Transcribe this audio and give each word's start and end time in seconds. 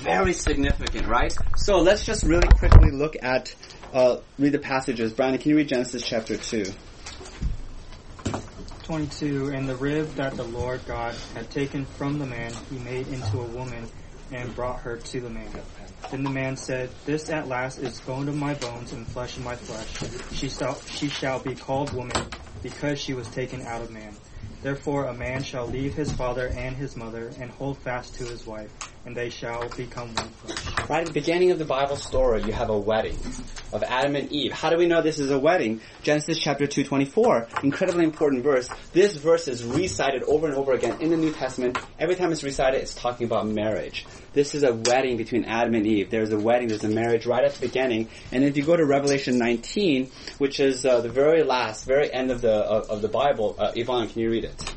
very 0.00 0.32
significant, 0.32 1.06
right? 1.06 1.34
So 1.56 1.78
let's 1.78 2.04
just 2.04 2.24
really 2.24 2.48
quickly 2.48 2.90
look 2.90 3.16
at, 3.22 3.54
uh, 3.92 4.18
read 4.38 4.52
the 4.52 4.58
passages. 4.58 5.12
Brandon, 5.12 5.40
can 5.40 5.50
you 5.50 5.56
read 5.56 5.68
Genesis 5.68 6.06
chapter 6.06 6.36
2? 6.36 6.64
22 8.82 9.52
And 9.54 9.68
the 9.68 9.76
rib 9.76 10.08
that 10.16 10.36
the 10.36 10.42
Lord 10.42 10.84
God 10.86 11.14
had 11.34 11.48
taken 11.50 11.84
from 11.84 12.18
the 12.18 12.26
man, 12.26 12.52
he 12.70 12.78
made 12.78 13.06
into 13.08 13.38
a 13.38 13.44
woman 13.44 13.88
and 14.32 14.54
brought 14.54 14.80
her 14.80 14.96
to 14.96 15.20
the 15.20 15.30
man. 15.30 15.48
Then 16.10 16.24
the 16.24 16.30
man 16.30 16.56
said, 16.56 16.90
This 17.04 17.30
at 17.30 17.46
last 17.46 17.78
is 17.78 18.00
bone 18.00 18.28
of 18.28 18.36
my 18.36 18.54
bones 18.54 18.92
and 18.92 19.06
flesh 19.06 19.36
of 19.36 19.44
my 19.44 19.54
flesh. 19.54 20.10
She 20.32 20.48
shall, 20.48 20.80
she 20.82 21.08
shall 21.08 21.38
be 21.40 21.54
called 21.54 21.92
woman 21.92 22.26
because 22.62 23.00
she 23.00 23.14
was 23.14 23.28
taken 23.28 23.62
out 23.62 23.82
of 23.82 23.90
man. 23.90 24.16
Therefore 24.62 25.06
a 25.06 25.14
man 25.14 25.42
shall 25.44 25.66
leave 25.66 25.94
his 25.94 26.12
father 26.12 26.48
and 26.50 26.76
his 26.76 26.96
mother 26.96 27.28
and 27.38 27.52
hold 27.52 27.78
fast 27.82 28.14
to 28.16 28.28
his 28.28 28.46
wife, 28.46 28.72
and 29.04 29.16
they 29.16 29.30
shall 29.30 29.70
become 29.70 30.14
one 30.14 30.32
flesh. 30.32 30.79
Right 30.90 31.02
at 31.02 31.06
the 31.06 31.12
beginning 31.12 31.52
of 31.52 31.60
the 31.60 31.64
Bible 31.64 31.94
story, 31.94 32.42
you 32.42 32.52
have 32.52 32.68
a 32.68 32.76
wedding 32.76 33.16
of 33.72 33.84
Adam 33.84 34.16
and 34.16 34.32
Eve. 34.32 34.50
How 34.50 34.70
do 34.70 34.76
we 34.76 34.88
know 34.88 35.00
this 35.02 35.20
is 35.20 35.30
a 35.30 35.38
wedding? 35.38 35.80
Genesis 36.02 36.36
chapter 36.36 36.66
224, 36.66 37.46
incredibly 37.62 38.02
important 38.02 38.42
verse. 38.42 38.68
This 38.92 39.14
verse 39.14 39.46
is 39.46 39.62
recited 39.62 40.24
over 40.24 40.48
and 40.48 40.56
over 40.56 40.72
again 40.72 41.00
in 41.00 41.10
the 41.10 41.16
New 41.16 41.32
Testament. 41.32 41.78
Every 42.00 42.16
time 42.16 42.32
it's 42.32 42.42
recited, 42.42 42.80
it's 42.80 42.92
talking 42.92 43.24
about 43.24 43.46
marriage. 43.46 44.04
This 44.32 44.56
is 44.56 44.64
a 44.64 44.74
wedding 44.74 45.16
between 45.16 45.44
Adam 45.44 45.76
and 45.76 45.86
Eve. 45.86 46.10
There's 46.10 46.32
a 46.32 46.40
wedding, 46.40 46.66
there's 46.66 46.82
a 46.82 46.88
marriage 46.88 47.24
right 47.24 47.44
at 47.44 47.54
the 47.54 47.68
beginning. 47.68 48.08
And 48.32 48.42
if 48.42 48.56
you 48.56 48.64
go 48.64 48.76
to 48.76 48.84
Revelation 48.84 49.38
19, 49.38 50.10
which 50.38 50.58
is 50.58 50.84
uh, 50.84 51.02
the 51.02 51.08
very 51.08 51.44
last, 51.44 51.86
very 51.86 52.12
end 52.12 52.32
of 52.32 52.40
the 52.40 52.50
of, 52.50 52.90
of 52.90 53.00
the 53.00 53.08
Bible, 53.08 53.54
uh, 53.60 53.70
Yvonne, 53.76 54.08
can 54.08 54.22
you 54.22 54.28
read 54.28 54.42
it? 54.42 54.74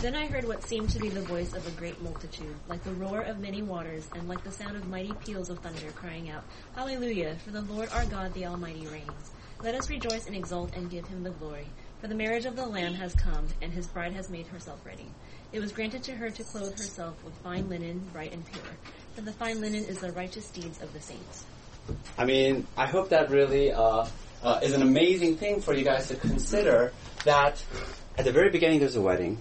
Then 0.00 0.14
I 0.14 0.26
heard 0.26 0.46
what 0.46 0.62
seemed 0.62 0.90
to 0.90 0.98
be 0.98 1.08
the 1.08 1.22
voice 1.22 1.54
of 1.54 1.66
a 1.66 1.70
great 1.72 2.00
multitude, 2.02 2.54
like 2.68 2.82
the 2.84 2.92
roar 2.92 3.20
of 3.22 3.40
many 3.40 3.62
waters, 3.62 4.06
and 4.14 4.28
like 4.28 4.44
the 4.44 4.52
sound 4.52 4.76
of 4.76 4.86
mighty 4.88 5.14
peals 5.14 5.48
of 5.48 5.60
thunder, 5.60 5.90
crying 5.92 6.28
out, 6.30 6.44
Hallelujah! 6.74 7.36
For 7.44 7.52
the 7.52 7.62
Lord 7.62 7.88
our 7.90 8.04
God, 8.04 8.34
the 8.34 8.46
Almighty, 8.46 8.86
reigns. 8.86 9.32
Let 9.62 9.74
us 9.74 9.88
rejoice 9.88 10.26
and 10.26 10.36
exult 10.36 10.76
and 10.76 10.90
give 10.90 11.06
him 11.06 11.22
the 11.22 11.30
glory. 11.30 11.66
For 12.02 12.08
the 12.08 12.14
marriage 12.14 12.44
of 12.44 12.54
the 12.54 12.66
Lamb 12.66 12.92
has 12.94 13.14
come, 13.14 13.46
and 13.62 13.72
his 13.72 13.86
bride 13.86 14.12
has 14.12 14.28
made 14.28 14.46
herself 14.48 14.84
ready. 14.84 15.06
It 15.52 15.60
was 15.60 15.72
granted 15.72 16.02
to 16.02 16.12
her 16.12 16.28
to 16.28 16.44
clothe 16.44 16.72
herself 16.72 17.14
with 17.24 17.32
fine 17.36 17.70
linen, 17.70 18.02
bright 18.12 18.32
and 18.32 18.44
pure. 18.44 18.62
For 19.14 19.22
the 19.22 19.32
fine 19.32 19.62
linen 19.62 19.84
is 19.84 20.00
the 20.00 20.12
righteous 20.12 20.50
deeds 20.50 20.82
of 20.82 20.92
the 20.92 21.00
saints. 21.00 21.46
I 22.18 22.26
mean, 22.26 22.66
I 22.76 22.86
hope 22.86 23.08
that 23.08 23.30
really 23.30 23.72
uh, 23.72 24.06
uh, 24.42 24.60
is 24.62 24.74
an 24.74 24.82
amazing 24.82 25.36
thing 25.36 25.62
for 25.62 25.72
you 25.72 25.84
guys 25.84 26.08
to 26.08 26.16
consider 26.16 26.92
that 27.24 27.64
at 28.18 28.24
the 28.24 28.32
very 28.32 28.50
beginning 28.50 28.80
there's 28.80 28.96
a 28.96 29.00
wedding, 29.00 29.38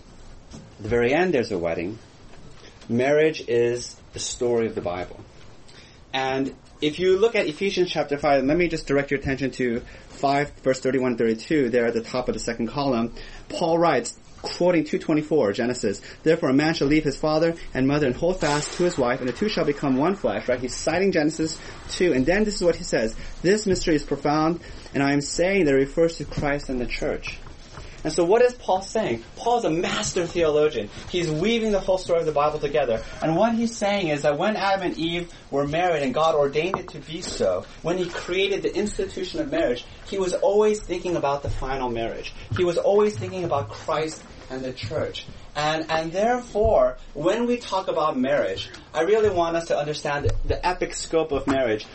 the 0.84 0.90
very 0.90 1.14
end 1.14 1.34
there's 1.34 1.52
a 1.52 1.58
wedding. 1.58 1.98
Marriage 2.90 3.44
is 3.48 3.96
the 4.12 4.20
story 4.20 4.68
of 4.68 4.76
the 4.76 4.82
Bible. 4.82 5.20
And 6.14 6.54
if 6.82 7.00
you 7.00 7.18
look 7.18 7.36
at 7.36 7.48
Ephesians 7.48 7.90
chapter 7.90 8.18
5, 8.18 8.44
let 8.44 8.58
me 8.58 8.68
just 8.68 8.86
direct 8.86 9.10
your 9.10 9.20
attention 9.20 9.52
to 9.52 9.82
5 10.10 10.52
verse 10.62 10.82
31 10.82 11.18
32 11.18 11.70
there 11.70 11.86
at 11.86 11.94
the 11.94 12.02
top 12.02 12.28
of 12.28 12.34
the 12.34 12.40
second 12.40 12.68
column. 12.68 13.14
Paul 13.50 13.80
writes, 13.80 14.20
quoting 14.42 14.84
224 14.84 15.54
Genesis, 15.54 16.02
therefore 16.24 16.50
a 16.50 16.54
man 16.54 16.74
shall 16.74 16.88
leave 16.88 17.06
his 17.06 17.16
father 17.16 17.56
and 17.74 17.88
mother 17.88 18.06
and 18.06 18.16
hold 18.16 18.42
fast 18.42 18.74
to 18.74 18.84
his 18.84 18.98
wife 18.98 19.22
and 19.22 19.30
the 19.30 19.34
two 19.34 19.48
shall 19.48 19.64
become 19.64 19.96
one 19.96 20.16
flesh, 20.16 20.50
right? 20.50 20.60
He's 20.60 20.76
citing 20.76 21.14
Genesis 21.14 21.58
2 21.92 22.12
and 22.12 22.26
then 22.26 22.44
this 22.44 22.56
is 22.56 22.62
what 22.62 22.76
he 22.76 22.84
says, 22.84 23.16
this 23.42 23.66
mystery 23.66 23.96
is 23.96 24.04
profound 24.04 24.60
and 24.94 25.02
I 25.02 25.14
am 25.14 25.22
saying 25.22 25.64
that 25.66 25.74
it 25.74 25.78
refers 25.78 26.18
to 26.18 26.26
Christ 26.26 26.68
and 26.68 26.82
the 26.82 26.86
church. 26.86 27.40
And 28.04 28.12
so 28.12 28.26
what 28.26 28.42
is 28.42 28.54
Paul 28.54 28.82
saying? 28.82 29.24
Paul 29.38 29.60
is 29.60 29.66
a 29.66 29.70
master 29.70 30.26
theologian. 30.26 30.90
He's 31.10 31.32
weaving 31.32 31.72
the 31.72 31.80
whole 31.80 31.98
story 31.98 32.20
of 32.20 32.26
the 32.26 32.34
Bible 32.34 32.60
together. 32.60 33.02
And 33.22 33.36
what 33.36 33.56
he's 33.56 33.76
saying 33.76 34.10
is 34.10 34.24
that 34.24 34.38
when 34.38 34.58
Adam 34.58 34.88
and 34.88 34.98
Eve 34.98 35.32
were 35.52 35.66
married 35.66 36.04
and 36.04 36.14
God 36.14 36.36
ordained 36.36 36.80
it 36.80 36.90
to 36.90 37.00
be 37.00 37.22
so, 37.22 37.66
when 37.82 37.98
he 37.98 38.10
created 38.10 38.62
the 38.64 38.76
institution 38.76 39.40
of 39.40 39.50
marriage, 39.52 39.86
he 40.08 40.18
was 40.18 40.34
always 40.34 40.82
thinking 40.82 41.16
about 41.16 41.44
the 41.44 41.50
final 41.50 41.90
marriage. 41.90 42.34
He 42.58 42.66
was 42.66 42.78
always 42.78 43.18
thinking 43.18 43.46
about 43.46 43.70
Christ 43.70 44.22
and 44.50 44.64
the 44.64 44.74
church. 44.74 45.26
And, 45.56 45.90
and 45.90 46.12
therefore, 46.12 46.98
when 47.14 47.46
we 47.46 47.58
talk 47.58 47.88
about 47.88 48.18
marriage, 48.18 48.70
I 48.94 49.02
really 49.02 49.30
want 49.30 49.56
us 49.56 49.68
to 49.68 49.78
understand 49.78 50.32
the 50.46 50.66
epic 50.66 50.94
scope 50.94 51.32
of 51.32 51.48
marriage. 51.48 51.86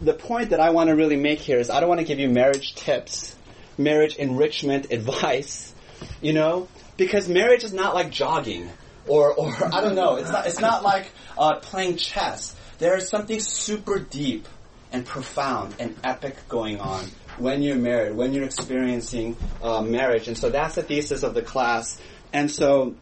The 0.00 0.14
point 0.14 0.50
that 0.50 0.60
I 0.60 0.70
want 0.70 0.90
to 0.90 0.96
really 0.96 1.16
make 1.16 1.38
here 1.38 1.58
is 1.58 1.70
I 1.70 1.80
don't 1.80 1.88
want 1.88 2.00
to 2.00 2.06
give 2.06 2.18
you 2.18 2.28
marriage 2.28 2.74
tips 2.74 3.36
marriage 3.78 4.16
enrichment 4.16 4.92
advice, 4.92 5.74
you 6.20 6.32
know, 6.32 6.68
because 6.96 7.28
marriage 7.28 7.64
is 7.64 7.72
not 7.72 7.94
like 7.94 8.10
jogging 8.10 8.70
or, 9.06 9.32
or 9.32 9.52
I 9.72 9.80
don't 9.80 9.94
know. 9.94 10.16
It's 10.16 10.30
not, 10.30 10.46
it's 10.46 10.60
not 10.60 10.82
like 10.82 11.10
uh, 11.36 11.56
playing 11.60 11.96
chess. 11.96 12.56
There 12.78 12.96
is 12.96 13.08
something 13.08 13.40
super 13.40 13.98
deep 13.98 14.48
and 14.92 15.04
profound 15.04 15.74
and 15.78 15.96
epic 16.04 16.36
going 16.48 16.80
on 16.80 17.04
when 17.38 17.62
you're 17.62 17.76
married, 17.76 18.14
when 18.14 18.32
you're 18.32 18.44
experiencing 18.44 19.36
uh, 19.62 19.82
marriage. 19.82 20.28
And 20.28 20.38
so 20.38 20.50
that's 20.50 20.76
the 20.76 20.82
thesis 20.82 21.22
of 21.22 21.34
the 21.34 21.42
class. 21.42 22.00
And 22.32 22.50
so 22.50 22.94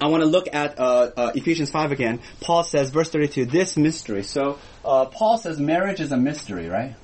I 0.00 0.08
want 0.08 0.22
to 0.22 0.28
look 0.28 0.48
at 0.52 0.78
uh, 0.78 1.10
uh, 1.16 1.32
Ephesians 1.34 1.70
5 1.70 1.92
again. 1.92 2.20
Paul 2.40 2.62
says, 2.62 2.90
verse 2.90 3.10
32, 3.10 3.46
this 3.46 3.76
mystery. 3.76 4.22
So 4.22 4.58
uh, 4.84 5.06
Paul 5.06 5.38
says 5.38 5.58
marriage 5.58 6.00
is 6.00 6.12
a 6.12 6.16
mystery, 6.16 6.68
right? 6.68 6.94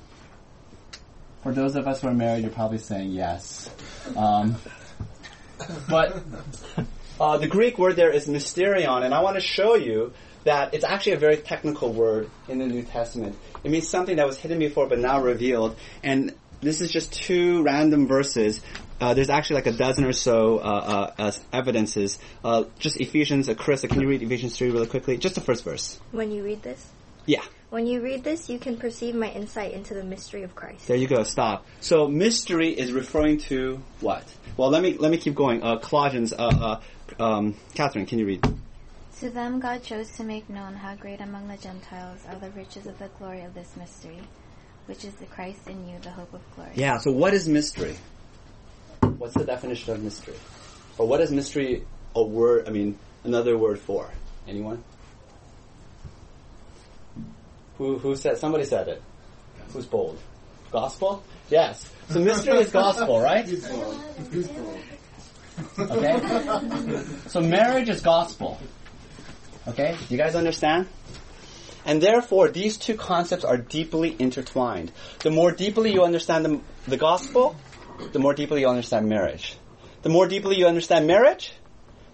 For 1.45 1.53
those 1.53 1.77
of 1.77 1.87
us 1.87 2.01
who 2.01 2.09
are 2.09 2.15
married, 2.15 2.43
you're 2.43 2.51
probably 2.51 2.79
saying 2.79 3.11
yes. 3.11 3.69
Um, 4.17 4.57
but 5.91 6.23
uh, 7.21 7.37
the 7.37 7.47
Greek 7.47 7.79
word 7.79 7.97
there 7.97 8.11
is 8.11 8.27
mysterion, 8.27 9.05
and 9.05 9.13
I 9.13 9.21
want 9.21 9.37
to 9.37 9.43
show 9.43 9.75
you 9.75 10.15
that 10.45 10.73
it's 10.73 10.85
actually 10.85 11.13
a 11.13 11.19
very 11.19 11.37
technical 11.37 11.93
word 11.93 12.31
in 12.49 12.61
the 12.61 12.67
New 12.67 12.83
Testament. 12.83 13.37
It 13.63 13.71
means 13.71 13.87
something 13.87 14.17
that 14.17 14.27
was 14.27 14.39
hidden 14.39 14.59
before 14.59 14.89
but 14.89 14.99
now 14.99 15.21
revealed. 15.21 15.77
And 16.03 16.35
this 16.63 16.81
is 16.81 16.91
just 16.91 17.13
two 17.13 17.63
random 17.63 18.07
verses. 18.07 18.63
Uh, 18.99 19.13
there's 19.13 19.29
actually 19.29 19.57
like 19.57 19.67
a 19.67 19.73
dozen 19.73 20.07
or 20.07 20.15
so 20.15 20.61
uh, 20.61 21.13
uh, 21.19 21.33
evidences. 21.53 22.19
Uh, 22.43 22.65
just 22.79 22.99
Ephesians, 22.99 23.51
uh, 23.51 23.55
Carissa, 23.55 23.87
can 23.91 24.01
you 24.01 24.09
read 24.09 24.23
Ephesians 24.23 24.57
3 24.57 24.71
really 24.71 24.87
quickly? 24.87 25.19
Just 25.19 25.35
the 25.35 25.43
first 25.43 25.63
verse. 25.63 26.01
When 26.11 26.31
you 26.31 26.43
read 26.43 26.63
this? 26.63 26.87
Yeah. 27.27 27.43
When 27.71 27.87
you 27.87 28.01
read 28.03 28.23
this, 28.23 28.49
you 28.49 28.59
can 28.59 28.77
perceive 28.77 29.15
my 29.15 29.31
insight 29.31 29.73
into 29.73 29.95
the 29.95 30.05
mystery 30.05 30.45
of 30.45 30.55
Christ. 30.55 30.87
There 30.87 30.97
you 30.97 31.09
go. 31.09 31.25
Stop. 31.25 31.67
So 31.81 32.07
mystery 32.07 32.71
is 32.71 32.93
referring 32.93 33.39
to 33.49 33.83
what? 34.01 34.23
Well, 34.57 34.71
let 34.71 34.83
me 34.83 34.97
let 34.97 35.11
me 35.11 35.19
keep 35.19 35.35
going. 35.35 35.63
Uh, 35.63 35.79
Colossians. 35.79 36.33
Uh, 36.33 36.79
uh, 37.19 37.23
um, 37.23 37.57
Catherine, 37.75 38.07
can 38.07 38.19
you 38.19 38.27
read? 38.27 38.45
To 39.21 39.31
them 39.31 39.59
God 39.59 39.83
chose 39.83 40.11
to 40.13 40.25
make 40.25 40.49
known 40.49 40.75
how 40.75 40.95
great 40.97 41.21
among 41.21 41.49
the 41.49 41.57
Gentiles 41.57 42.21
are 42.29 42.37
the 42.37 42.51
riches 42.51 42.87
of 42.87 42.99
the 42.99 43.09
glory 43.19 43.43
of 43.43 43.55
this 43.55 43.77
mystery, 43.77 44.21
which 44.87 45.05
is 45.05 45.15
the 45.15 45.27
Christ 45.27 45.69
in 45.69 45.89
you, 45.89 45.99
the 46.01 46.11
hope 46.11 46.33
of 46.33 46.41
glory. 46.55 46.71
Yeah. 46.75 46.99
So 46.99 47.11
what 47.11 47.35
is 47.35 47.49
mystery? 47.49 47.97
What's 49.19 49.35
the 49.35 49.45
definition 49.45 49.95
of 49.95 50.03
mystery? 50.03 50.35
Or 50.99 51.09
what 51.09 51.21
is 51.21 51.31
mystery 51.31 51.85
a 52.15 52.23
word? 52.23 52.69
I 52.69 52.71
mean, 52.71 52.99
another 53.25 53.59
word 53.59 53.79
for? 53.79 54.11
Anyone? 54.47 54.85
Who, 57.79 57.99
who 57.99 58.17
said, 58.17 58.39
somebody 58.39 58.65
said 58.65 58.89
it. 58.89 59.03
Who's 59.73 59.87
bold? 59.87 60.19
Gospel? 60.71 61.23
Yes. 61.51 61.91
So 62.09 62.21
mystery 62.21 62.59
is 62.59 62.71
gospel, 62.71 63.21
right? 63.21 63.49
Okay? 65.79 67.03
So 67.29 67.41
marriage 67.41 67.89
is 67.89 68.01
gospel. 68.01 68.59
Okay? 69.69 69.97
You 70.09 70.19
guys 70.19 70.35
understand? 70.35 70.89
And 71.87 72.03
therefore, 72.03 72.49
these 72.49 72.79
two 72.79 72.95
concepts 72.95 73.45
are 73.45 73.57
deeply 73.57 74.17
intertwined. 74.19 74.91
The 75.21 75.31
more 75.31 75.53
deeply 75.53 75.93
you 75.93 76.03
understand 76.03 76.45
the, 76.45 76.61
the 76.89 76.97
gospel, 76.97 77.57
the 78.13 78.19
more 78.19 78.35
deeply 78.35 78.61
you 78.61 78.69
understand 78.69 79.09
marriage. 79.09 79.57
The 80.03 80.09
more 80.09 80.27
deeply 80.27 80.57
you 80.57 80.67
understand 80.67 81.07
marriage, 81.07 81.53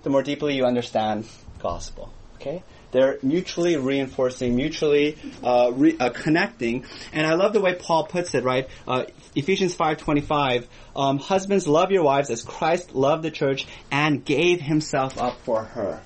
the 0.02 0.10
more 0.10 0.22
deeply 0.22 0.56
you 0.56 0.64
understand 0.64 1.26
gospel. 1.60 2.12
Okay? 2.36 2.62
They're 2.92 3.18
mutually 3.22 3.76
reinforcing, 3.76 4.56
mutually 4.56 5.16
uh, 5.42 5.70
re- 5.74 5.96
uh, 5.98 6.10
connecting. 6.10 6.84
And 7.12 7.26
I 7.26 7.34
love 7.34 7.52
the 7.52 7.60
way 7.60 7.74
Paul 7.74 8.06
puts 8.06 8.34
it, 8.34 8.44
right? 8.44 8.68
Uh, 8.86 9.04
Ephesians 9.34 9.76
5.25, 9.76 10.66
um, 10.96 11.18
husbands 11.18 11.68
love 11.68 11.90
your 11.90 12.02
wives 12.02 12.30
as 12.30 12.42
Christ 12.42 12.94
loved 12.94 13.22
the 13.22 13.30
church 13.30 13.66
and 13.90 14.24
gave 14.24 14.60
himself 14.60 15.20
up 15.20 15.40
for 15.42 15.62
her. 15.62 16.02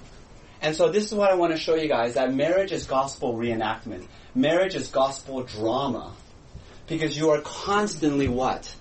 And 0.60 0.74
so 0.74 0.88
this 0.88 1.04
is 1.04 1.14
what 1.14 1.30
I 1.30 1.34
want 1.34 1.52
to 1.52 1.58
show 1.58 1.74
you 1.74 1.88
guys, 1.88 2.14
that 2.14 2.32
marriage 2.34 2.72
is 2.72 2.86
gospel 2.86 3.34
reenactment. 3.34 4.06
Marriage 4.34 4.74
is 4.74 4.88
gospel 4.88 5.42
drama. 5.42 6.14
Because 6.86 7.16
you 7.16 7.30
are 7.30 7.40
constantly 7.40 8.28
what? 8.28 8.74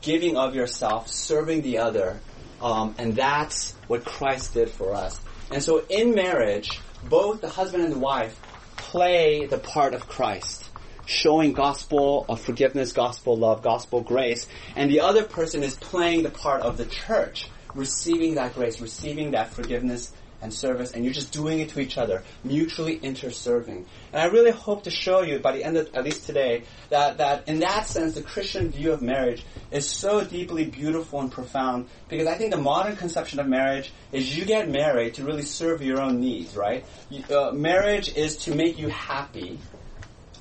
Giving 0.00 0.36
of 0.36 0.54
yourself, 0.54 1.08
serving 1.08 1.62
the 1.62 1.78
other. 1.78 2.20
Um, 2.62 2.94
and 2.98 3.14
that's 3.14 3.74
what 3.88 4.04
Christ 4.04 4.54
did 4.54 4.70
for 4.70 4.94
us. 4.94 5.20
And 5.50 5.62
so 5.62 5.84
in 5.88 6.14
marriage, 6.14 6.80
both 7.04 7.40
the 7.40 7.48
husband 7.48 7.84
and 7.84 7.92
the 7.92 7.98
wife 7.98 8.40
play 8.76 9.46
the 9.46 9.58
part 9.58 9.94
of 9.94 10.08
Christ, 10.08 10.68
showing 11.06 11.52
gospel 11.52 12.24
of 12.28 12.40
forgiveness, 12.40 12.92
gospel 12.92 13.36
love, 13.36 13.62
gospel 13.62 14.00
grace, 14.00 14.46
and 14.74 14.90
the 14.90 15.00
other 15.00 15.24
person 15.24 15.62
is 15.62 15.74
playing 15.76 16.22
the 16.22 16.30
part 16.30 16.62
of 16.62 16.76
the 16.76 16.86
church, 16.86 17.50
receiving 17.74 18.34
that 18.34 18.54
grace, 18.54 18.80
receiving 18.80 19.32
that 19.32 19.52
forgiveness 19.52 20.12
and 20.46 20.54
service, 20.54 20.92
and 20.92 21.04
you're 21.04 21.12
just 21.12 21.32
doing 21.32 21.58
it 21.58 21.70
to 21.70 21.80
each 21.80 21.98
other, 21.98 22.22
mutually 22.44 22.96
interserving. 22.96 23.84
And 24.12 24.22
I 24.22 24.26
really 24.26 24.52
hope 24.52 24.84
to 24.84 24.90
show 24.90 25.22
you 25.22 25.40
by 25.40 25.52
the 25.52 25.64
end 25.64 25.76
of, 25.76 25.92
at 25.92 26.04
least 26.04 26.24
today, 26.24 26.62
that, 26.90 27.18
that 27.18 27.48
in 27.48 27.58
that 27.60 27.86
sense, 27.86 28.14
the 28.14 28.22
Christian 28.22 28.70
view 28.70 28.92
of 28.92 29.02
marriage 29.02 29.44
is 29.72 29.88
so 29.88 30.24
deeply 30.24 30.64
beautiful 30.64 31.20
and 31.20 31.32
profound, 31.32 31.88
because 32.08 32.28
I 32.28 32.34
think 32.34 32.52
the 32.52 32.60
modern 32.60 32.94
conception 32.94 33.40
of 33.40 33.48
marriage 33.48 33.92
is 34.12 34.38
you 34.38 34.44
get 34.44 34.68
married 34.70 35.14
to 35.14 35.24
really 35.24 35.42
serve 35.42 35.82
your 35.82 36.00
own 36.00 36.20
needs, 36.20 36.56
right? 36.56 36.84
You, 37.10 37.24
uh, 37.36 37.50
marriage 37.50 38.16
is 38.16 38.36
to 38.44 38.54
make 38.54 38.78
you 38.78 38.88
happy, 38.88 39.58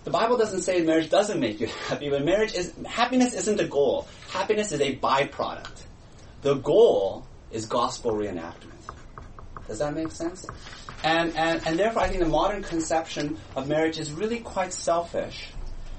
the 0.03 0.11
Bible 0.11 0.37
doesn't 0.37 0.61
say 0.61 0.81
marriage 0.83 1.09
doesn't 1.09 1.39
make 1.39 1.59
you 1.59 1.67
happy, 1.87 2.09
but 2.11 2.23
marriage 2.23 2.53
is, 2.53 2.73
happiness 2.85 3.33
isn't 3.33 3.57
the 3.57 3.67
goal. 3.67 4.07
Happiness 4.29 4.71
is 4.71 4.79
a 4.79 4.95
byproduct. 4.95 5.81
The 6.43 6.53
goal 6.53 7.25
is 7.51 7.65
gospel 7.65 8.11
reenactment. 8.11 8.75
Does 9.67 9.79
that 9.79 9.93
make 9.93 10.11
sense? 10.11 10.45
And, 11.03 11.35
and, 11.35 11.65
and 11.65 11.77
therefore 11.77 12.03
I 12.03 12.07
think 12.07 12.21
the 12.21 12.29
modern 12.29 12.63
conception 12.63 13.37
of 13.55 13.67
marriage 13.67 13.97
is 13.97 14.11
really 14.11 14.39
quite 14.39 14.73
selfish. 14.73 15.49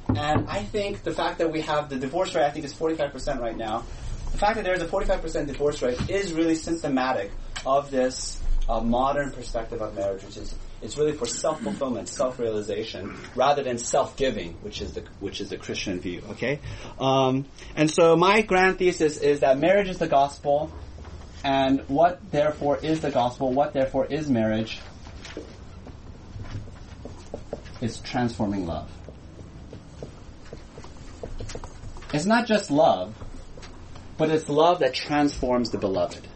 And 0.08 0.48
I 0.48 0.62
think 0.62 1.02
the 1.02 1.12
fact 1.12 1.38
that 1.38 1.50
we 1.50 1.62
have 1.62 1.88
the 1.88 1.96
divorce 1.96 2.34
rate, 2.34 2.44
I 2.44 2.50
think 2.50 2.64
is 2.64 2.74
45% 2.74 3.40
right 3.40 3.56
now. 3.56 3.84
The 4.32 4.38
fact 4.38 4.56
that 4.56 4.64
there's 4.64 4.82
a 4.82 4.86
45% 4.86 5.46
divorce 5.46 5.82
rate 5.82 6.10
is 6.10 6.32
really 6.32 6.54
symptomatic 6.54 7.32
of 7.64 7.90
this 7.90 8.40
uh, 8.68 8.80
modern 8.80 9.30
perspective 9.30 9.80
of 9.80 9.94
marriage, 9.94 10.22
which 10.24 10.36
is 10.36 10.54
it's 10.82 10.98
really 10.98 11.12
for 11.12 11.26
self-fulfillment, 11.26 12.08
self-realization, 12.08 13.16
rather 13.34 13.62
than 13.62 13.78
self-giving, 13.78 14.52
which 14.62 14.82
is 14.82 14.92
the 14.92 15.04
which 15.20 15.40
is 15.40 15.48
the 15.48 15.56
Christian 15.56 16.00
view. 16.00 16.22
Okay, 16.30 16.60
um, 16.98 17.46
and 17.74 17.90
so 17.90 18.16
my 18.16 18.42
grand 18.42 18.78
thesis 18.78 19.16
is 19.16 19.40
that 19.40 19.58
marriage 19.58 19.88
is 19.88 19.98
the 19.98 20.08
gospel, 20.08 20.70
and 21.46 21.82
what 21.87 22.32
therefore 22.32 22.76
is 22.78 23.02
the 23.02 23.10
gospel? 23.12 23.52
What 23.52 23.72
therefore 23.72 24.04
is 24.06 24.28
marriage? 24.28 24.81
Is 27.81 27.98
transforming 28.00 28.66
love. 28.66 28.90
It's 32.12 32.26
not 32.26 32.48
just 32.48 32.72
love, 32.72 33.14
but 34.19 34.28
it's 34.31 34.48
love 34.48 34.81
that 34.81 34.93
transforms 34.93 35.70
the 35.70 35.78
beloved. 35.78 36.26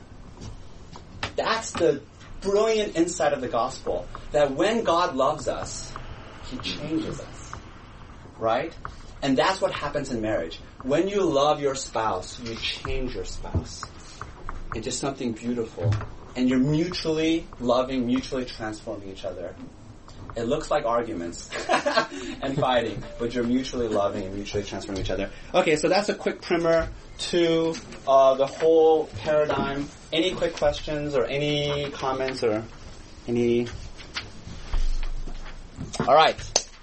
That's 1.34 1.72
the 1.72 2.02
brilliant 2.40 2.94
insight 2.94 3.32
of 3.32 3.40
the 3.40 3.48
gospel 3.48 4.06
that 4.30 4.52
when 4.52 4.84
God 4.84 5.16
loves 5.16 5.48
us, 5.48 5.92
He 6.44 6.58
changes 6.58 7.18
us. 7.18 7.52
Right? 8.38 8.72
And 9.22 9.36
that's 9.36 9.60
what 9.60 9.72
happens 9.72 10.12
in 10.12 10.20
marriage. 10.20 10.60
When 10.84 11.08
you 11.08 11.22
love 11.22 11.60
your 11.60 11.74
spouse, 11.74 12.38
you 12.38 12.54
change 12.54 13.16
your 13.16 13.24
spouse 13.24 13.82
into 14.74 14.90
something 14.90 15.32
beautiful. 15.32 15.92
And 16.36 16.48
you're 16.48 16.58
mutually 16.58 17.46
loving, 17.58 18.06
mutually 18.06 18.44
transforming 18.44 19.10
each 19.10 19.24
other. 19.24 19.54
It 20.36 20.44
looks 20.44 20.70
like 20.70 20.84
arguments 20.84 21.50
and 21.68 22.56
fighting, 22.56 23.02
but 23.18 23.34
you're 23.34 23.44
mutually 23.44 23.88
loving 23.88 24.24
and 24.24 24.34
mutually 24.34 24.62
transforming 24.62 25.02
each 25.02 25.10
other. 25.10 25.30
Okay, 25.52 25.74
so 25.74 25.88
that's 25.88 26.08
a 26.08 26.14
quick 26.14 26.40
primer 26.40 26.88
to 27.18 27.74
uh, 28.06 28.34
the 28.34 28.46
whole 28.46 29.06
paradigm. 29.06 29.88
Any 30.12 30.32
quick 30.34 30.54
questions 30.54 31.16
or 31.16 31.24
any 31.24 31.90
comments 31.90 32.44
or 32.44 32.64
any? 33.26 33.66
All 36.06 36.14
right, 36.14 36.36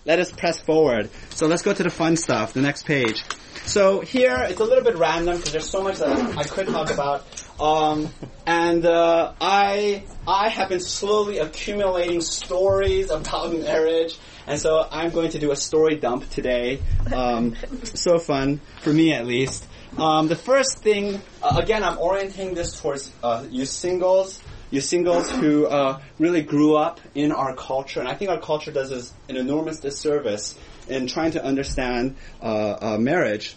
let 0.05 0.19
us 0.19 0.31
press 0.31 0.59
forward. 0.59 1.09
So 1.29 1.47
let's 1.47 1.61
go 1.61 1.73
to 1.73 1.83
the 1.83 1.89
fun 1.89 2.17
stuff. 2.17 2.53
The 2.53 2.61
next 2.61 2.85
page. 2.85 3.23
So 3.65 3.99
here 3.99 4.37
it's 4.49 4.59
a 4.59 4.63
little 4.63 4.83
bit 4.83 4.97
random 4.97 5.37
because 5.37 5.51
there's 5.51 5.69
so 5.69 5.83
much 5.83 5.99
that 5.99 6.37
I 6.37 6.43
could 6.43 6.67
talk 6.67 6.91
about. 6.91 7.25
Um, 7.59 8.09
and 8.45 8.85
uh, 8.85 9.33
I 9.41 10.03
I 10.27 10.49
have 10.49 10.69
been 10.69 10.79
slowly 10.79 11.39
accumulating 11.39 12.21
stories 12.21 13.09
about 13.09 13.51
marriage, 13.53 14.17
and 14.45 14.59
so 14.59 14.85
I'm 14.91 15.09
going 15.09 15.31
to 15.31 15.39
do 15.39 15.51
a 15.51 15.55
story 15.55 15.95
dump 15.95 16.29
today. 16.29 16.79
Um, 17.13 17.55
so 17.83 18.19
fun 18.19 18.61
for 18.81 18.93
me 18.93 19.13
at 19.13 19.25
least. 19.25 19.65
Um, 19.97 20.27
the 20.27 20.35
first 20.35 20.79
thing, 20.79 21.19
uh, 21.41 21.59
again, 21.59 21.83
I'm 21.83 21.97
orienting 21.97 22.53
this 22.53 22.79
towards 22.79 23.11
uh, 23.23 23.45
you 23.49 23.65
singles, 23.65 24.39
you 24.69 24.79
singles 24.79 25.31
who 25.31 25.65
uh, 25.65 25.99
really 26.19 26.43
grew 26.43 26.75
up 26.75 26.99
in 27.15 27.31
our 27.31 27.55
culture, 27.55 27.99
and 27.99 28.07
I 28.07 28.13
think 28.13 28.29
our 28.29 28.39
culture 28.39 28.71
does 28.71 28.91
us 28.91 29.13
an 29.29 29.37
enormous 29.37 29.79
disservice 29.79 30.53
in 30.87 31.07
trying 31.07 31.31
to 31.31 31.43
understand 31.43 32.17
uh, 32.41 32.77
uh, 32.79 32.97
marriage. 32.99 33.55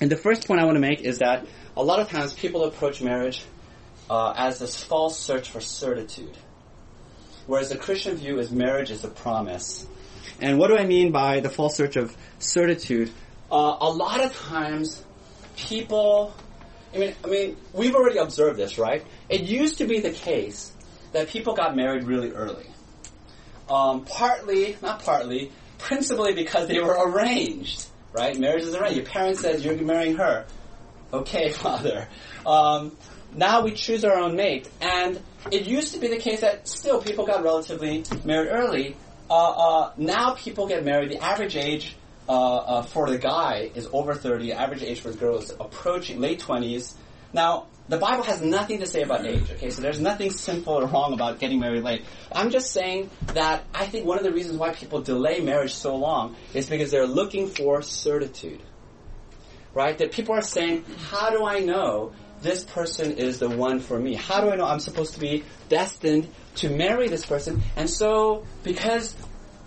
And 0.00 0.10
the 0.10 0.16
first 0.16 0.46
point 0.46 0.60
I 0.60 0.64
want 0.64 0.76
to 0.76 0.80
make 0.80 1.02
is 1.02 1.18
that 1.18 1.46
a 1.80 1.82
lot 1.82 1.98
of 1.98 2.10
times 2.10 2.34
people 2.34 2.64
approach 2.64 3.00
marriage 3.00 3.42
uh, 4.10 4.34
as 4.36 4.58
this 4.58 4.82
false 4.82 5.18
search 5.18 5.48
for 5.48 5.60
certitude. 5.60 6.36
Whereas 7.46 7.70
the 7.70 7.78
Christian 7.78 8.16
view 8.16 8.38
is 8.38 8.50
marriage 8.50 8.90
is 8.90 9.02
a 9.02 9.08
promise. 9.08 9.86
And 10.40 10.58
what 10.58 10.68
do 10.68 10.76
I 10.76 10.84
mean 10.84 11.10
by 11.10 11.40
the 11.40 11.48
false 11.48 11.76
search 11.76 11.96
of 11.96 12.14
certitude? 12.38 13.10
Uh, 13.50 13.76
a 13.80 13.90
lot 13.90 14.22
of 14.22 14.36
times, 14.36 15.02
people, 15.56 16.34
I 16.94 16.98
mean, 16.98 17.14
I 17.24 17.28
mean, 17.28 17.56
we've 17.72 17.94
already 17.94 18.18
observed 18.18 18.58
this, 18.58 18.76
right? 18.76 19.02
It 19.30 19.42
used 19.42 19.78
to 19.78 19.86
be 19.86 20.00
the 20.00 20.12
case 20.12 20.72
that 21.12 21.28
people 21.28 21.54
got 21.54 21.74
married 21.74 22.04
really 22.04 22.30
early. 22.30 22.66
Um, 23.70 24.04
partly, 24.04 24.76
not 24.82 25.02
partly, 25.02 25.50
principally 25.78 26.34
because 26.34 26.68
they 26.68 26.80
were 26.80 26.96
arranged, 27.08 27.86
right? 28.12 28.38
Marriage 28.38 28.64
is 28.64 28.74
arranged. 28.74 28.96
Your 28.98 29.06
parents 29.06 29.40
said 29.40 29.60
you're 29.60 29.76
marrying 29.76 30.16
her. 30.16 30.46
Okay, 31.12 31.50
father. 31.52 32.08
Um, 32.46 32.96
now 33.34 33.62
we 33.62 33.72
choose 33.72 34.04
our 34.04 34.16
own 34.16 34.36
mate, 34.36 34.68
and 34.80 35.20
it 35.50 35.66
used 35.66 35.94
to 35.94 36.00
be 36.00 36.08
the 36.08 36.18
case 36.18 36.40
that 36.40 36.68
still 36.68 37.00
people 37.00 37.26
got 37.26 37.42
relatively 37.42 38.04
married 38.24 38.48
early. 38.48 38.96
Uh, 39.28 39.50
uh, 39.50 39.92
now 39.96 40.34
people 40.34 40.66
get 40.66 40.84
married. 40.84 41.10
The 41.10 41.22
average 41.22 41.56
age 41.56 41.96
uh, 42.28 42.56
uh 42.56 42.82
for 42.82 43.08
the 43.08 43.18
guy 43.18 43.70
is 43.74 43.88
over 43.92 44.14
30. 44.14 44.46
The 44.46 44.52
Average 44.52 44.82
age 44.82 45.00
for 45.00 45.10
the 45.10 45.16
girl 45.16 45.38
is 45.38 45.50
approaching 45.50 46.20
late 46.20 46.40
20s. 46.40 46.94
Now, 47.32 47.66
the 47.88 47.96
Bible 47.96 48.22
has 48.24 48.40
nothing 48.40 48.78
to 48.80 48.86
say 48.86 49.02
about 49.02 49.26
age, 49.26 49.50
okay? 49.50 49.70
So 49.70 49.82
there's 49.82 50.00
nothing 50.00 50.30
sinful 50.30 50.72
or 50.72 50.86
wrong 50.86 51.12
about 51.12 51.40
getting 51.40 51.58
married 51.58 51.82
late. 51.82 52.04
I'm 52.30 52.50
just 52.50 52.72
saying 52.72 53.10
that 53.34 53.64
I 53.74 53.86
think 53.86 54.06
one 54.06 54.16
of 54.16 54.24
the 54.24 54.32
reasons 54.32 54.58
why 54.58 54.72
people 54.72 55.00
delay 55.00 55.40
marriage 55.40 55.74
so 55.74 55.96
long 55.96 56.36
is 56.54 56.68
because 56.68 56.92
they're 56.92 57.06
looking 57.06 57.48
for 57.48 57.82
certitude. 57.82 58.62
Right? 59.72 59.96
That 59.98 60.12
people 60.12 60.34
are 60.34 60.42
saying, 60.42 60.84
how 61.10 61.30
do 61.30 61.44
I 61.44 61.60
know 61.60 62.12
this 62.42 62.64
person 62.64 63.12
is 63.12 63.38
the 63.38 63.48
one 63.48 63.80
for 63.80 63.98
me? 63.98 64.14
How 64.14 64.40
do 64.40 64.50
I 64.50 64.56
know 64.56 64.64
I'm 64.64 64.80
supposed 64.80 65.14
to 65.14 65.20
be 65.20 65.44
destined 65.68 66.28
to 66.56 66.70
marry 66.70 67.08
this 67.08 67.24
person? 67.24 67.62
And 67.76 67.88
so, 67.88 68.44
because 68.64 69.14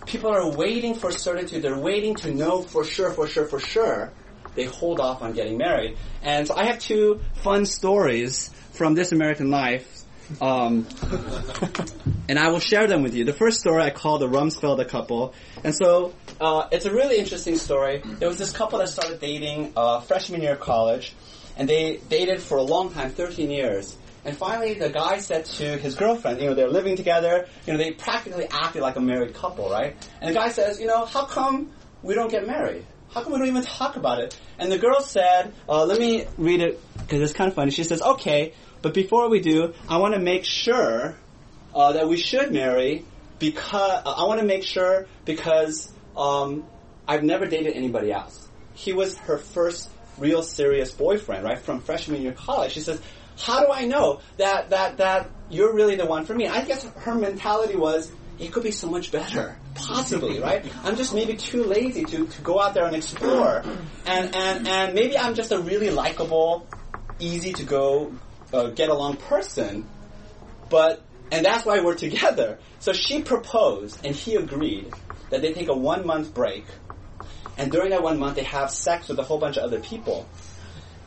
people 0.06 0.30
are 0.30 0.50
waiting 0.50 0.94
for 0.94 1.10
certitude, 1.10 1.62
they're 1.62 1.78
waiting 1.78 2.14
to 2.16 2.34
know 2.34 2.62
for 2.62 2.84
sure, 2.84 3.10
for 3.12 3.26
sure, 3.26 3.46
for 3.46 3.58
sure, 3.58 4.12
they 4.54 4.64
hold 4.64 5.00
off 5.00 5.22
on 5.22 5.32
getting 5.32 5.56
married. 5.56 5.96
And 6.22 6.46
so 6.46 6.54
I 6.54 6.66
have 6.66 6.78
two 6.78 7.20
fun 7.36 7.66
stories 7.66 8.50
from 8.72 8.94
This 8.94 9.12
American 9.12 9.50
Life. 9.50 10.03
Um, 10.40 10.86
and 12.28 12.38
I 12.38 12.48
will 12.48 12.60
share 12.60 12.86
them 12.86 13.02
with 13.02 13.14
you. 13.14 13.24
The 13.24 13.32
first 13.32 13.60
story 13.60 13.82
I 13.82 13.90
call 13.90 14.18
the 14.18 14.28
Rumsfeld 14.28 14.86
couple. 14.88 15.34
And 15.62 15.74
so, 15.74 16.14
uh, 16.40 16.68
it's 16.72 16.86
a 16.86 16.92
really 16.92 17.18
interesting 17.18 17.56
story. 17.56 18.02
There 18.04 18.28
was 18.28 18.38
this 18.38 18.52
couple 18.52 18.78
that 18.78 18.88
started 18.88 19.20
dating 19.20 19.72
uh, 19.76 20.00
freshman 20.00 20.42
year 20.42 20.52
of 20.52 20.60
college, 20.60 21.14
and 21.56 21.68
they 21.68 21.98
dated 22.08 22.40
for 22.40 22.58
a 22.58 22.62
long 22.62 22.92
time, 22.92 23.10
13 23.10 23.50
years. 23.50 23.96
And 24.24 24.36
finally, 24.36 24.74
the 24.74 24.88
guy 24.88 25.18
said 25.18 25.44
to 25.44 25.76
his 25.76 25.96
girlfriend, 25.96 26.40
you 26.40 26.48
know, 26.48 26.54
they're 26.54 26.70
living 26.70 26.96
together, 26.96 27.46
you 27.66 27.72
know, 27.74 27.78
they 27.78 27.92
practically 27.92 28.46
acted 28.50 28.80
like 28.80 28.96
a 28.96 29.00
married 29.00 29.34
couple, 29.34 29.68
right? 29.70 29.96
And 30.20 30.30
the 30.30 30.34
guy 30.34 30.48
says, 30.48 30.80
you 30.80 30.86
know, 30.86 31.04
how 31.04 31.26
come 31.26 31.70
we 32.02 32.14
don't 32.14 32.30
get 32.30 32.46
married? 32.46 32.86
How 33.10 33.22
come 33.22 33.32
we 33.32 33.38
don't 33.38 33.48
even 33.48 33.62
talk 33.62 33.96
about 33.96 34.20
it? 34.20 34.36
And 34.58 34.72
the 34.72 34.78
girl 34.78 35.00
said, 35.00 35.52
uh, 35.68 35.84
let 35.84 36.00
me 36.00 36.26
read 36.38 36.62
it 36.62 36.80
because 36.98 37.20
it's 37.20 37.34
kind 37.34 37.48
of 37.48 37.54
funny. 37.54 37.70
She 37.70 37.84
says, 37.84 38.00
okay, 38.00 38.54
but 38.84 38.92
before 38.92 39.30
we 39.30 39.40
do, 39.40 39.72
I 39.88 39.96
want 39.96 40.12
to 40.12 40.20
make 40.20 40.44
sure 40.44 41.16
uh, 41.74 41.92
that 41.92 42.06
we 42.06 42.18
should 42.18 42.52
marry 42.52 43.06
because 43.38 44.02
I 44.04 44.24
want 44.24 44.40
to 44.40 44.46
make 44.46 44.62
sure 44.62 45.06
because 45.24 45.90
um, 46.14 46.66
I've 47.08 47.22
never 47.22 47.46
dated 47.46 47.72
anybody 47.76 48.12
else. 48.12 48.46
He 48.74 48.92
was 48.92 49.16
her 49.20 49.38
first 49.38 49.88
real 50.18 50.42
serious 50.42 50.90
boyfriend, 50.90 51.44
right, 51.44 51.58
from 51.58 51.80
freshman 51.80 52.20
year 52.20 52.32
college. 52.32 52.72
She 52.72 52.80
says, 52.80 53.00
how 53.38 53.64
do 53.64 53.72
I 53.72 53.86
know 53.86 54.20
that 54.36 54.68
that 54.68 54.98
that 54.98 55.30
you're 55.48 55.72
really 55.72 55.96
the 55.96 56.04
one 56.04 56.26
for 56.26 56.34
me? 56.34 56.46
I 56.46 56.62
guess 56.66 56.84
her 56.84 57.14
mentality 57.14 57.76
was, 57.76 58.12
it 58.38 58.52
could 58.52 58.64
be 58.64 58.70
so 58.70 58.90
much 58.90 59.10
better. 59.10 59.56
Possibly, 59.74 60.40
right? 60.40 60.62
I'm 60.84 60.96
just 60.96 61.14
maybe 61.14 61.36
too 61.36 61.64
lazy 61.64 62.04
to, 62.04 62.26
to 62.26 62.42
go 62.42 62.60
out 62.60 62.74
there 62.74 62.84
and 62.84 62.94
explore. 62.94 63.64
And, 64.04 64.36
and, 64.36 64.68
and 64.68 64.94
maybe 64.94 65.16
I'm 65.16 65.34
just 65.34 65.52
a 65.52 65.58
really 65.58 65.88
likable, 65.88 66.68
easy 67.18 67.54
to 67.54 67.64
go, 67.64 68.12
get 68.74 68.88
along 68.88 69.16
person. 69.16 69.88
But, 70.70 71.02
and 71.30 71.44
that's 71.44 71.64
why 71.64 71.80
we're 71.80 71.94
together. 71.94 72.58
So 72.80 72.92
she 72.92 73.22
proposed 73.22 74.04
and 74.04 74.14
he 74.14 74.36
agreed 74.36 74.92
that 75.30 75.42
they 75.42 75.52
take 75.52 75.68
a 75.68 75.76
one 75.76 76.06
month 76.06 76.34
break. 76.34 76.64
And 77.56 77.70
during 77.70 77.90
that 77.90 78.02
one 78.02 78.18
month, 78.18 78.36
they 78.36 78.44
have 78.44 78.70
sex 78.70 79.08
with 79.08 79.18
a 79.18 79.22
whole 79.22 79.38
bunch 79.38 79.56
of 79.56 79.64
other 79.64 79.80
people. 79.80 80.28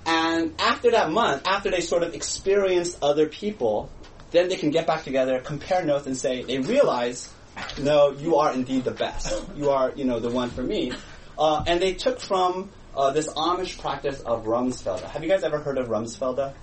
And 0.05 0.55
after 0.59 0.91
that 0.91 1.11
month, 1.11 1.45
after 1.45 1.69
they 1.69 1.81
sort 1.81 2.03
of 2.03 2.13
experienced 2.13 2.99
other 3.01 3.27
people, 3.27 3.89
then 4.31 4.47
they 4.47 4.55
can 4.55 4.71
get 4.71 4.87
back 4.87 5.03
together, 5.03 5.39
compare 5.39 5.83
notes, 5.83 6.07
and 6.07 6.15
say 6.15 6.43
they 6.43 6.59
realize, 6.59 7.33
no, 7.79 8.11
you 8.11 8.37
are 8.37 8.53
indeed 8.53 8.85
the 8.85 8.91
best. 8.91 9.43
You 9.55 9.71
are, 9.71 9.91
you 9.95 10.05
know, 10.05 10.19
the 10.19 10.29
one 10.29 10.49
for 10.49 10.63
me. 10.63 10.93
Uh, 11.37 11.63
and 11.67 11.81
they 11.81 11.93
took 11.93 12.19
from 12.19 12.69
uh, 12.95 13.11
this 13.11 13.27
Amish 13.27 13.79
practice 13.79 14.21
of 14.21 14.45
Rumspringa. 14.45 15.03
Have 15.09 15.23
you 15.23 15.29
guys 15.29 15.43
ever 15.43 15.59
heard 15.59 15.77
of 15.77 15.87
Rumspringa? 15.87 16.53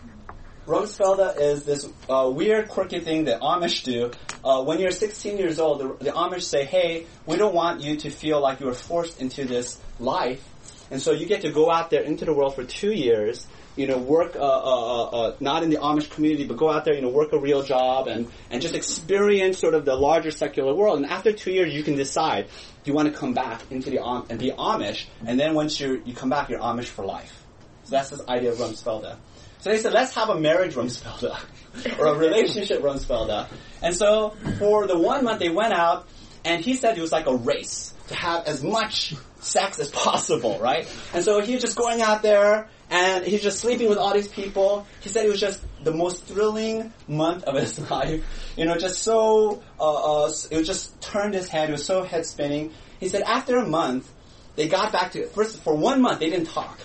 Rumspringa 0.66 1.38
is 1.38 1.64
this 1.64 1.87
uh, 2.09 2.30
weird, 2.33 2.68
quirky 2.68 3.00
thing 3.00 3.25
that 3.25 3.40
Amish 3.40 3.85
do. 3.85 4.11
Uh, 4.42 4.62
when 4.64 4.80
you're 4.80 4.90
16 4.90 5.37
years 5.37 5.59
old, 5.59 5.80
the, 5.80 6.04
the 6.04 6.11
Amish 6.11 6.42
say, 6.42 6.64
"Hey, 6.64 7.06
we 7.26 7.37
don't 7.37 7.54
want 7.54 7.83
you 7.83 7.97
to 7.97 8.11
feel 8.11 8.40
like 8.40 8.61
you 8.61 8.66
were 8.66 8.75
forced 8.75 9.21
into 9.21 9.44
this 9.44 9.78
life, 9.99 10.42
and 10.90 11.02
so 11.02 11.12
you 11.12 11.26
get 11.26 11.42
to 11.42 11.50
go 11.50 11.71
out 11.71 11.90
there 11.90 12.02
into 12.02 12.25
the 12.25 12.33
world 12.33 12.54
for 12.54 12.64
two 12.64 12.92
years." 12.92 13.47
You 13.76 13.88
know, 13.88 13.99
work 13.99 14.37
uh, 14.37 14.38
uh, 14.38 15.02
uh, 15.04 15.37
not 15.40 15.64
in 15.64 15.71
the 15.71 15.78
Amish 15.78 16.09
community, 16.09 16.44
but 16.47 16.56
go 16.56 16.71
out 16.71 16.85
there, 16.85 16.94
you 16.94 17.02
know, 17.02 17.09
work 17.09 17.33
a 17.33 17.38
real 17.38 17.64
job 17.64 18.06
and, 18.06 18.30
and 18.49 18.62
just 18.62 18.76
experience 18.76 19.59
sort 19.59 19.75
of 19.75 19.85
the 19.85 19.97
larger 19.97 20.30
secular 20.30 20.73
world. 20.73 20.99
And 20.99 21.06
after 21.06 21.33
two 21.33 21.50
years, 21.50 21.75
you 21.75 21.83
can 21.83 21.97
decide 21.97 22.47
do 22.47 22.90
you 22.90 22.94
want 22.94 23.12
to 23.12 23.18
come 23.18 23.35
back 23.35 23.62
into 23.73 23.90
the 23.90 23.99
Am- 23.99 24.26
and 24.30 24.38
be 24.38 24.52
Amish, 24.52 25.06
and 25.26 25.38
then 25.38 25.54
once 25.54 25.78
you 25.80 26.00
you 26.06 26.14
come 26.14 26.30
back, 26.30 26.49
you're 26.49 26.61
Amish 26.61 26.87
for 26.87 27.04
life. 27.04 27.42
So 27.83 27.90
that's 27.90 28.11
this 28.11 28.23
idea 28.28 28.52
of 28.52 28.59
Rumspringa. 28.59 29.16
So 29.64 29.71
they 29.71 29.78
said, 29.78 29.94
let's 29.94 30.14
have 30.14 30.28
a 30.28 30.38
marriage 30.38 30.75
Rumspringa 30.75 31.99
or 31.99 32.09
a 32.09 32.18
relationship 32.18 32.83
Rumspringa. 32.83 33.49
And 33.80 33.94
so 33.94 34.37
for 34.59 34.87
the 34.87 34.99
one 34.99 35.25
month, 35.25 35.38
they 35.38 35.49
went 35.49 35.73
out, 35.73 36.06
and 36.44 36.62
he 36.62 36.75
said 36.75 36.99
it 36.99 37.00
was 37.00 37.12
like 37.12 37.26
a 37.26 37.35
race 37.35 37.94
to 38.09 38.14
have 38.14 38.44
as 38.44 38.62
much 38.62 39.14
sex 39.40 39.78
as 39.78 39.88
possible, 39.90 40.59
right? 40.59 40.87
And 41.14 41.25
so 41.25 41.40
he 41.40 41.54
was 41.54 41.62
just 41.62 41.78
going 41.78 42.02
out 42.02 42.21
there, 42.21 42.68
and 42.90 43.25
he's 43.25 43.42
just 43.42 43.59
sleeping 43.59 43.88
with 43.88 43.97
all 43.97 44.12
these 44.12 44.28
people. 44.28 44.87
He 45.00 45.09
said 45.09 45.25
it 45.25 45.30
was 45.30 45.40
just 45.40 45.62
the 45.83 45.92
most 45.92 46.26
thrilling 46.26 46.92
month 47.09 47.44
of 47.44 47.56
his 47.56 47.78
life. 47.90 48.23
You 48.59 48.66
know, 48.66 48.76
just 48.76 49.02
so, 49.02 49.62
uh, 49.80 50.25
uh, 50.25 50.33
it 50.50 50.59
was 50.59 50.66
just 50.66 51.00
turned 51.00 51.33
his 51.33 51.49
head. 51.49 51.71
It 51.71 51.73
was 51.73 51.87
so 51.87 52.02
head 52.02 52.26
spinning. 52.26 52.75
He 53.00 53.09
said 53.09 53.23
after 53.23 53.56
a 53.56 53.66
month, 53.66 54.12
they 54.56 54.68
got 54.68 54.92
back 54.92 55.12
to, 55.12 55.26
first, 55.28 55.59
for 55.61 55.75
one 55.75 56.02
month, 56.02 56.21
they 56.21 56.28
didn't 56.28 56.49
talk. 56.49 56.78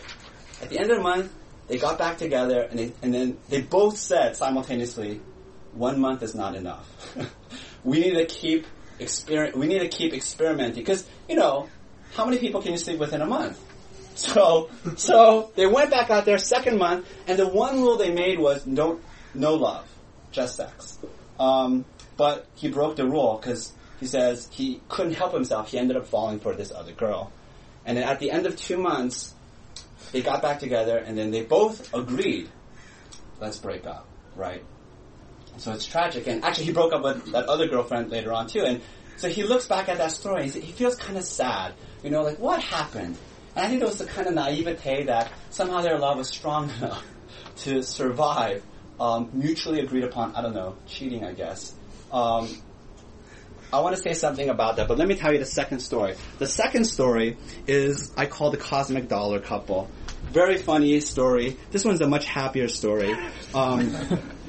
At 0.61 0.69
the 0.69 0.79
end 0.79 0.91
of 0.91 0.97
the 0.97 1.03
month, 1.03 1.33
they 1.69 1.77
got 1.77 1.97
back 1.97 2.17
together 2.17 2.61
and, 2.63 2.79
they, 2.79 2.91
and 3.01 3.13
then 3.13 3.37
they 3.47 3.61
both 3.61 3.97
said 3.97 4.35
simultaneously, 4.35 5.21
one 5.73 5.99
month 5.99 6.23
is 6.23 6.35
not 6.35 6.55
enough. 6.55 7.15
we 7.83 7.99
need 7.99 8.15
to 8.15 8.25
keep 8.25 8.65
exper- 8.99 9.55
we 9.55 9.67
need 9.67 9.79
to 9.79 9.87
keep 9.87 10.13
experimenting 10.13 10.81
because 10.81 11.07
you 11.29 11.35
know 11.35 11.69
how 12.15 12.25
many 12.25 12.39
people 12.39 12.61
can 12.61 12.71
you 12.71 12.77
sleep 12.77 12.99
with 12.99 13.13
in 13.13 13.21
a 13.21 13.25
month? 13.25 13.57
So 14.19 14.69
so 14.97 15.49
they 15.55 15.65
went 15.65 15.91
back 15.91 16.09
out 16.09 16.25
there 16.25 16.37
second 16.39 16.77
month, 16.77 17.07
and 17.25 17.39
the 17.39 17.47
one 17.47 17.81
rule 17.81 17.95
they 17.95 18.11
made 18.11 18.37
was 18.37 18.65
don't 18.65 19.01
no 19.33 19.53
love, 19.53 19.87
just 20.33 20.57
sex. 20.57 20.99
Um, 21.39 21.85
but 22.17 22.45
he 22.55 22.67
broke 22.67 22.97
the 22.97 23.07
rule 23.07 23.39
because 23.41 23.71
he 24.01 24.07
says 24.07 24.49
he 24.51 24.81
couldn't 24.89 25.13
help 25.13 25.33
himself. 25.33 25.71
He 25.71 25.79
ended 25.79 25.95
up 25.95 26.05
falling 26.05 26.41
for 26.41 26.53
this 26.53 26.69
other 26.69 26.91
girl, 26.91 27.31
and 27.85 27.95
then 27.95 28.03
at 28.03 28.19
the 28.19 28.29
end 28.29 28.45
of 28.45 28.57
two 28.57 28.77
months, 28.77 29.33
they 30.11 30.21
got 30.21 30.41
back 30.41 30.59
together, 30.59 30.97
and 30.97 31.17
then 31.17 31.31
they 31.31 31.43
both 31.43 31.93
agreed, 31.93 32.49
let's 33.39 33.57
break 33.57 33.85
up, 33.85 34.07
right? 34.35 34.63
So 35.57 35.73
it's 35.73 35.85
tragic. 35.85 36.27
And 36.27 36.43
actually, 36.43 36.65
he 36.65 36.71
broke 36.71 36.93
up 36.93 37.03
with 37.03 37.31
that 37.31 37.45
other 37.47 37.67
girlfriend 37.67 38.09
later 38.09 38.33
on 38.33 38.47
too. 38.47 38.63
And 38.63 38.81
so 39.17 39.29
he 39.29 39.43
looks 39.43 39.67
back 39.67 39.89
at 39.89 39.97
that 39.97 40.11
story. 40.11 40.43
And 40.43 40.51
he 40.51 40.71
feels 40.71 40.95
kind 40.95 41.17
of 41.17 41.23
sad. 41.23 41.73
You 42.03 42.09
know, 42.09 42.23
like 42.23 42.39
what 42.39 42.61
happened? 42.61 43.17
And 43.55 43.65
I 43.65 43.69
think 43.69 43.81
it 43.81 43.85
was 43.85 43.97
the 43.97 44.05
kind 44.05 44.27
of 44.27 44.33
naivete 44.33 45.03
that 45.05 45.31
somehow 45.49 45.81
their 45.81 45.99
love 45.99 46.17
was 46.17 46.29
strong 46.29 46.69
enough 46.77 47.05
to 47.57 47.83
survive 47.83 48.63
um, 48.99 49.29
mutually 49.33 49.81
agreed 49.81 50.03
upon. 50.03 50.35
I 50.35 50.41
don't 50.41 50.53
know, 50.53 50.75
cheating, 50.87 51.25
I 51.25 51.33
guess. 51.33 51.73
Um, 52.11 52.49
I 53.71 53.81
want 53.81 53.95
to 53.95 54.01
say 54.01 54.13
something 54.13 54.49
about 54.49 54.77
that, 54.77 54.87
but 54.87 54.97
let 54.97 55.07
me 55.07 55.15
tell 55.15 55.31
you 55.31 55.37
the 55.37 55.45
second 55.45 55.79
story. 55.79 56.15
The 56.39 56.47
second 56.47 56.85
story 56.85 57.37
is 57.67 58.11
I 58.17 58.25
call 58.25 58.49
the 58.49 58.57
cosmic 58.57 59.07
dollar 59.07 59.39
couple. 59.39 59.89
Very 60.31 60.57
funny 60.57 60.99
story. 61.01 61.57
This 61.69 61.85
one's 61.85 62.01
a 62.01 62.07
much 62.07 62.25
happier 62.25 62.67
story. 62.67 63.15
Um, 63.53 63.95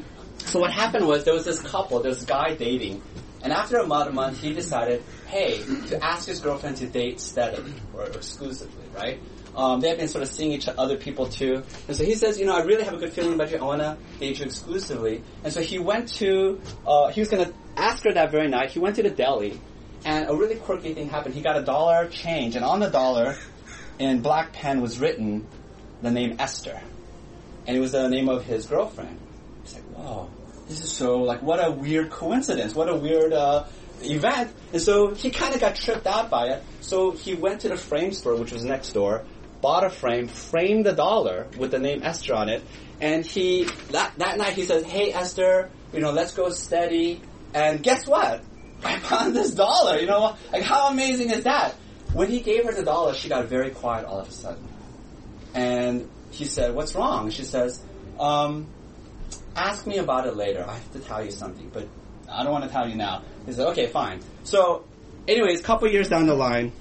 so 0.39 0.61
what 0.61 0.73
happened 0.73 1.07
was 1.07 1.25
there 1.25 1.35
was 1.35 1.45
this 1.45 1.61
couple, 1.61 2.01
this 2.01 2.25
guy 2.25 2.55
dating, 2.55 3.03
and 3.43 3.53
after 3.53 3.79
about 3.79 4.09
a 4.09 4.13
month, 4.13 4.41
he 4.41 4.55
decided, 4.55 5.03
hey, 5.27 5.63
to 5.89 6.03
ask 6.03 6.27
his 6.27 6.41
girlfriend 6.41 6.79
to 6.79 6.87
date 6.87 7.21
steadily 7.21 7.75
or 7.95 8.05
exclusively, 8.05 8.85
right? 8.95 9.21
Um, 9.55 9.81
they 9.81 9.89
have 9.89 9.99
been 9.99 10.09
sort 10.09 10.23
of 10.23 10.29
seeing 10.29 10.53
each 10.53 10.69
other 10.69 10.97
people 10.97 11.27
too, 11.27 11.63
and 11.89 11.97
so 11.97 12.05
he 12.05 12.15
says, 12.15 12.39
you 12.39 12.47
know, 12.47 12.55
I 12.55 12.63
really 12.63 12.85
have 12.85 12.95
a 12.95 12.99
good 12.99 13.13
feeling 13.13 13.35
about 13.35 13.51
you. 13.51 13.59
I 13.59 13.65
want 13.65 13.81
to 13.81 13.99
date 14.19 14.39
you 14.39 14.45
exclusively. 14.45 15.23
And 15.43 15.53
so 15.53 15.61
he 15.61 15.79
went 15.79 16.09
to, 16.15 16.61
uh, 16.87 17.09
he 17.09 17.21
was 17.21 17.29
going 17.29 17.45
to 17.45 17.55
ask 17.81 18.05
her 18.05 18.13
that 18.13 18.31
very 18.31 18.49
night. 18.49 18.71
He 18.71 18.79
went 18.79 18.97
to 18.97 19.03
the 19.03 19.11
deli, 19.11 19.61
and 20.05 20.29
a 20.29 20.35
really 20.35 20.57
quirky 20.57 20.95
thing 20.95 21.09
happened. 21.09 21.35
He 21.35 21.43
got 21.43 21.57
a 21.57 21.63
dollar 21.63 22.09
change, 22.09 22.57
and 22.57 22.65
on 22.65 22.81
the 22.81 22.91
dollar, 22.91 23.37
in 23.99 24.21
black 24.23 24.53
pen, 24.53 24.81
was 24.81 24.99
written 24.99 25.47
the 26.03 26.11
name 26.11 26.37
Esther, 26.39 26.81
and 27.67 27.77
it 27.77 27.81
was 27.81 27.93
the 27.93 28.09
name 28.09 28.29
of 28.29 28.45
his 28.45 28.67
girlfriend. 28.67 29.19
He's 29.63 29.75
like, 29.75 29.85
whoa, 29.95 30.31
this 30.69 30.83
is 30.83 30.91
so 30.91 31.19
like 31.19 31.43
what 31.43 31.65
a 31.65 31.71
weird 31.71 32.11
coincidence, 32.11 32.75
what 32.75 32.89
a 32.89 32.97
weird 32.97 33.33
uh, 33.33 33.65
event. 34.03 34.53
And 34.73 34.81
so 34.81 35.15
he 35.15 35.31
kind 35.31 35.55
of 35.55 35.61
got 35.61 35.77
tripped 35.77 36.07
out 36.07 36.31
by 36.31 36.49
it. 36.49 36.63
So 36.81 37.11
he 37.11 37.35
went 37.35 37.63
to 37.63 37.69
the 37.69 37.77
frame 37.77 38.13
store, 38.13 38.37
which 38.37 38.53
was 38.53 38.65
next 38.65 38.93
door, 38.93 39.25
bought 39.61 39.85
a 39.85 39.91
frame, 39.91 40.29
framed 40.29 40.87
the 40.87 40.93
dollar 40.93 41.47
with 41.59 41.71
the 41.71 41.79
name 41.79 42.03
Esther 42.03 42.35
on 42.35 42.49
it, 42.49 42.63
and 43.01 43.25
he 43.25 43.65
that 43.91 44.13
that 44.19 44.39
night 44.39 44.55
he 44.55 44.65
says, 44.65 44.85
"Hey 44.85 45.13
Esther, 45.13 45.71
you 45.93 46.01
know, 46.01 46.13
let's 46.13 46.33
go 46.33 46.51
steady." 46.51 47.21
And 47.55 47.83
guess 47.83 48.07
what? 48.07 48.43
I 48.85 48.99
found 48.99 49.35
this 49.35 49.53
dollar. 49.53 49.99
You 49.99 50.07
know, 50.07 50.37
like 50.53 50.63
how 50.63 50.89
amazing 50.89 51.31
is 51.31 51.45
that? 51.45 51.75
When 52.13 52.29
he 52.29 52.41
gave 52.41 52.65
her 52.65 52.73
the 52.73 52.83
dollar, 52.83 53.15
she 53.15 53.29
got 53.29 53.47
very 53.47 53.71
quiet 53.71 54.05
all 54.05 54.19
of 54.19 54.29
a 54.29 54.33
sudden, 54.33 54.67
and 55.55 56.09
he 56.31 56.45
said, 56.45 56.75
"What's 56.75 56.95
wrong?" 56.95 57.31
She 57.31 57.45
says, 57.45 57.81
um, 58.19 58.67
"Ask 59.55 59.87
me 59.87 59.99
about 59.99 60.27
it 60.27 60.35
later. 60.35 60.65
I 60.67 60.75
have 60.75 60.93
to 60.93 60.99
tell 60.99 61.25
you 61.25 61.31
something, 61.31 61.71
but 61.73 61.87
I 62.29 62.43
don't 62.43 62.53
want 62.53 62.65
to 62.65 62.71
tell 62.71 62.89
you 62.89 62.97
now." 62.97 63.23
He 63.47 63.53
said, 63.53 63.69
"Okay, 63.69 63.87
fine." 63.87 64.21
So, 64.43 64.85
anyways, 65.29 65.61
a 65.61 65.63
couple 65.63 65.89
years 65.89 66.09
down 66.09 66.27
the 66.27 66.35
line, 66.35 66.73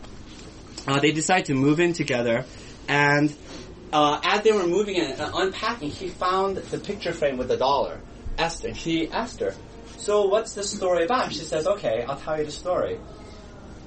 uh, 0.88 1.00
they 1.00 1.12
decide 1.12 1.46
to 1.46 1.54
move 1.54 1.80
in 1.80 1.94
together, 1.94 2.46
and 2.88 3.32
uh, 3.94 4.20
as 4.24 4.42
they 4.42 4.52
were 4.52 4.66
moving 4.66 4.96
in 4.96 5.12
and 5.12 5.32
unpacking, 5.34 5.92
he 5.92 6.10
found 6.10 6.58
the 6.58 6.80
picture 6.80 7.14
frame 7.14 7.38
with 7.38 7.50
the 7.50 7.58
dollar. 7.58 8.00
Esther. 8.40 8.72
He 8.72 9.10
asked 9.10 9.42
her, 9.42 9.54
"So 10.00 10.26
what's 10.28 10.54
the 10.54 10.64
story 10.64 11.06
about?" 11.06 11.32
She 11.32 11.46
says, 11.46 11.68
"Okay, 11.68 12.04
I'll 12.08 12.18
tell 12.18 12.40
you 12.40 12.46
the 12.46 12.52
story." 12.52 13.00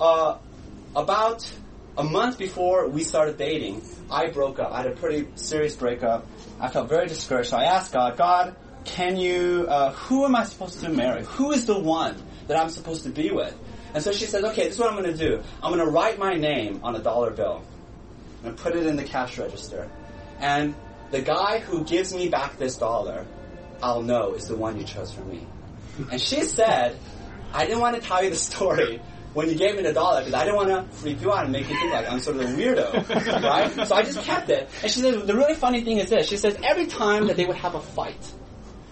Uh, 0.01 0.39
about 0.95 1.51
a 1.97 2.05
month 2.05 2.39
before 2.39 2.89
we 2.89 3.05
started 3.05 3.37
dating, 3.37 3.83
I 4.11 4.29
broke 4.29 4.59
up. 4.59 4.73
I 4.73 4.79
had 4.79 4.87
a 4.87 4.97
pretty 4.97 5.29
serious 5.37 5.77
breakup. 5.77 6.27
I 6.61 6.69
felt 6.69 6.89
very 6.89 7.07
discouraged. 7.07 7.51
So 7.51 7.57
I 7.57 7.65
asked 7.65 7.93
God, 7.93 8.17
God, 8.17 8.57
can 8.85 9.17
you, 9.17 9.67
uh, 9.69 9.93
who 9.93 10.25
am 10.25 10.35
I 10.35 10.45
supposed 10.45 10.81
to 10.81 10.89
marry? 10.89 11.25
Who 11.25 11.53
is 11.53 11.67
the 11.67 11.79
one 11.79 12.17
that 12.49 12.59
I'm 12.59 12.71
supposed 12.71 13.05
to 13.05 13.11
be 13.11 13.31
with? 13.31 13.57
And 13.95 14.03
so 14.03 14.13
she 14.13 14.25
says, 14.25 14.43
okay, 14.45 14.65
this 14.65 14.75
is 14.75 14.79
what 14.79 14.91
I'm 14.91 15.01
going 15.01 15.13
to 15.13 15.17
do. 15.17 15.43
I'm 15.63 15.73
going 15.73 15.85
to 15.85 15.91
write 15.91 16.19
my 16.19 16.35
name 16.35 16.81
on 16.83 16.97
a 16.97 16.99
dollar 16.99 17.31
bill 17.31 17.63
and 18.43 18.57
put 18.57 18.75
it 18.75 18.87
in 18.87 18.97
the 18.97 19.05
cash 19.05 19.39
register. 19.39 19.89
And 20.41 20.75
the 21.11 21.21
guy 21.21 21.59
who 21.59 21.85
gives 21.85 22.15
me 22.15 22.29
back 22.29 22.59
this 22.59 22.77
dollar, 22.77 23.27
I'll 23.83 24.03
know 24.03 24.35
is 24.35 24.49
the 24.49 24.57
one 24.57 24.79
you 24.79 24.85
chose 24.85 25.13
for 25.13 25.23
me. 25.23 25.47
And 26.11 26.21
she 26.21 26.43
said, 26.43 26.99
I 27.53 27.65
didn't 27.67 27.81
want 27.81 28.01
to 28.01 28.07
tell 28.07 28.23
you 28.23 28.31
the 28.31 28.37
story 28.37 29.01
when 29.35 29.49
you 29.49 29.55
gave 29.55 29.77
me 29.77 29.83
the 29.83 29.93
dollar 29.93 30.21
because 30.21 30.35
I 30.35 30.45
didn't 30.45 30.57
want 30.57 30.69
to 30.69 30.97
freak 30.97 31.21
you 31.21 31.33
out 31.33 31.45
and 31.45 31.53
make 31.53 31.69
you 31.69 31.75
think 31.75 31.93
like 31.93 32.11
I'm 32.11 32.21
sort 32.21 32.37
of 32.37 32.43
a 32.43 32.47
weirdo, 32.47 33.43
right? 33.43 33.87
So 33.87 33.95
I 33.95 34.03
just 34.03 34.23
kept 34.23 34.51
it. 34.51 34.69
And 34.83 34.91
she 34.91 35.01
said, 35.01 35.27
the 35.27 35.35
really 35.35 35.55
funny 35.55 35.83
thing 35.83 35.99
is 35.99 36.11
this. 36.11 36.29
She 36.29 36.37
says 36.37 36.57
every 36.63 36.87
time 36.87 37.27
that 37.29 37.37
they 37.37 37.45
would 37.45 37.57
have 37.57 37.75
a 37.75 37.81
fight, 37.81 38.33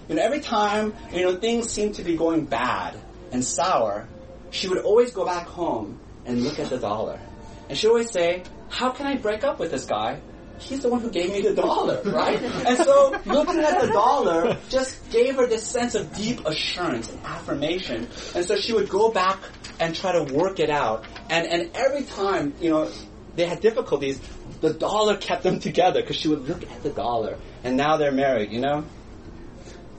you 0.09 0.17
know, 0.17 0.23
every 0.23 0.41
time, 0.41 0.95
you 1.13 1.23
know, 1.23 1.37
things 1.37 1.71
seemed 1.71 1.95
to 1.97 2.03
be 2.03 2.17
going 2.17 2.45
bad 2.47 2.97
and 3.33 3.45
sour, 3.45 4.09
she 4.51 4.69
would 4.69 4.79
always 4.79 5.13
go 5.13 5.25
back 5.25 5.47
home 5.47 6.01
and 6.25 6.43
look 6.43 6.59
at 6.59 6.71
the 6.71 6.79
dollar. 6.79 7.21
And 7.69 7.79
she 7.79 7.87
would 7.87 7.93
always 7.93 8.11
say, 8.11 8.43
how 8.69 8.91
can 8.91 9.07
I 9.07 9.17
break 9.17 9.45
up 9.45 9.59
with 9.59 9.71
this 9.71 9.85
guy? 9.85 10.21
He's 10.61 10.83
the 10.83 10.89
one 10.89 11.01
who 11.01 11.11
gave 11.11 11.33
me 11.33 11.41
the 11.41 11.55
dollar, 11.55 12.03
right? 12.05 12.41
and 12.41 12.79
so 12.79 13.19
looking 13.27 13.61
at 13.61 13.81
the 13.81 13.89
dollar 13.89 14.59
just 14.69 15.11
gave 15.11 15.37
her 15.37 15.47
this 15.47 15.67
sense 15.67 15.95
of 15.95 16.15
deep 16.15 16.45
assurance 16.47 17.11
and 17.11 17.21
affirmation. 17.25 18.09
And 18.35 18.45
so 18.45 18.57
she 18.57 18.73
would 18.73 18.89
go 18.89 19.11
back 19.11 19.39
and 19.81 19.95
try 19.95 20.13
to 20.13 20.33
work 20.33 20.61
it 20.61 20.71
out. 20.71 21.05
And, 21.29 21.47
and 21.47 21.71
every 21.75 22.05
time, 22.05 22.55
you 22.61 22.71
know, 22.71 22.91
they 23.35 23.47
had 23.47 23.61
difficulties, 23.61 24.21
the 24.61 24.73
dollar 24.73 25.17
kept 25.17 25.43
them 25.43 25.61
together 25.61 26.03
because 26.03 26.17
she 26.17 26.29
would 26.29 26.47
look 26.47 26.63
at 26.63 26.83
the 26.83 26.91
dollar. 26.91 27.39
And 27.65 27.77
now 27.77 27.97
they're 27.97 28.13
married, 28.13 28.53
you 28.53 28.61
know? 28.61 28.85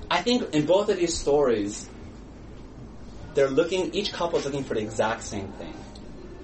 I 0.10 0.22
think 0.22 0.54
in 0.54 0.66
both 0.66 0.90
of 0.90 0.98
these 0.98 1.18
stories, 1.18 1.90
they're 3.34 3.50
looking, 3.50 3.94
each 3.94 4.12
couple 4.14 4.40
is 4.40 4.46
looking 4.46 4.64
for 4.64 4.74
the 4.74 4.82
exact 4.82 5.24
same 5.24 5.48
thing. 5.54 5.74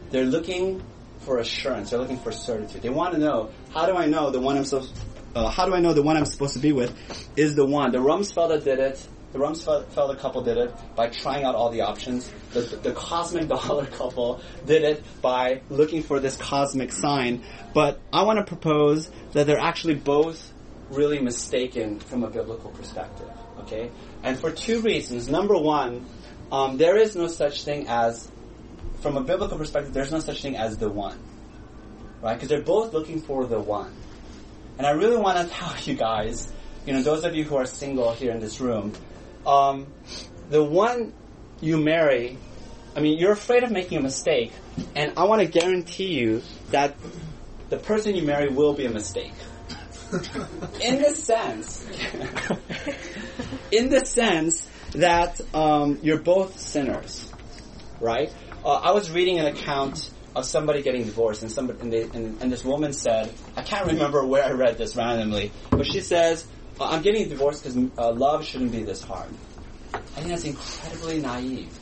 They're 0.09 0.25
looking 0.25 0.81
for 1.27 1.39
assurance. 1.39 1.89
They're 1.89 1.99
looking 1.99 2.19
for 2.19 2.31
certitude. 2.31 2.81
They 2.81 2.89
want 2.89 3.13
to 3.13 3.19
know, 3.19 3.51
how 3.73 3.85
do 3.85 3.97
I 3.97 4.05
know 4.05 4.31
the 4.31 4.39
one 4.39 4.55
I'm 4.55 4.63
supposed, 4.63 4.97
uh, 5.35 5.49
how 5.49 5.65
do 5.65 5.73
I 5.73 5.81
know 5.81 5.91
the 5.93 6.01
one 6.01 6.15
I'm 6.15 6.25
supposed 6.25 6.53
to 6.53 6.59
be 6.59 6.71
with 6.71 6.95
is 7.35 7.53
the 7.53 7.65
one? 7.65 7.91
The 7.91 7.97
Rumsfelder 7.97 8.63
did 8.63 8.79
it. 8.79 9.05
The 9.33 9.39
Rumsfeld 9.39 10.19
couple 10.19 10.41
did 10.41 10.57
it 10.57 10.73
by 10.95 11.09
trying 11.09 11.43
out 11.43 11.53
all 11.53 11.69
the 11.69 11.81
options. 11.81 12.31
The, 12.53 12.61
the, 12.61 12.75
the 12.77 12.91
cosmic 12.93 13.47
dollar 13.49 13.85
couple 13.85 14.41
did 14.65 14.83
it 14.83 15.03
by 15.21 15.61
looking 15.69 16.01
for 16.01 16.21
this 16.21 16.37
cosmic 16.37 16.93
sign. 16.93 17.43
But 17.73 17.99
I 18.13 18.23
want 18.23 18.39
to 18.39 18.45
propose 18.45 19.11
that 19.33 19.47
they're 19.47 19.59
actually 19.59 19.95
both 19.95 20.53
really 20.89 21.19
mistaken 21.19 21.99
from 21.99 22.23
a 22.23 22.29
biblical 22.29 22.71
perspective. 22.71 23.29
Okay? 23.59 23.91
And 24.23 24.39
for 24.39 24.49
two 24.49 24.79
reasons. 24.79 25.27
Number 25.27 25.57
one, 25.57 26.05
um, 26.53 26.77
there 26.77 26.95
is 26.95 27.17
no 27.17 27.27
such 27.27 27.63
thing 27.65 27.87
as, 27.89 28.31
from 29.01 29.17
a 29.17 29.21
biblical 29.21 29.57
perspective, 29.57 29.93
there's 29.93 30.11
no 30.11 30.19
such 30.19 30.41
thing 30.41 30.57
as 30.57 30.77
the 30.77 30.89
one. 30.89 31.19
Right? 32.21 32.33
Because 32.33 32.49
they're 32.49 32.61
both 32.61 32.93
looking 32.93 33.21
for 33.21 33.45
the 33.45 33.59
one. 33.59 33.93
And 34.77 34.85
I 34.85 34.91
really 34.91 35.17
want 35.17 35.37
to 35.37 35.53
tell 35.53 35.75
you 35.83 35.95
guys, 35.95 36.51
you 36.85 36.93
know, 36.93 37.01
those 37.01 37.23
of 37.23 37.35
you 37.35 37.43
who 37.43 37.57
are 37.57 37.65
single 37.65 38.11
here 38.13 38.31
in 38.31 38.39
this 38.39 38.59
room, 38.59 38.93
um, 39.45 39.87
the 40.49 40.63
one 40.63 41.13
you 41.61 41.77
marry, 41.77 42.37
I 42.95 42.99
mean, 42.99 43.17
you're 43.17 43.31
afraid 43.31 43.63
of 43.63 43.71
making 43.71 43.97
a 43.97 44.01
mistake, 44.01 44.51
and 44.95 45.13
I 45.17 45.25
want 45.25 45.41
to 45.41 45.47
guarantee 45.47 46.19
you 46.19 46.41
that 46.71 46.95
the 47.69 47.77
person 47.77 48.15
you 48.15 48.23
marry 48.23 48.49
will 48.49 48.73
be 48.73 48.85
a 48.85 48.89
mistake. 48.89 49.33
in 50.81 51.01
the 51.01 51.13
sense, 51.13 51.85
in 53.71 53.89
the 53.89 54.05
sense 54.05 54.69
that 54.93 55.41
um, 55.53 55.99
you're 56.01 56.19
both 56.19 56.57
sinners, 56.59 57.29
right? 57.99 58.33
Uh, 58.67 58.81
I 58.83 58.91
was 58.91 59.09
reading 59.09 59.39
an 59.39 59.45
account 59.45 60.11
of 60.35 60.43
somebody 60.43 60.81
getting 60.81 61.05
divorced, 61.05 61.41
and 61.41 61.49
somebody 61.49 61.79
and, 61.79 61.93
they, 61.93 62.01
and, 62.01 62.41
and, 62.41 62.51
this 62.51 62.65
woman 62.65 62.91
said, 62.91 63.33
I 63.55 63.61
can't 63.61 63.87
remember 63.87 64.25
where 64.25 64.43
I 64.43 64.51
read 64.51 64.77
this 64.77 64.93
randomly, 64.97 65.53
but 65.69 65.85
she 65.85 66.01
says, 66.01 66.45
I'm 66.77 67.01
getting 67.01 67.29
divorced 67.29 67.63
because 67.63 67.77
uh, 67.97 68.11
love 68.11 68.43
shouldn't 68.43 68.73
be 68.73 68.83
this 68.83 69.01
hard. 69.01 69.29
I 69.93 69.99
think 69.99 70.27
that's 70.27 70.43
incredibly 70.43 71.19
naive. 71.19 71.79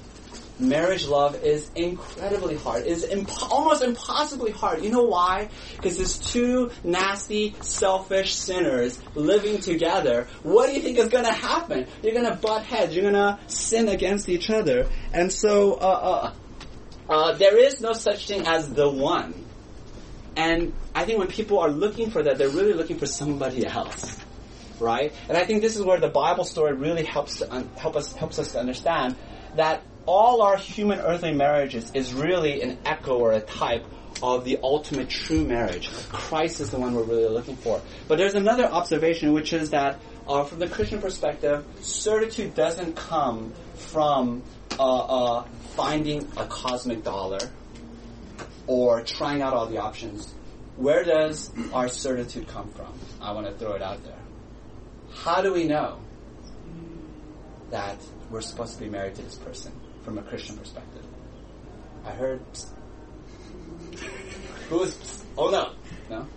Marriage 0.59 1.07
love 1.07 1.43
is 1.43 1.71
incredibly 1.75 2.55
hard. 2.55 2.85
It's 2.85 3.03
imp- 3.03 3.51
almost 3.51 3.83
impossibly 3.83 4.51
hard. 4.51 4.83
You 4.83 4.91
know 4.91 5.05
why? 5.05 5.49
Because 5.75 5.99
it's 5.99 6.31
two 6.31 6.71
nasty, 6.83 7.55
selfish 7.61 8.35
sinners 8.35 9.01
living 9.15 9.59
together. 9.59 10.27
What 10.43 10.67
do 10.67 10.75
you 10.75 10.81
think 10.81 10.99
is 10.99 11.09
going 11.09 11.25
to 11.25 11.33
happen? 11.33 11.87
You're 12.03 12.13
going 12.13 12.29
to 12.29 12.35
butt 12.35 12.63
heads. 12.63 12.95
You're 12.95 13.11
going 13.11 13.15
to 13.15 13.39
sin 13.47 13.89
against 13.89 14.29
each 14.29 14.51
other. 14.51 14.87
And 15.11 15.33
so, 15.33 15.73
uh, 15.73 15.77
uh, 15.77 16.33
uh, 17.09 17.33
there 17.33 17.57
is 17.57 17.81
no 17.81 17.93
such 17.93 18.27
thing 18.27 18.47
as 18.47 18.69
the 18.69 18.89
one. 18.89 19.45
And 20.35 20.73
I 20.93 21.05
think 21.05 21.19
when 21.19 21.27
people 21.29 21.59
are 21.59 21.69
looking 21.69 22.09
for 22.09 22.23
that, 22.23 22.37
they're 22.37 22.49
really 22.49 22.73
looking 22.73 22.97
for 22.97 23.05
somebody 23.05 23.65
else 23.65 24.19
right? 24.79 25.13
And 25.29 25.37
I 25.37 25.45
think 25.45 25.61
this 25.61 25.75
is 25.75 25.83
where 25.83 25.99
the 25.99 26.09
Bible 26.09 26.43
story 26.43 26.73
really 26.73 27.03
helps 27.03 27.41
un- 27.41 27.69
help 27.77 27.95
us 27.95 28.13
helps 28.13 28.39
us 28.39 28.51
to 28.53 28.59
understand 28.59 29.15
that 29.55 29.83
all 30.05 30.41
our 30.41 30.57
human 30.57 30.99
earthly 30.99 31.33
marriages 31.33 31.91
is 31.93 32.13
really 32.13 32.61
an 32.61 32.77
echo 32.85 33.17
or 33.17 33.33
a 33.33 33.41
type 33.41 33.85
of 34.21 34.45
the 34.45 34.59
ultimate 34.63 35.09
true 35.09 35.45
marriage. 35.45 35.89
Christ 36.09 36.61
is 36.61 36.69
the 36.69 36.79
one 36.79 36.93
we're 36.93 37.03
really 37.03 37.27
looking 37.27 37.55
for. 37.55 37.81
But 38.07 38.17
there's 38.17 38.35
another 38.35 38.65
observation, 38.65 39.33
which 39.33 39.51
is 39.51 39.71
that 39.71 39.99
uh, 40.27 40.43
from 40.43 40.59
the 40.59 40.67
Christian 40.67 41.01
perspective, 41.01 41.65
certitude 41.81 42.55
doesn't 42.55 42.95
come 42.95 43.53
from 43.75 44.43
uh, 44.79 44.83
uh, 44.83 45.45
finding 45.75 46.27
a 46.37 46.45
cosmic 46.45 47.03
dollar 47.03 47.39
or 48.67 49.01
trying 49.03 49.41
out 49.41 49.53
all 49.53 49.67
the 49.67 49.77
options. 49.77 50.33
Where 50.77 51.03
does 51.03 51.51
our 51.73 51.87
certitude 51.87 52.47
come 52.47 52.69
from? 52.71 52.93
I 53.21 53.31
want 53.31 53.47
to 53.47 53.53
throw 53.53 53.73
it 53.73 53.81
out 53.81 54.03
there. 54.03 54.17
How 55.13 55.41
do 55.41 55.53
we 55.53 55.65
know 55.65 55.99
that 57.71 57.97
we're 58.29 58.41
supposed 58.41 58.77
to 58.77 58.83
be 58.83 58.89
married 58.89 59.15
to 59.15 59.21
this 59.21 59.35
person 59.35 59.71
from 60.03 60.17
a 60.17 60.21
Christian 60.21 60.57
perspective? 60.57 61.05
I 62.05 62.11
heard. 62.11 62.41
Who's? 64.69 65.23
Oh 65.37 65.49
no, 65.49 65.73
no. 66.09 66.27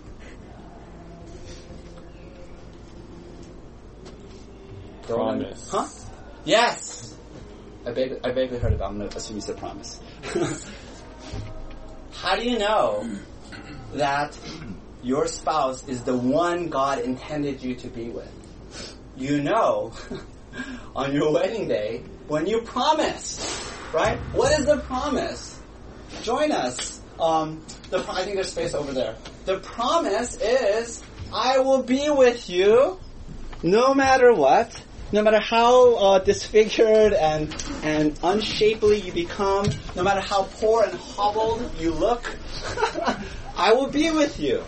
Promise. 5.03 5.69
Huh? 5.71 5.87
Yes. 6.45 6.98
I 7.89 7.93
vaguely, 7.93 8.19
I 8.23 8.31
vaguely 8.31 8.59
heard 8.59 8.73
it. 8.73 8.81
I'm 8.81 8.97
going 8.97 9.09
to 9.09 9.17
assume 9.17 9.37
you 9.37 9.41
said 9.41 9.57
promise. 9.57 9.99
How 12.13 12.35
do 12.35 12.49
you 12.49 12.59
know 12.59 13.09
that 13.93 14.37
your 15.01 15.27
spouse 15.27 15.87
is 15.87 16.03
the 16.03 16.15
one 16.15 16.69
God 16.69 16.99
intended 16.99 17.63
you 17.63 17.75
to 17.75 17.87
be 17.87 18.09
with? 18.09 18.31
you 19.19 19.41
know 19.41 19.91
on 20.95 21.13
your 21.13 21.33
wedding 21.33 21.67
day 21.67 22.01
when 22.27 22.45
you 22.45 22.61
promise, 22.61 23.71
right? 23.93 24.17
What 24.33 24.57
is 24.57 24.65
the 24.65 24.77
promise? 24.77 25.59
Join 26.23 26.51
us. 26.51 27.01
Um, 27.19 27.61
the, 27.89 27.99
I 28.09 28.23
think 28.23 28.35
there's 28.35 28.51
space 28.51 28.73
over 28.73 28.93
there. 28.93 29.15
The 29.45 29.59
promise 29.59 30.37
is, 30.37 31.03
I 31.33 31.59
will 31.59 31.83
be 31.83 32.09
with 32.09 32.49
you 32.49 32.99
no 33.61 33.93
matter 33.93 34.33
what, 34.33 34.81
no 35.11 35.23
matter 35.23 35.39
how 35.39 35.95
uh, 35.95 36.19
disfigured 36.19 37.13
and 37.13 37.53
and 37.83 38.19
unshapely 38.23 38.99
you 38.99 39.11
become, 39.11 39.65
no 39.95 40.03
matter 40.03 40.21
how 40.21 40.43
poor 40.43 40.83
and 40.83 40.93
hobbled 40.93 41.75
you 41.77 41.91
look, 41.91 42.37
I 43.57 43.73
will 43.73 43.89
be 43.89 44.11
with 44.11 44.39
you. 44.39 44.63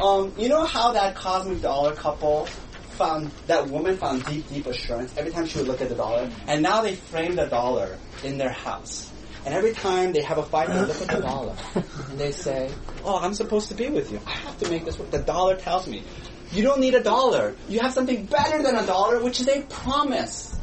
Um, 0.00 0.34
you 0.36 0.48
know 0.48 0.64
how 0.64 0.92
that 0.92 1.14
cosmic 1.14 1.62
dollar 1.62 1.94
couple 1.94 2.46
found 2.92 3.30
that 3.46 3.68
woman 3.68 3.96
found 3.96 4.24
deep, 4.26 4.48
deep 4.48 4.66
assurance 4.66 5.16
every 5.16 5.32
time 5.32 5.46
she 5.46 5.58
would 5.58 5.68
look 5.68 5.80
at 5.80 5.88
the 5.88 5.94
dollar, 5.94 6.30
and 6.46 6.62
now 6.62 6.82
they 6.82 6.94
frame 6.94 7.36
the 7.36 7.46
dollar 7.46 7.98
in 8.22 8.38
their 8.38 8.52
house. 8.52 9.10
And 9.44 9.54
every 9.54 9.72
time 9.72 10.12
they 10.12 10.22
have 10.22 10.38
a 10.38 10.42
fight, 10.44 10.68
they 10.68 10.80
look 10.80 11.00
at 11.00 11.08
the 11.08 11.20
dollar 11.20 11.56
and 11.74 12.18
they 12.18 12.30
say, 12.30 12.70
"Oh, 13.04 13.18
I'm 13.18 13.34
supposed 13.34 13.68
to 13.68 13.74
be 13.74 13.88
with 13.88 14.12
you. 14.12 14.20
I 14.24 14.30
have 14.30 14.58
to 14.58 14.68
make 14.68 14.84
this 14.84 14.98
work." 14.98 15.10
The 15.10 15.18
dollar 15.18 15.56
tells 15.56 15.88
me, 15.88 16.04
"You 16.52 16.62
don't 16.62 16.80
need 16.80 16.94
a 16.94 17.02
dollar. 17.02 17.54
You 17.68 17.80
have 17.80 17.92
something 17.92 18.26
better 18.26 18.62
than 18.62 18.76
a 18.76 18.86
dollar, 18.86 19.22
which 19.22 19.40
is 19.40 19.48
a 19.48 19.62
promise." 19.62 20.54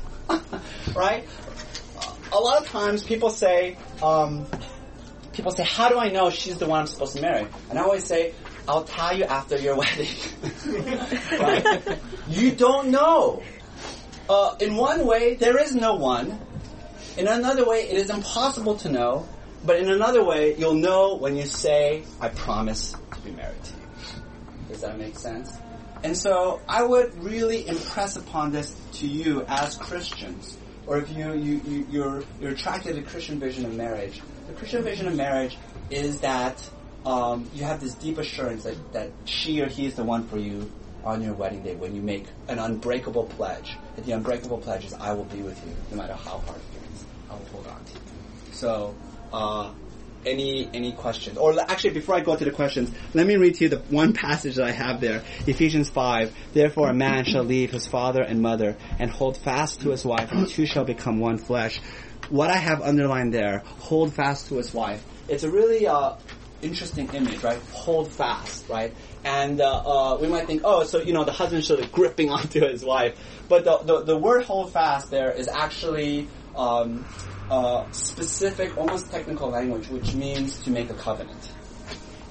right? 0.95 1.27
A 2.31 2.37
lot 2.39 2.61
of 2.61 2.67
times, 2.67 3.03
people 3.03 3.29
say, 3.29 3.77
um, 4.03 4.45
"People 5.33 5.51
say, 5.51 5.63
how 5.63 5.89
do 5.89 5.97
I 5.97 6.09
know 6.09 6.29
she's 6.29 6.57
the 6.57 6.67
one 6.67 6.81
I'm 6.81 6.87
supposed 6.87 7.15
to 7.15 7.21
marry?" 7.21 7.47
And 7.69 7.79
I 7.79 7.81
always 7.81 8.05
say, 8.05 8.33
I'll 8.67 8.83
tell 8.83 9.17
you 9.17 9.23
after 9.25 9.57
your 9.57 9.75
wedding. 9.81 10.07
You 12.29 12.51
don't 12.51 12.91
know. 12.91 13.41
Uh, 14.29 14.55
in 14.59 14.75
one 14.75 15.07
way, 15.07 15.33
there 15.33 15.57
is 15.57 15.73
no 15.73 15.95
one. 15.95 16.39
In 17.17 17.27
another 17.27 17.65
way, 17.67 17.89
it 17.89 17.97
is 17.97 18.11
impossible 18.11 18.75
to 18.77 18.89
know. 18.89 19.27
But 19.65 19.77
in 19.77 19.89
another 19.89 20.23
way, 20.23 20.55
you'll 20.55 20.75
know 20.75 21.15
when 21.15 21.35
you 21.35 21.45
say, 21.45 22.03
I 22.21 22.29
promise 22.29 22.93
to 23.13 23.21
be 23.21 23.31
married 23.31 23.63
to 23.63 23.73
you. 23.73 23.87
Does 24.69 24.81
that 24.81 24.99
make 24.99 25.17
sense? 25.17 25.57
And 26.03 26.15
so 26.15 26.61
I 26.67 26.83
would 26.83 27.23
really 27.23 27.67
impress 27.67 28.15
upon 28.15 28.51
this 28.51 28.75
to 28.93 29.07
you 29.07 29.43
as 29.47 29.75
Christians, 29.75 30.57
or 30.87 30.97
if 30.97 31.09
you, 31.11 31.33
you, 31.33 31.61
you, 31.65 31.87
you're, 31.89 32.23
you're 32.39 32.51
attracted 32.51 32.95
to 32.95 33.01
the 33.01 33.07
Christian 33.07 33.39
vision 33.39 33.65
of 33.65 33.73
marriage. 33.73 34.21
The 34.47 34.53
Christian 34.53 34.83
vision 34.83 35.07
of 35.07 35.15
marriage 35.15 35.57
is 35.89 36.21
that 36.21 36.57
um, 37.05 37.49
you 37.53 37.63
have 37.63 37.81
this 37.81 37.93
deep 37.95 38.17
assurance 38.17 38.63
that, 38.63 38.93
that 38.93 39.11
she 39.25 39.61
or 39.61 39.67
he 39.67 39.85
is 39.85 39.95
the 39.95 40.03
one 40.03 40.27
for 40.27 40.37
you 40.37 40.71
on 41.03 41.21
your 41.21 41.33
wedding 41.33 41.63
day 41.63 41.75
when 41.75 41.95
you 41.95 42.01
make 42.01 42.25
an 42.47 42.59
unbreakable 42.59 43.25
pledge. 43.25 43.77
And 43.97 44.05
the 44.05 44.13
unbreakable 44.13 44.59
pledge 44.59 44.85
is, 44.85 44.93
I 44.93 45.13
will 45.13 45.25
be 45.25 45.41
with 45.41 45.57
you 45.65 45.73
no 45.91 45.97
matter 45.97 46.13
how 46.13 46.39
hard 46.39 46.59
it 46.59 46.89
gets. 46.89 47.05
I 47.29 47.33
will 47.33 47.45
hold 47.45 47.67
on 47.67 47.83
to 47.83 47.93
you. 47.93 47.99
So, 48.53 48.95
uh, 49.31 49.71
any 50.25 50.69
any 50.73 50.91
questions? 50.91 51.37
Or 51.37 51.59
actually, 51.59 51.91
before 51.91 52.15
I 52.15 52.21
go 52.21 52.35
to 52.35 52.45
the 52.45 52.51
questions, 52.51 52.91
let 53.13 53.25
me 53.25 53.35
read 53.35 53.55
to 53.55 53.65
you 53.65 53.69
the 53.69 53.79
one 53.89 54.13
passage 54.13 54.55
that 54.55 54.65
I 54.65 54.71
have 54.71 55.01
there. 55.01 55.23
Ephesians 55.47 55.89
5. 55.89 56.35
Therefore 56.53 56.89
a 56.89 56.93
man 56.93 57.25
shall 57.25 57.43
leave 57.43 57.71
his 57.71 57.87
father 57.87 58.21
and 58.21 58.41
mother 58.41 58.77
and 58.99 59.09
hold 59.09 59.37
fast 59.37 59.81
to 59.81 59.89
his 59.89 60.05
wife, 60.05 60.31
and 60.31 60.47
two 60.47 60.65
shall 60.65 60.85
become 60.85 61.19
one 61.19 61.37
flesh. 61.37 61.79
What 62.29 62.49
I 62.49 62.57
have 62.57 62.81
underlined 62.81 63.33
there, 63.33 63.63
hold 63.65 64.13
fast 64.13 64.49
to 64.49 64.57
his 64.57 64.73
wife. 64.73 65.03
It's 65.27 65.43
a 65.43 65.49
really 65.49 65.87
uh, 65.87 66.15
interesting 66.61 67.09
image, 67.13 67.43
right? 67.43 67.59
Hold 67.71 68.11
fast, 68.11 68.67
right? 68.69 68.93
And 69.23 69.61
uh, 69.61 69.83
uh, 69.85 70.17
we 70.21 70.27
might 70.27 70.47
think, 70.47 70.61
oh, 70.63 70.83
so 70.83 71.01
you 71.01 71.13
know, 71.13 71.23
the 71.23 71.31
husband 71.31 71.65
should 71.65 71.79
be 71.79 71.87
gripping 71.87 72.29
onto 72.37 72.61
his 72.61 72.83
wife, 72.83 73.17
but 73.47 73.63
the 73.63 73.77
the, 73.79 74.03
the 74.03 74.17
word 74.17 74.43
hold 74.43 74.71
fast 74.71 75.09
there 75.11 75.31
is 75.31 75.47
actually 75.47 76.27
um, 76.55 77.05
uh, 77.49 77.89
specific, 77.91 78.77
almost 78.77 79.11
technical 79.11 79.49
language, 79.49 79.87
which 79.89 80.13
means 80.13 80.59
to 80.63 80.69
make 80.69 80.89
a 80.89 80.93
covenant. 80.93 81.51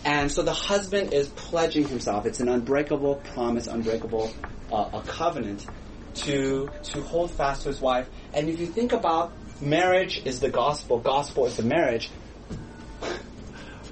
And 0.05 0.31
so 0.31 0.43
the 0.43 0.53
husband 0.53 1.13
is 1.13 1.29
pledging 1.29 1.87
himself. 1.87 2.25
It's 2.25 2.41
an 2.41 2.49
unbreakable 2.49 3.17
promise, 3.35 3.67
unbreakable 3.67 4.33
uh, 4.73 4.91
a 4.93 5.03
covenant 5.03 5.67
to 6.15 6.71
to 6.83 7.03
hold 7.03 7.31
fast 7.31 7.63
to 7.63 7.69
his 7.69 7.81
wife. 7.81 8.09
And 8.33 8.49
if 8.49 8.61
you 8.61 8.67
think 8.67 8.93
about 8.93 9.33
marriage 9.61 10.23
is 10.25 10.41
the 10.41 10.51
gospel, 10.51 10.99
gospel 10.99 11.47
is 11.47 11.57
the 11.57 11.63
marriage. 11.63 12.11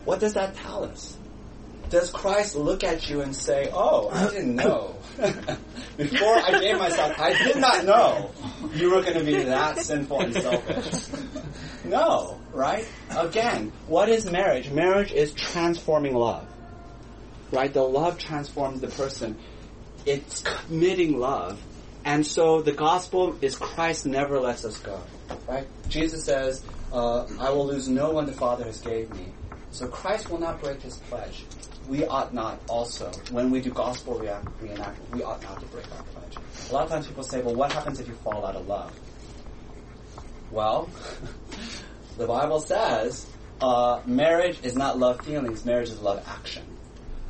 What 0.05 0.21
does 0.21 0.35
that 0.35 0.55
tell 0.55 0.85
us? 0.85 1.17
does 1.91 2.11
Christ 2.11 2.57
look 2.57 2.85
at 2.85 3.09
you 3.09 3.21
and 3.21 3.35
say, 3.35 3.71
"Oh, 3.73 4.09
I 4.09 4.29
didn't 4.29 4.57
know 4.57 4.96
before 5.97 6.37
I 6.37 6.61
gave 6.61 6.79
myself, 6.79 7.19
I 7.19 7.33
did 7.45 7.57
not 7.57 7.85
know 7.85 8.31
you 8.75 8.91
were 8.91 9.03
going 9.03 9.19
to 9.19 9.25
be 9.25 9.43
that 9.45 9.79
sinful 9.79 10.21
and 10.21 10.35
selfish"? 10.35 11.21
No, 11.85 12.41
right? 12.53 12.85
Again, 13.11 13.73
what 13.87 14.09
is 14.09 14.29
marriage? 14.29 14.71
Marriage 14.71 15.13
is 15.13 15.33
transforming 15.35 16.17
love, 16.17 16.45
right? 17.53 17.73
The 17.73 17.83
love 17.83 18.19
transforms 18.19 18.81
the 18.81 18.89
person. 18.89 19.39
It's 20.05 20.43
committing 20.43 21.19
love. 21.21 21.63
And 22.05 22.27
so 22.27 22.61
the 22.61 22.73
gospel 22.73 23.37
is 23.41 23.57
Christ 23.57 24.05
never 24.07 24.41
lets 24.41 24.65
us 24.65 24.79
go, 24.79 25.01
right? 25.47 25.67
Jesus 25.89 26.25
says, 26.25 26.65
uh, 26.93 27.27
I 27.39 27.51
will 27.51 27.67
lose 27.67 27.89
no 27.89 28.11
one 28.11 28.27
the 28.27 28.33
Father 28.33 28.65
has 28.65 28.81
gave 28.81 29.13
me. 29.15 29.33
So 29.71 29.87
Christ 29.89 30.31
will 30.31 30.39
not 30.39 30.61
break 30.61 30.83
his 30.83 30.97
pledge. 30.97 31.45
We 31.89 32.05
ought 32.07 32.35
not 32.35 32.61
also, 32.69 33.11
when 33.31 33.51
we 33.51 33.61
do 33.61 33.71
gospel 33.71 34.21
reenactment, 34.61 35.11
we 35.13 35.23
ought 35.23 35.43
not 35.43 35.61
to 35.61 35.67
break 35.67 35.91
our 35.93 36.03
pledge. 36.03 36.37
A 36.71 36.73
lot 36.73 36.85
of 36.85 36.91
times 36.91 37.07
people 37.07 37.23
say, 37.23 37.43
well, 37.43 37.55
what 37.55 37.73
happens 37.73 38.01
if 38.01 38.09
you 38.09 38.15
fall 38.15 38.45
out 38.45 38.57
of 38.57 38.67
love? 38.67 38.99
Well, 40.51 40.89
the 42.17 42.27
Bible 42.27 42.61
says 42.61 43.27
uh, 43.61 44.01
marriage 44.05 44.59
is 44.63 44.77
not 44.77 44.99
love 44.99 45.21
feelings, 45.25 45.65
marriage 45.65 45.91
is 45.91 46.01
love 46.01 46.23
action. 46.27 46.65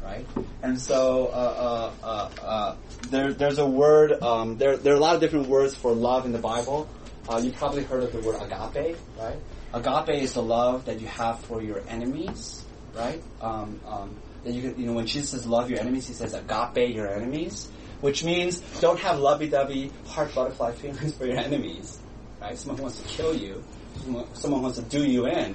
Right? 0.02 0.26
And 0.62 0.80
so 0.80 1.26
uh, 1.26 1.92
uh, 2.02 2.06
uh, 2.06 2.30
uh 2.40 2.76
there, 3.10 3.32
there's 3.32 3.58
a 3.58 3.66
word, 3.66 4.22
um, 4.22 4.56
there, 4.56 4.76
there 4.76 4.92
are 4.92 4.96
a 4.96 5.00
lot 5.00 5.14
of 5.14 5.20
different 5.20 5.48
words 5.48 5.74
for 5.74 5.92
love 5.92 6.24
in 6.26 6.32
the 6.32 6.38
Bible. 6.38 6.88
Uh, 7.28 7.40
you 7.42 7.50
probably 7.50 7.82
heard 7.82 8.04
of 8.04 8.12
the 8.12 8.20
word 8.20 8.36
agape, 8.40 8.96
right? 9.18 9.36
Agape 9.74 10.22
is 10.22 10.32
the 10.34 10.42
love 10.42 10.84
that 10.84 11.00
you 11.00 11.08
have 11.08 11.40
for 11.40 11.60
your 11.60 11.82
enemies, 11.88 12.64
right? 12.94 13.20
Um, 13.40 13.80
um, 13.86 14.16
that 14.46 14.52
you, 14.52 14.72
you 14.78 14.86
know, 14.86 14.92
when 14.92 15.06
Jesus 15.06 15.30
says 15.30 15.44
love 15.44 15.68
your 15.70 15.80
enemies, 15.80 16.06
he 16.06 16.14
says 16.14 16.32
agape 16.32 16.94
your 16.94 17.12
enemies, 17.12 17.68
which 18.00 18.22
means 18.22 18.60
don't 18.80 19.00
have 19.00 19.18
lovey-dovey 19.18 19.90
heart 20.06 20.32
butterfly 20.34 20.72
feelings 20.74 21.16
for 21.16 21.26
your 21.26 21.36
enemies, 21.36 21.98
right? 22.40 22.56
Someone 22.56 22.76
who 22.76 22.82
wants 22.84 23.02
to 23.02 23.08
kill 23.08 23.34
you, 23.34 23.62
someone, 23.96 24.34
someone 24.34 24.62
wants 24.62 24.78
to 24.78 24.84
do 24.84 25.04
you 25.04 25.26
in. 25.26 25.54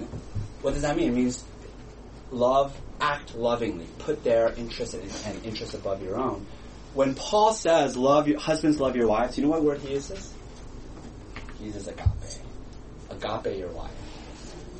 What 0.61 0.73
does 0.73 0.81
that 0.81 0.97
mean? 0.97 1.13
It 1.13 1.15
means 1.15 1.43
love, 2.31 2.77
act 2.99 3.33
lovingly, 3.33 3.87
put 3.97 4.25
their 4.25 4.51
interest 4.53 4.93
and, 4.93 5.45
and 5.45 5.73
above 5.73 6.03
your 6.03 6.19
own. 6.19 6.45
When 6.93 7.15
Paul 7.15 7.53
says 7.53 7.95
love 7.95 8.27
your 8.27 8.39
husbands 8.39 8.77
love 8.77 8.97
your 8.97 9.07
wives, 9.07 9.37
you 9.37 9.43
know 9.45 9.51
what 9.51 9.63
word 9.63 9.79
he 9.79 9.93
uses? 9.93 10.33
He 11.59 11.67
uses 11.67 11.87
agape. 11.87 12.07
Agape 13.09 13.57
your 13.57 13.71
wife. 13.71 13.91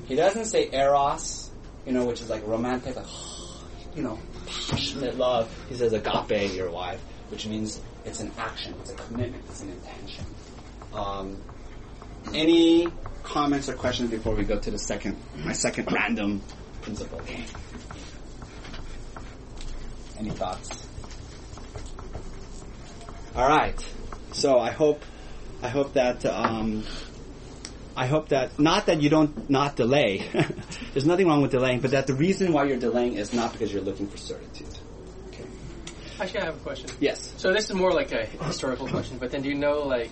He 0.06 0.15
doesn't 0.15 0.45
say 0.45 0.69
eros, 0.74 1.50
you 1.86 1.93
know, 1.93 2.04
which 2.04 2.19
is 2.19 2.30
like 2.30 2.45
romantic, 2.45 2.97
like 2.97 3.06
you 3.95 4.04
know, 4.04 4.19
passionate 4.69 5.17
love. 5.17 5.54
He 5.69 5.75
says 5.75 5.93
agape 5.93 6.54
your 6.54 6.71
wife, 6.71 7.01
which 7.30 7.45
means 7.47 7.82
it's 8.06 8.19
an 8.19 8.32
action, 8.38 8.73
it's 8.82 8.91
a 8.91 8.95
commitment, 8.95 9.43
it's 9.49 9.62
an 9.62 9.69
intention. 9.69 10.25
Um, 10.93 11.38
any 12.34 12.88
comments 13.23 13.69
or 13.69 13.73
questions 13.73 14.10
before 14.10 14.36
we 14.36 14.43
go 14.43 14.60
to 14.60 14.71
the 14.71 14.80
second, 14.80 15.17
my 15.38 15.54
second 15.54 15.91
random 15.91 16.41
principle? 16.82 17.21
Any 20.17 20.30
thoughts? 20.32 20.88
All 23.36 23.47
right. 23.47 23.93
So 24.34 24.60
I 24.60 24.71
hope, 24.71 25.04
I 25.62 25.69
hope 25.69 25.93
that, 25.93 26.25
um, 26.25 26.84
I 27.95 28.08
hope 28.08 28.30
that 28.30 28.60
not 28.60 28.86
that 28.86 29.01
you 29.01 29.10
don't 29.10 29.49
not 29.49 29.75
delay. 29.75 30.30
There's 30.93 31.06
nothing 31.06 31.27
wrong 31.27 31.41
with 31.41 31.51
delaying, 31.51 31.80
but 31.80 31.91
that 31.91 32.08
the 32.08 32.13
reason 32.13 32.51
why 32.51 32.65
you're 32.65 32.77
delaying 32.77 33.13
is 33.13 33.34
not 33.34 33.54
because 33.54 33.71
you're 33.71 33.82
looking 33.82 34.08
for 34.08 34.17
certitude. 34.17 34.67
Okay. 35.30 35.45
Actually, 36.19 36.41
I 36.41 36.45
have 36.45 36.56
a 36.56 36.60
question. 36.60 36.89
Yes. 36.99 37.34
So 37.38 37.54
this 37.54 37.69
is 37.69 37.75
more 37.75 37.93
like 37.93 38.12
a 38.12 38.25
historical 38.25 38.88
question, 38.88 39.17
but 39.17 39.32
then 39.32 39.41
do 39.41 39.49
you 39.49 39.56
know, 39.56 39.84
like, 39.84 40.12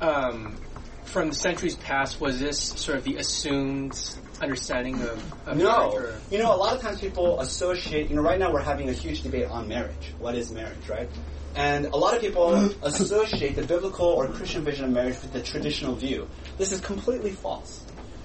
um, 0.00 0.56
from 1.04 1.28
the 1.28 1.34
centuries 1.34 1.76
past, 1.76 2.20
was 2.20 2.40
this 2.40 2.58
sort 2.58 2.98
of 2.98 3.04
the 3.04 3.16
assumed 3.16 3.96
understanding 4.40 5.00
of, 5.02 5.48
of 5.48 5.56
no. 5.56 6.12
You 6.30 6.38
know, 6.38 6.54
a 6.54 6.56
lot 6.56 6.74
of 6.74 6.82
times 6.82 7.00
people 7.00 7.40
associate. 7.40 8.10
You 8.10 8.16
know, 8.16 8.22
right 8.22 8.38
now 8.38 8.52
we're 8.52 8.62
having 8.62 8.88
a 8.88 8.92
huge 8.92 9.22
debate 9.22 9.46
on 9.46 9.68
marriage. 9.68 10.12
What 10.18 10.34
is 10.34 10.50
marriage, 10.50 10.88
right? 10.88 11.08
And 11.54 11.86
a 11.86 11.96
lot 11.96 12.14
of 12.14 12.20
people 12.20 12.52
associate 12.82 13.54
the 13.54 13.62
biblical 13.62 14.06
or 14.06 14.26
Christian 14.26 14.64
vision 14.64 14.86
of 14.86 14.90
marriage 14.90 15.20
with 15.22 15.32
the 15.32 15.42
traditional 15.42 15.94
view. 15.94 16.28
This 16.58 16.72
is 16.72 16.80
completely 16.80 17.30
false. 17.30 17.84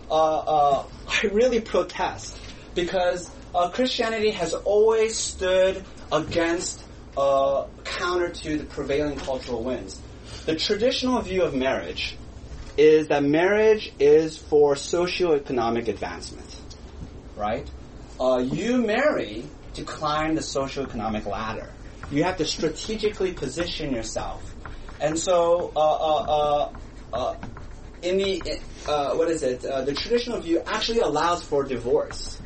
Uh, 0.10 0.38
uh, 0.38 0.84
I 1.08 1.28
really 1.28 1.62
protest 1.62 2.38
because 2.76 3.30
uh, 3.54 3.70
Christianity 3.70 4.32
has 4.32 4.54
always 4.54 5.18
stood 5.18 5.84
against, 6.12 6.84
uh, 7.18 7.66
counter 7.84 8.30
to 8.30 8.58
the 8.58 8.64
prevailing 8.64 9.18
cultural 9.18 9.64
winds. 9.64 10.00
The 10.46 10.56
traditional 10.56 11.22
view 11.22 11.44
of 11.44 11.54
marriage 11.54 12.18
is 12.78 13.08
that 13.10 13.24
marriage 13.24 13.92
is 14.00 14.38
for 14.38 14.76
socioeconomic 14.76 15.88
advancement, 15.88 16.56
right? 17.36 17.70
You 18.20 18.78
marry 18.78 19.46
to 19.74 19.84
climb 19.84 20.36
the 20.36 20.42
socioeconomic 20.42 21.26
ladder 21.26 21.70
you 22.12 22.24
have 22.24 22.38
to 22.38 22.46
strategically 22.46 23.34
position 23.34 23.94
yourself. 23.94 24.56
And 25.00 25.18
so, 25.18 25.72
uh, 25.76 25.80
uh, 25.80 26.72
uh 27.14 27.36
in 28.02 28.18
the 28.18 28.60
uh, 28.88 29.14
what 29.16 29.30
is 29.30 29.44
it? 29.44 29.62
the 29.62 29.94
traditional 29.94 30.40
view 30.40 30.62
actually 30.66 31.00
allows 31.00 31.44
for 31.44 31.64
divorce 31.64 32.40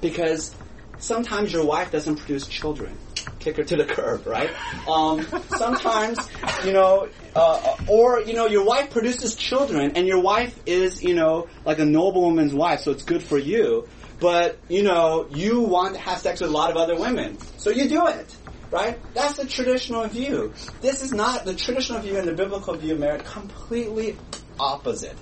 because 0.00 0.54
sometimes 0.98 1.52
your 1.52 1.64
wife 1.64 1.90
doesn't 1.90 2.16
produce 2.16 2.46
children. 2.46 2.96
Kick 3.38 3.56
her 3.56 3.64
to 3.64 3.76
the 3.76 3.84
curb, 3.84 4.26
right? 4.26 4.50
Um, 4.88 5.26
sometimes, 5.56 6.18
you 6.64 6.72
know, 6.72 7.08
uh, 7.34 7.76
or 7.88 8.20
you 8.20 8.34
know, 8.34 8.46
your 8.46 8.64
wife 8.64 8.90
produces 8.90 9.34
children, 9.34 9.92
and 9.96 10.06
your 10.06 10.20
wife 10.20 10.58
is, 10.66 11.02
you 11.02 11.14
know, 11.14 11.48
like 11.64 11.78
a 11.78 11.84
noblewoman's 11.84 12.54
wife, 12.54 12.80
so 12.80 12.92
it's 12.92 13.02
good 13.02 13.22
for 13.22 13.38
you. 13.38 13.88
But 14.20 14.58
you 14.68 14.82
know, 14.82 15.26
you 15.30 15.60
want 15.60 15.94
to 15.94 16.00
have 16.00 16.18
sex 16.18 16.40
with 16.40 16.50
a 16.50 16.52
lot 16.52 16.70
of 16.70 16.76
other 16.76 16.98
women, 16.98 17.38
so 17.58 17.70
you 17.70 17.88
do 17.88 18.06
it 18.06 18.36
right? 18.70 18.98
That's 19.14 19.36
the 19.36 19.46
traditional 19.46 20.06
view. 20.06 20.52
This 20.80 21.02
is 21.02 21.12
not 21.12 21.44
the 21.44 21.54
traditional 21.54 22.00
view 22.00 22.16
and 22.16 22.28
the 22.28 22.34
biblical 22.34 22.74
view 22.74 22.94
of 22.94 23.00
marriage 23.00 23.24
completely 23.24 24.16
opposite. 24.60 25.16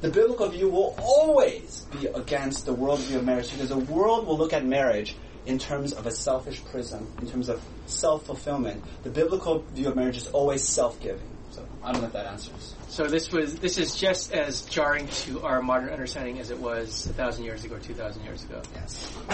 The 0.00 0.10
biblical 0.10 0.48
view 0.48 0.68
will 0.68 0.94
always 0.98 1.86
be 1.98 2.06
against 2.06 2.66
the 2.66 2.72
world 2.72 3.00
view 3.00 3.18
of 3.18 3.24
marriage 3.24 3.50
because 3.50 3.70
the 3.70 3.78
world 3.78 4.26
will 4.26 4.38
look 4.38 4.52
at 4.52 4.64
marriage 4.64 5.16
in 5.46 5.58
terms 5.58 5.92
of 5.92 6.06
a 6.06 6.10
selfish 6.10 6.64
prism, 6.64 7.10
in 7.20 7.30
terms 7.30 7.48
of 7.48 7.62
self-fulfillment. 7.86 8.82
The 9.02 9.10
biblical 9.10 9.60
view 9.72 9.88
of 9.88 9.96
marriage 9.96 10.16
is 10.16 10.28
always 10.28 10.66
self-giving. 10.66 11.28
So 11.50 11.66
I 11.82 11.92
don't 11.92 12.00
know 12.00 12.08
if 12.08 12.12
that 12.14 12.26
answers. 12.26 12.74
So 12.88 13.06
this 13.06 13.30
was 13.32 13.56
this 13.56 13.78
is 13.78 13.96
just 13.96 14.32
as 14.32 14.62
jarring 14.62 15.08
to 15.08 15.42
our 15.42 15.62
modern 15.62 15.90
understanding 15.90 16.38
as 16.38 16.50
it 16.50 16.58
was 16.58 17.06
a 17.06 17.12
thousand 17.12 17.44
years 17.44 17.64
ago, 17.64 17.78
two 17.78 17.94
thousand 17.94 18.24
years 18.24 18.44
ago. 18.44 18.62
Yes. 18.74 19.16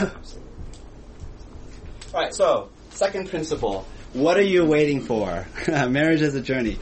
All 2.12 2.20
right. 2.20 2.34
So 2.34 2.70
Second 2.90 3.30
principle. 3.30 3.86
What 4.12 4.36
are 4.36 4.42
you 4.42 4.64
waiting 4.64 5.02
for? 5.02 5.46
Marriage 5.68 6.20
is 6.20 6.34
a 6.34 6.40
journey. 6.40 6.78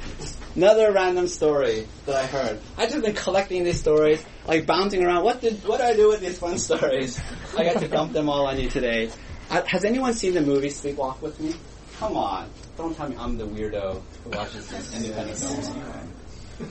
Another 0.57 0.91
random 0.93 1.29
story 1.29 1.87
that 2.07 2.17
I 2.17 2.27
heard. 2.27 2.59
I've 2.79 2.89
just 2.89 3.05
been 3.05 3.15
collecting 3.15 3.65
these 3.65 3.79
stories, 3.79 4.25
like 4.47 4.65
bouncing 4.65 5.05
around. 5.05 5.25
What 5.25 5.43
did 5.43 5.63
what 5.69 5.79
do 5.79 5.85
I 5.85 5.95
do 5.95 6.09
with 6.09 6.21
these 6.21 6.39
fun 6.39 6.59
stories? 6.59 7.21
I 7.57 7.65
got 7.65 7.81
to 7.83 7.89
dump 7.89 8.15
them 8.15 8.31
all 8.31 8.47
on 8.47 8.59
you 8.59 8.71
today. 8.71 9.11
Uh, 9.51 9.63
has 9.67 9.85
anyone 9.85 10.15
seen 10.15 10.35
the 10.35 10.41
movie 10.41 10.69
Sleepwalk 10.69 11.21
with 11.21 11.39
Me? 11.39 11.55
Come 11.99 12.17
on, 12.17 12.49
don't 12.79 12.97
tell 12.97 13.09
me 13.11 13.17
I'm 13.19 13.37
the 13.37 13.47
weirdo 13.47 14.01
who 14.25 14.31
watches 14.31 14.67
these 14.69 14.97
independent 14.97 15.39
films. 15.39 15.71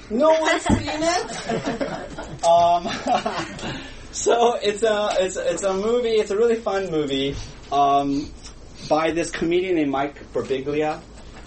No 0.09 0.31
one's 0.31 0.63
seen 0.63 0.79
it. 0.83 2.43
um, 2.45 3.77
so 4.11 4.55
it's 4.55 4.81
a 4.81 5.09
it's 5.19 5.37
it's 5.37 5.63
a 5.63 5.73
movie. 5.73 6.09
It's 6.17 6.31
a 6.31 6.37
really 6.37 6.55
fun 6.55 6.89
movie. 6.89 7.35
Um, 7.71 8.31
by 8.89 9.11
this 9.11 9.31
comedian 9.31 9.75
named 9.75 9.91
Mike 9.91 10.31
Birbiglia. 10.33 11.01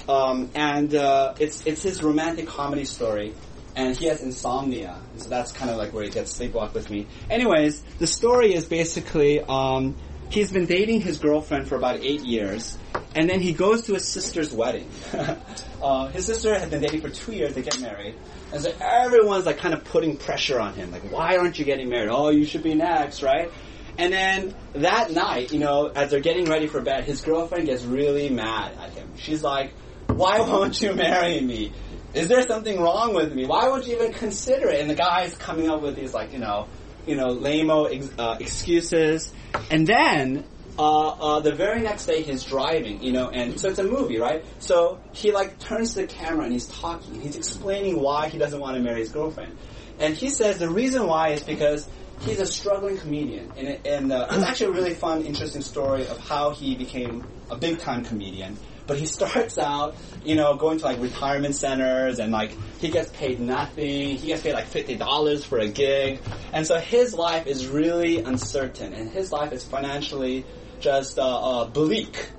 Um, 0.08 0.50
and 0.54 0.94
uh, 0.94 1.34
it's 1.38 1.64
it's 1.66 1.82
his 1.82 2.02
romantic 2.02 2.48
comedy 2.48 2.84
story, 2.84 3.32
and 3.76 3.96
he 3.96 4.06
has 4.06 4.22
insomnia, 4.22 4.98
so 5.16 5.28
that's 5.28 5.52
kind 5.52 5.70
of 5.70 5.76
like 5.76 5.92
where 5.92 6.02
he 6.02 6.10
gets 6.10 6.36
sleepwalk 6.36 6.74
with 6.74 6.90
me. 6.90 7.06
Anyways, 7.28 7.80
the 7.98 8.08
story 8.08 8.52
is 8.52 8.64
basically 8.64 9.40
um, 9.40 9.94
he's 10.30 10.50
been 10.50 10.66
dating 10.66 11.02
his 11.02 11.18
girlfriend 11.18 11.68
for 11.68 11.76
about 11.76 12.00
eight 12.00 12.22
years, 12.22 12.76
and 13.14 13.30
then 13.30 13.40
he 13.40 13.52
goes 13.52 13.82
to 13.82 13.94
his 13.94 14.08
sister's 14.08 14.52
wedding. 14.52 14.88
uh, 15.82 16.08
his 16.08 16.26
sister 16.26 16.58
had 16.58 16.70
been 16.70 16.80
dating 16.80 17.02
for 17.02 17.10
two 17.10 17.32
years; 17.32 17.54
they 17.54 17.62
get 17.62 17.80
married, 17.80 18.16
and 18.52 18.62
so 18.62 18.72
everyone's 18.80 19.46
like 19.46 19.58
kind 19.58 19.74
of 19.74 19.84
putting 19.84 20.16
pressure 20.16 20.58
on 20.58 20.74
him, 20.74 20.90
like, 20.90 21.12
"Why 21.12 21.36
aren't 21.36 21.58
you 21.58 21.64
getting 21.64 21.88
married? 21.88 22.08
Oh, 22.10 22.30
you 22.30 22.44
should 22.44 22.64
be 22.64 22.74
next, 22.74 23.22
right?" 23.22 23.52
And 24.00 24.14
then 24.14 24.54
that 24.72 25.10
night, 25.10 25.52
you 25.52 25.58
know, 25.58 25.88
as 25.88 26.10
they're 26.10 26.20
getting 26.20 26.46
ready 26.46 26.68
for 26.68 26.80
bed, 26.80 27.04
his 27.04 27.20
girlfriend 27.20 27.66
gets 27.66 27.84
really 27.84 28.30
mad 28.30 28.72
at 28.80 28.92
him. 28.92 29.10
She's 29.18 29.42
like, 29.42 29.74
why 30.06 30.40
won't 30.40 30.80
you 30.80 30.94
marry 30.94 31.38
me? 31.38 31.74
Is 32.14 32.26
there 32.26 32.40
something 32.40 32.80
wrong 32.80 33.12
with 33.12 33.34
me? 33.34 33.44
Why 33.44 33.68
won't 33.68 33.86
you 33.86 33.96
even 33.96 34.14
consider 34.14 34.70
it? 34.70 34.80
And 34.80 34.88
the 34.88 34.94
guy's 34.94 35.36
coming 35.36 35.68
up 35.68 35.82
with 35.82 35.96
these 35.96 36.14
like, 36.14 36.32
you 36.32 36.38
know, 36.38 36.66
you 37.06 37.14
know, 37.14 37.26
lame 37.26 37.68
uh, 37.70 38.36
excuses. 38.40 39.34
And 39.70 39.86
then, 39.86 40.46
uh, 40.78 41.08
uh, 41.08 41.40
the 41.40 41.54
very 41.54 41.82
next 41.82 42.06
day 42.06 42.22
he's 42.22 42.42
driving, 42.42 43.02
you 43.02 43.12
know, 43.12 43.28
and 43.28 43.60
so 43.60 43.68
it's 43.68 43.78
a 43.78 43.84
movie, 43.84 44.18
right? 44.18 44.42
So 44.60 44.98
he 45.12 45.30
like 45.30 45.58
turns 45.58 45.92
to 45.92 46.00
the 46.00 46.06
camera 46.06 46.44
and 46.44 46.54
he's 46.54 46.68
talking. 46.68 47.20
He's 47.20 47.36
explaining 47.36 48.00
why 48.00 48.30
he 48.30 48.38
doesn't 48.38 48.58
want 48.58 48.78
to 48.78 48.82
marry 48.82 49.00
his 49.00 49.10
girlfriend, 49.10 49.58
and 49.98 50.14
he 50.14 50.30
says 50.30 50.56
the 50.56 50.70
reason 50.70 51.06
why 51.06 51.32
is 51.32 51.42
because 51.42 51.86
he's 52.20 52.40
a 52.40 52.46
struggling 52.46 52.98
comedian, 52.98 53.52
and, 53.56 53.68
it, 53.68 53.86
and 53.86 54.12
uh, 54.12 54.26
it's 54.30 54.44
actually 54.44 54.66
a 54.66 54.72
really 54.72 54.94
fun, 54.94 55.22
interesting 55.22 55.62
story 55.62 56.06
of 56.06 56.18
how 56.18 56.50
he 56.50 56.74
became 56.74 57.24
a 57.50 57.56
big 57.56 57.78
time 57.78 58.04
comedian. 58.04 58.56
But 58.86 58.98
he 58.98 59.06
starts 59.18 59.58
out, 59.58 59.96
you 60.24 60.34
know, 60.34 60.56
going 60.56 60.78
to 60.78 60.84
like 60.84 61.00
retirement 61.00 61.54
centers 61.54 62.18
and 62.18 62.32
like 62.32 62.56
he 62.80 62.88
gets 62.90 63.10
paid 63.10 63.40
nothing. 63.40 64.16
He 64.16 64.26
gets 64.28 64.42
paid 64.42 64.54
like 64.54 64.66
fifty 64.66 64.96
dollars 64.96 65.44
for 65.44 65.58
a 65.58 65.68
gig, 65.68 66.20
and 66.52 66.66
so 66.66 66.78
his 66.78 67.14
life 67.14 67.46
is 67.46 67.66
really 67.66 68.18
uncertain, 68.18 68.92
and 68.92 69.10
his 69.10 69.32
life 69.32 69.52
is 69.52 69.64
financially 69.64 70.44
just 70.80 71.18
uh, 71.18 71.60
uh, 71.60 71.64
bleak. 71.66 72.30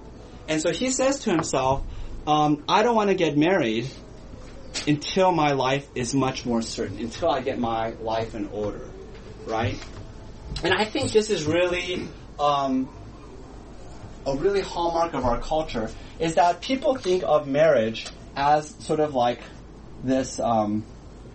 And 0.48 0.62
so 0.62 0.72
he 0.72 0.90
says 0.90 1.20
to 1.22 1.32
himself, 1.32 1.84
um, 2.28 2.64
"I 2.68 2.84
don't 2.84 2.96
want 2.96 3.10
to 3.10 3.16
get 3.16 3.38
married 3.38 3.90
until 4.88 5.32
my 5.32 5.52
life 5.52 5.88
is 5.96 6.14
much 6.14 6.46
more 6.46 6.62
certain, 6.62 6.98
until 6.98 7.30
I 7.30 7.42
get 7.42 7.60
my 7.60 7.92
life 8.02 8.36
in 8.36 8.48
order, 8.48 8.91
right?" 9.46 9.78
And 10.64 10.74
I 10.74 10.86
think 10.86 11.12
this 11.12 11.30
is 11.30 11.46
really 11.46 12.08
um, 12.40 12.90
a 14.26 14.36
really 14.36 14.62
hallmark 14.62 15.14
of 15.14 15.26
our 15.26 15.40
culture 15.40 15.90
is 16.20 16.36
that 16.36 16.62
people 16.62 16.96
think 16.96 17.24
of 17.24 17.48
marriage 17.48 18.08
as 18.36 18.70
sort 18.86 19.00
of 19.00 19.16
like 19.16 19.42
this 20.04 20.40
um, 20.40 20.84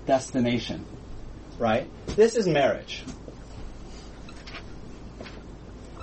destination, 0.07 0.85
right? 1.59 1.88
This 2.14 2.37
is 2.37 2.47
marriage. 2.47 3.03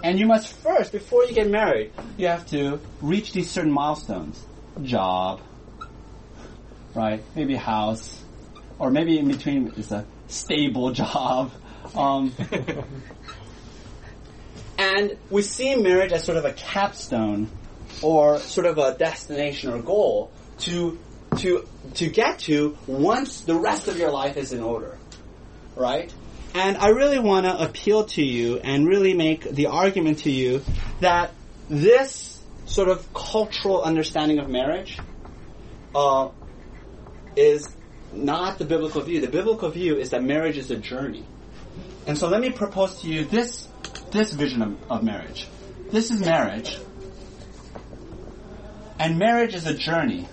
And 0.04 0.20
you 0.20 0.26
must 0.26 0.54
first, 0.58 0.92
before 0.92 1.24
you 1.24 1.34
get 1.34 1.50
married, 1.50 1.94
you 2.18 2.28
have 2.28 2.46
to 2.48 2.82
reach 3.02 3.32
these 3.32 3.50
certain 3.50 3.72
milestones. 3.72 4.46
Job, 4.82 5.40
right? 6.94 7.24
Maybe 7.36 7.56
house, 7.56 8.22
or 8.80 8.92
maybe 8.92 9.18
in 9.18 9.30
between 9.30 9.68
is 9.78 9.92
a 9.92 10.06
stable 10.28 10.92
job. 11.04 11.52
Um, 11.96 12.34
and 14.78 15.18
we 15.30 15.42
see 15.42 15.76
marriage 15.76 16.12
as 16.12 16.24
sort 16.24 16.38
of 16.38 16.46
a 16.46 16.54
capstone 16.54 17.50
or 18.02 18.40
sort 18.40 18.66
of 18.66 18.78
a 18.78 18.98
destination 18.98 19.72
or 19.72 19.82
goal 19.82 20.32
to 20.60 21.00
to 21.38 21.68
to 21.96 22.10
get 22.10 22.40
to 22.40 22.78
once 22.88 23.42
the 23.42 23.56
rest 23.56 23.88
of 23.88 23.98
your 23.98 24.12
life 24.12 24.38
is 24.38 24.54
in 24.54 24.62
order. 24.62 24.98
Right? 25.76 26.14
And 26.56 26.78
I 26.78 26.90
really 26.90 27.20
want 27.20 27.48
to 27.48 27.64
appeal 27.64 28.06
to 28.06 28.24
you 28.24 28.60
and 28.60 28.88
really 28.88 29.16
make 29.16 29.44
the 29.44 29.68
argument 29.68 30.20
to 30.20 30.32
you 30.32 30.64
that 31.00 31.32
this 31.68 32.40
sort 32.66 32.90
of 32.90 33.12
cultural 33.14 33.82
understanding 33.82 34.38
of 34.38 34.50
marriage 34.50 35.00
uh, 35.96 36.30
is 37.36 37.68
not 38.12 38.60
the 38.60 38.66
biblical 38.66 39.02
view. 39.02 39.22
The 39.22 39.28
biblical 39.28 39.70
view 39.70 39.98
is 39.98 40.12
that 40.12 40.24
marriage 40.24 40.58
is 40.58 40.70
a 40.70 40.78
journey. 40.78 41.26
And 42.06 42.18
so 42.18 42.28
let 42.28 42.42
me 42.42 42.52
propose 42.52 43.02
to 43.02 43.08
you 43.08 43.26
this 43.26 43.68
this 44.12 44.32
vision 44.32 44.62
of, 44.62 44.92
of 44.92 45.04
marriage. 45.04 45.48
This 45.92 46.12
is 46.12 46.20
marriage. 46.20 46.78
And 49.00 49.18
marriage 49.18 49.56
is 49.56 49.66
a 49.66 49.74
journey. 49.74 50.28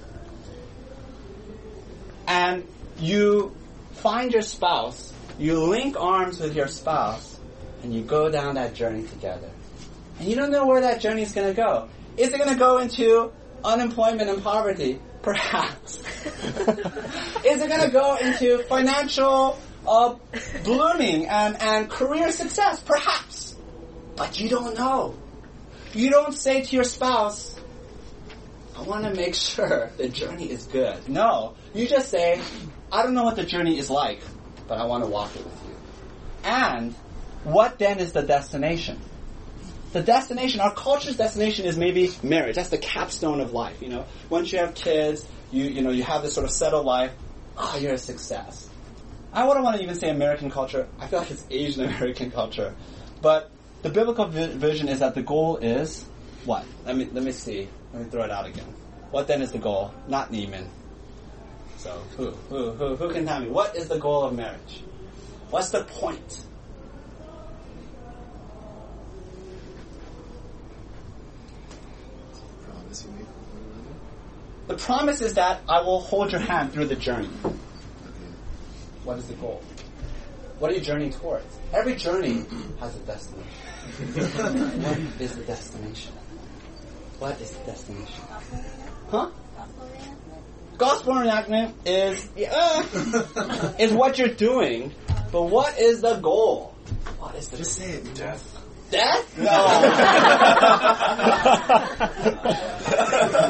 And 2.26 2.66
you 2.98 3.56
find 3.94 4.32
your 4.32 4.42
spouse, 4.42 5.12
you 5.38 5.58
link 5.58 5.96
arms 5.98 6.38
with 6.38 6.54
your 6.54 6.68
spouse, 6.68 7.38
and 7.82 7.92
you 7.92 8.02
go 8.02 8.30
down 8.30 8.54
that 8.54 8.74
journey 8.74 9.06
together. 9.06 9.50
And 10.18 10.28
you 10.28 10.36
don't 10.36 10.52
know 10.52 10.66
where 10.66 10.82
that 10.82 11.00
journey 11.00 11.22
is 11.22 11.32
going 11.32 11.48
to 11.48 11.54
go. 11.54 11.88
Is 12.16 12.32
it 12.32 12.38
going 12.38 12.52
to 12.52 12.58
go 12.58 12.78
into 12.78 13.32
unemployment 13.64 14.28
and 14.28 14.42
poverty? 14.42 15.00
Perhaps. 15.22 15.98
is 17.44 17.62
it 17.62 17.68
going 17.68 17.80
to 17.80 17.90
go 17.90 18.16
into 18.16 18.58
financial 18.64 19.58
uh, 19.90 20.16
blooming 20.62 21.26
and, 21.26 21.60
and 21.60 21.90
career 21.90 22.30
success? 22.30 22.80
Perhaps. 22.80 23.56
But 24.16 24.38
you 24.40 24.48
don't 24.48 24.78
know. 24.78 25.16
You 25.92 26.10
don't 26.10 26.32
say 26.32 26.62
to 26.62 26.76
your 26.76 26.84
spouse, 26.84 27.58
I 28.76 28.82
want 28.82 29.04
to 29.04 29.14
make 29.14 29.34
sure 29.34 29.90
the 29.96 30.08
journey 30.08 30.50
is 30.50 30.66
good. 30.66 31.08
No. 31.08 31.56
You 31.74 31.88
just 31.88 32.08
say, 32.08 32.40
I 32.92 33.02
don't 33.02 33.14
know 33.14 33.24
what 33.24 33.36
the 33.36 33.44
journey 33.44 33.78
is 33.78 33.90
like, 33.90 34.20
but 34.68 34.78
I 34.78 34.86
want 34.86 35.04
to 35.04 35.10
walk 35.10 35.34
it 35.34 35.44
with 35.44 35.64
you. 35.66 35.74
And 36.44 36.94
what 37.42 37.78
then 37.78 37.98
is 37.98 38.12
the 38.12 38.22
destination? 38.22 39.00
The 39.92 40.02
destination, 40.02 40.60
our 40.60 40.72
culture's 40.72 41.16
destination 41.16 41.66
is 41.66 41.76
maybe 41.76 42.12
marriage. 42.22 42.54
That's 42.54 42.68
the 42.68 42.78
capstone 42.78 43.40
of 43.40 43.52
life, 43.52 43.82
you 43.82 43.88
know. 43.88 44.06
Once 44.28 44.52
you 44.52 44.60
have 44.60 44.76
kids, 44.76 45.26
you, 45.50 45.64
you 45.64 45.82
know, 45.82 45.90
you 45.90 46.04
have 46.04 46.22
this 46.22 46.34
sort 46.34 46.44
of 46.44 46.52
settled 46.52 46.86
life, 46.86 47.10
ah, 47.58 47.72
oh, 47.74 47.78
you're 47.78 47.94
a 47.94 47.98
success. 47.98 48.69
I 49.32 49.46
wouldn't 49.46 49.64
want 49.64 49.76
to 49.76 49.82
even 49.82 49.94
say 49.94 50.10
American 50.10 50.50
culture. 50.50 50.88
I 50.98 51.06
feel 51.06 51.20
like 51.20 51.30
it's 51.30 51.44
Asian 51.50 51.84
American 51.86 52.30
culture. 52.30 52.74
But 53.22 53.50
the 53.82 53.88
biblical 53.88 54.26
vi- 54.26 54.54
vision 54.54 54.88
is 54.88 54.98
that 55.00 55.14
the 55.14 55.22
goal 55.22 55.58
is 55.58 56.04
what? 56.44 56.66
Let 56.84 56.96
me, 56.96 57.08
let 57.12 57.22
me 57.22 57.32
see. 57.32 57.68
Let 57.92 58.02
me 58.02 58.08
throw 58.10 58.24
it 58.24 58.30
out 58.30 58.46
again. 58.46 58.66
What 59.10 59.26
then 59.26 59.42
is 59.42 59.52
the 59.52 59.58
goal? 59.58 59.92
Not 60.08 60.32
Neiman. 60.32 60.66
So 61.76 61.90
who, 62.16 62.30
who, 62.30 62.72
who, 62.72 62.96
who 62.96 63.12
can 63.12 63.26
tell 63.26 63.40
me? 63.40 63.48
What 63.48 63.76
is 63.76 63.88
the 63.88 63.98
goal 63.98 64.24
of 64.24 64.34
marriage? 64.34 64.82
What's 65.50 65.70
the 65.70 65.84
point? 65.84 66.44
The 74.66 74.76
promise 74.76 75.20
is 75.20 75.34
that 75.34 75.62
I 75.68 75.80
will 75.80 76.00
hold 76.00 76.32
your 76.32 76.40
hand 76.40 76.72
through 76.72 76.86
the 76.86 76.96
journey. 76.96 77.28
What 79.10 79.18
is 79.18 79.26
the 79.26 79.34
goal? 79.34 79.60
What 80.60 80.70
are 80.70 80.74
you 80.74 80.80
journeying 80.80 81.10
towards? 81.10 81.58
Every 81.74 81.96
journey 81.96 82.44
has 82.78 82.94
a 82.94 83.00
destination. 83.00 83.50
what 84.84 84.98
is 85.20 85.34
the 85.34 85.42
destination? 85.42 86.12
What 87.18 87.40
is 87.40 87.50
the 87.50 87.64
destination? 87.64 88.24
Huh? 89.10 89.30
Gospel 90.78 91.14
reenactment 91.14 91.72
is 91.84 92.28
yeah, 92.36 92.84
is 93.80 93.92
what 93.92 94.16
you're 94.16 94.28
doing, 94.28 94.94
but 95.32 95.42
what 95.42 95.76
is 95.76 96.02
the 96.02 96.14
goal? 96.20 96.76
What 97.18 97.34
is 97.34 97.48
the 97.48 97.56
Just 97.56 97.72
say 97.72 97.90
it. 97.90 98.14
death? 98.14 98.58
Death? 98.92 99.38
No. 99.38 99.44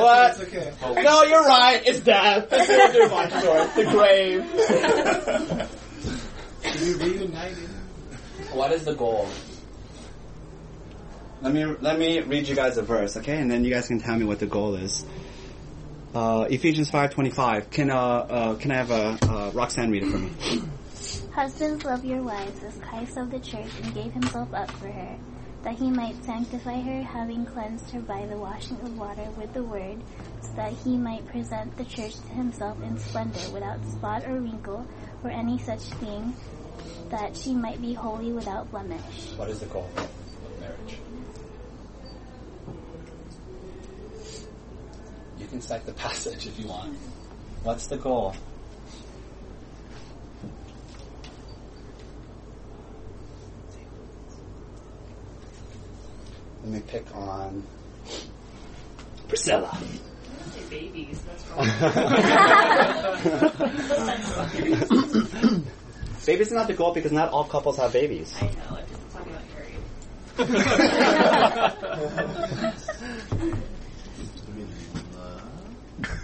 what? 0.00 0.30
It's 0.30 0.40
okay. 0.40 0.72
No, 1.02 1.22
you're 1.22 1.46
right. 2.06 2.46
It's 2.50 2.50
death. 2.50 2.52
It's 3.66 3.74
the 3.76 3.84
grave. 3.90 4.44
You 6.82 6.96
reunited. 6.98 7.68
What 8.52 8.72
is 8.72 8.84
the 8.84 8.94
goal? 8.94 9.28
Let 11.42 11.52
me 11.52 11.64
let 11.64 11.98
me 11.98 12.20
read 12.20 12.48
you 12.48 12.54
guys 12.56 12.78
a 12.78 12.82
verse, 12.82 13.16
okay, 13.18 13.36
and 13.38 13.50
then 13.50 13.64
you 13.64 13.72
guys 13.72 13.88
can 13.88 14.00
tell 14.00 14.16
me 14.16 14.24
what 14.24 14.38
the 14.38 14.46
goal 14.46 14.76
is. 14.76 15.04
Uh, 16.14 16.46
Ephesians 16.48 16.90
five 16.90 17.10
twenty 17.10 17.30
five. 17.30 17.70
Can 17.70 17.90
uh, 17.90 17.96
uh, 17.96 18.54
can 18.56 18.70
I 18.70 18.76
have 18.76 18.90
a 18.90 19.18
uh, 19.22 19.50
Roxanne 19.52 19.90
read 19.90 20.04
it 20.04 20.10
for 20.10 20.18
me? 20.18 20.30
Husbands, 21.34 21.84
love 21.84 22.04
your 22.04 22.22
wives 22.22 22.62
as 22.62 22.78
Christ 22.78 23.16
loved 23.16 23.32
the 23.32 23.40
church 23.40 23.70
and 23.82 23.92
gave 23.94 24.12
himself 24.12 24.54
up 24.54 24.70
for 24.70 24.86
her, 24.86 25.18
that 25.64 25.78
he 25.78 25.90
might 25.90 26.22
sanctify 26.24 26.78
her, 26.80 27.02
having 27.02 27.46
cleansed 27.46 27.90
her 27.90 28.00
by 28.00 28.26
the 28.26 28.36
washing 28.36 28.78
of 28.82 28.98
water 28.98 29.26
with 29.38 29.52
the 29.54 29.62
word, 29.62 29.98
so 30.42 30.50
that 30.56 30.72
he 30.72 30.96
might 30.96 31.26
present 31.26 31.74
the 31.78 31.84
church 31.86 32.14
to 32.14 32.28
himself 32.28 32.80
in 32.82 32.98
splendor, 32.98 33.50
without 33.50 33.82
spot 33.86 34.24
or 34.26 34.40
wrinkle, 34.40 34.86
or 35.24 35.30
any 35.30 35.58
such 35.58 35.80
thing, 35.80 36.36
that 37.08 37.34
she 37.34 37.54
might 37.54 37.80
be 37.80 37.94
holy 37.94 38.30
without 38.30 38.70
blemish. 38.70 39.32
What 39.36 39.48
is 39.48 39.60
the 39.60 39.66
goal 39.66 39.88
of 39.96 40.60
marriage? 40.60 40.98
You 45.38 45.46
can 45.46 45.62
cite 45.62 45.86
the 45.86 45.92
passage 46.04 46.46
if 46.46 46.58
you 46.58 46.68
want. 46.68 46.94
What's 47.62 47.86
the 47.86 47.96
goal? 47.96 48.34
Let 56.64 56.72
me 56.72 56.80
pick 56.86 57.04
on 57.14 57.62
Priscilla. 59.28 59.78
babies. 60.70 61.20
That's 61.20 61.46
wrong. 61.50 61.66
babies 66.24 66.52
are 66.52 66.54
not 66.54 66.66
the 66.68 66.72
goal 66.72 66.94
because 66.94 67.12
not 67.12 67.28
all 67.28 67.44
couples 67.44 67.76
have 67.76 67.92
babies. 67.92 68.34
I 68.40 68.46
know. 68.46 68.50
I'm 68.70 68.86
just 68.88 69.10
talking 69.12 69.32
about 69.34 69.44
Harry. 69.52 69.76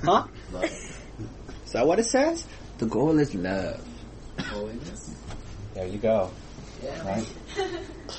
Huh? 0.03 0.24
Is 1.66 1.72
that 1.72 1.87
what 1.87 1.98
it 1.98 2.07
says? 2.07 2.46
The 2.79 2.87
goal 2.87 3.18
is 3.18 3.35
love. 3.35 3.87
Holiness. 4.38 5.14
There 5.74 5.87
you 5.87 5.98
go. 5.98 6.31
Yeah. 6.83 7.07
Right? 7.07 7.26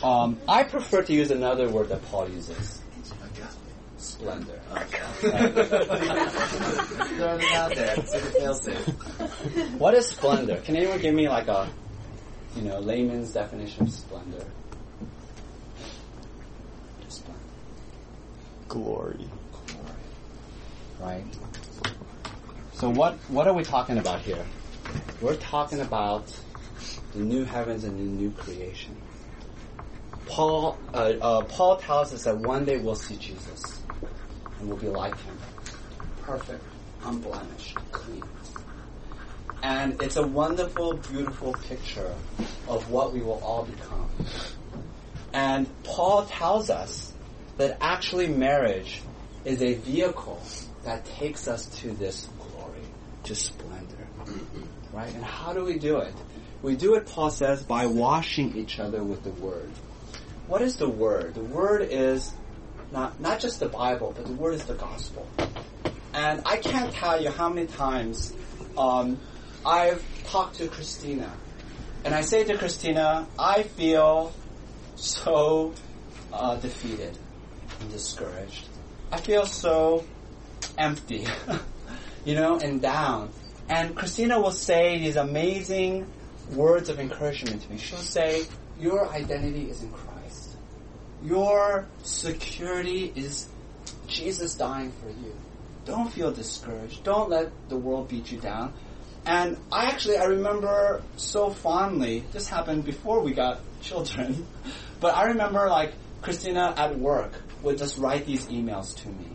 Um, 0.04 0.40
I 0.48 0.64
prefer 0.64 1.04
to 1.04 1.14
use 1.14 1.32
another 1.32 1.70
word 1.70 1.90
that 1.90 2.04
Paul 2.06 2.30
uses. 2.30 2.82
Splendor. 3.98 4.60
Throwing 5.20 5.52
it 7.42 7.54
out 7.54 7.76
there. 7.76 7.94
It's 7.98 8.14
like 8.14 8.24
a 8.24 8.32
fail 8.32 8.54
safe. 8.56 8.88
What 9.80 9.94
is 9.94 10.08
splendor? 10.08 10.58
Can 10.62 10.76
anyone 10.76 11.00
give 11.00 11.14
me 11.14 11.28
like 11.28 11.48
a, 11.48 11.70
you 12.56 12.64
know, 12.64 12.80
layman's 12.80 13.32
definition 13.32 13.84
of 13.84 13.92
splendor? 13.92 14.46
Splendor. 17.08 17.44
Glory. 18.68 19.30
Right? 21.00 21.26
So 22.74 22.90
what, 22.90 23.16
what 23.28 23.48
are 23.48 23.54
we 23.54 23.64
talking 23.64 23.98
about 23.98 24.22
here? 24.22 24.46
We're 25.20 25.36
talking 25.36 25.80
about 25.80 26.32
the 27.14 27.20
new 27.20 27.44
heavens 27.44 27.84
and 27.84 27.98
the 28.00 28.04
new 28.04 28.32
creation. 28.32 28.96
Paul, 30.32 30.78
uh, 30.94 30.98
uh, 30.98 31.44
Paul 31.44 31.76
tells 31.76 32.13
us 32.13 32.24
that 32.24 32.38
one 32.38 32.63
day 32.63 32.78
we'll 32.78 32.96
see 32.96 33.17
Jesus 33.17 33.82
and 34.60 34.70
we'll 34.70 34.78
be 34.78 34.88
like 34.88 35.20
him. 35.20 35.38
Perfect, 36.22 36.63
unblemished, 37.04 37.78
clean. 37.91 38.24
And 39.62 40.02
it's 40.02 40.15
a 40.15 40.26
wonderful, 40.26 40.94
beautiful 40.94 41.52
picture 41.67 42.15
of 42.70 42.89
what 42.89 43.12
we 43.12 43.20
will 43.20 43.41
all 43.44 43.65
become. 43.65 44.10
And 45.34 45.67
Paul 45.84 46.24
tells 46.24 46.70
us 46.70 47.12
that 47.58 47.78
actually 47.82 48.28
marriage 48.28 49.02
is 49.44 49.62
a 49.62 49.74
vehicle 49.74 50.41
that 50.86 51.04
takes 51.04 51.50
us 51.50 51.65
to 51.82 51.91
this 51.91 52.30
glory, 52.39 52.86
to 53.26 53.36
splendor. 53.36 54.08
Right? 54.94 55.13
And 55.13 55.26
how 55.26 55.52
do 55.52 55.65
we 55.65 55.78
do 55.78 55.98
it? 55.98 56.13
We 56.62 56.78
do 56.78 56.96
it, 56.96 57.06
Paul 57.06 57.32
says, 57.32 57.63
by 57.63 57.88
washing 57.88 58.56
each 58.56 58.80
other 58.80 59.04
with 59.04 59.24
the 59.24 59.32
Word. 59.32 59.70
What 60.52 60.62
is 60.62 60.76
the 60.76 60.90
Word? 60.90 61.34
The 61.34 61.40
Word 61.40 61.82
is 61.82 62.34
not, 62.92 63.22
not 63.22 63.40
just 63.40 63.62
the 63.62 63.70
Bible, 63.70 64.14
but 64.14 64.26
the 64.26 64.34
Word 64.34 64.56
is 64.56 64.66
the 64.66 64.74
gospel. 64.74 65.26
And 66.14 66.42
I 66.46 66.58
can't 66.58 66.92
tell 66.92 67.24
you 67.24 67.30
how 67.30 67.48
many 67.48 67.68
times 67.68 68.34
um, 68.78 69.18
I've 69.66 70.04
talked 70.26 70.56
to 70.56 70.68
Christina. 70.68 71.32
And 72.04 72.14
I 72.14 72.20
say 72.20 72.44
to 72.44 72.58
Christina, 72.58 73.30
I 73.40 73.64
feel 73.64 74.34
so 74.98 75.74
uh, 76.34 76.58
defeated 76.58 77.18
and 77.80 77.90
discouraged. 77.90 78.68
I 79.10 79.22
feel 79.22 79.46
so 79.46 80.04
empty, 80.78 81.28
you 82.26 82.36
know, 82.36 82.60
and 82.60 82.82
down. 82.82 83.30
And 83.70 83.96
Christina 83.96 84.42
will 84.42 84.52
say 84.52 85.00
these 85.00 85.16
amazing 85.16 86.12
words 86.54 86.90
of 86.90 87.00
encouragement 87.00 87.62
to 87.62 87.72
me. 87.72 87.78
She'll 87.78 88.00
say, 88.00 88.44
Your 88.78 89.08
identity 89.14 89.70
is 89.70 89.82
in 89.82 89.90
Christ. 89.94 90.20
Your 91.23 91.88
security 92.03 93.12
is 93.15 93.47
Jesus 94.07 94.55
dying 94.55 94.91
for 94.91 95.10
you. 95.10 95.36
Don't 95.86 96.12
feel 96.12 96.31
discouraged. 96.31 97.03
Don't 97.03 97.29
let 97.29 97.51
the 97.69 97.77
world 97.77 98.10
beat 98.10 98.31
you 98.31 98.39
down. 98.39 98.73
And 99.25 99.57
I 99.71 99.86
actually, 99.86 100.17
I 100.17 100.25
remember 100.25 101.03
so 101.15 101.51
fondly, 101.51 102.23
this 102.31 102.47
happened 102.47 102.86
before 102.86 103.21
we 103.21 103.34
got 103.34 103.60
children, 103.81 104.47
but 104.99 105.15
I 105.15 105.25
remember 105.25 105.67
like 105.69 105.93
Christina 106.21 106.73
at 106.77 106.97
work 106.97 107.34
would 107.63 107.77
just 107.77 107.97
write 107.97 108.25
these 108.25 108.47
emails 108.47 108.95
to 109.03 109.10
me 109.10 109.27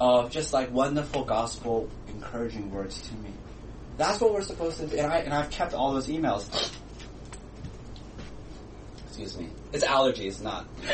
of 0.00 0.30
just 0.30 0.52
like 0.52 0.72
wonderful 0.72 1.24
gospel 1.24 1.88
encouraging 2.08 2.70
words 2.72 3.00
to 3.08 3.14
me. 3.16 3.30
That's 3.98 4.20
what 4.20 4.32
we're 4.32 4.42
supposed 4.42 4.78
to 4.78 4.86
do. 4.86 4.96
And, 4.96 5.12
I, 5.12 5.18
and 5.18 5.34
I've 5.34 5.50
kept 5.50 5.74
all 5.74 5.92
those 5.92 6.08
emails. 6.08 6.72
Excuse 9.20 9.36
me. 9.36 9.50
It's 9.74 9.84
allergies, 9.84 10.40
not. 10.40 10.64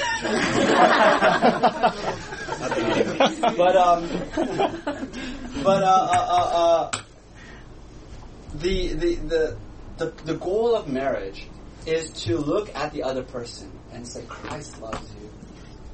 but 3.56 3.76
um, 3.76 4.08
but 5.62 5.84
uh, 5.84 5.86
uh, 5.86 6.26
uh, 6.28 6.50
uh, 6.52 6.90
the, 8.56 8.94
the 8.94 9.14
the 9.14 9.56
the 9.98 10.06
the 10.24 10.34
goal 10.34 10.74
of 10.74 10.88
marriage 10.88 11.46
is 11.86 12.10
to 12.24 12.38
look 12.38 12.74
at 12.74 12.92
the 12.92 13.04
other 13.04 13.22
person 13.22 13.70
and 13.92 14.08
say, 14.08 14.24
Christ 14.26 14.82
loves 14.82 15.14
you. 15.14 15.30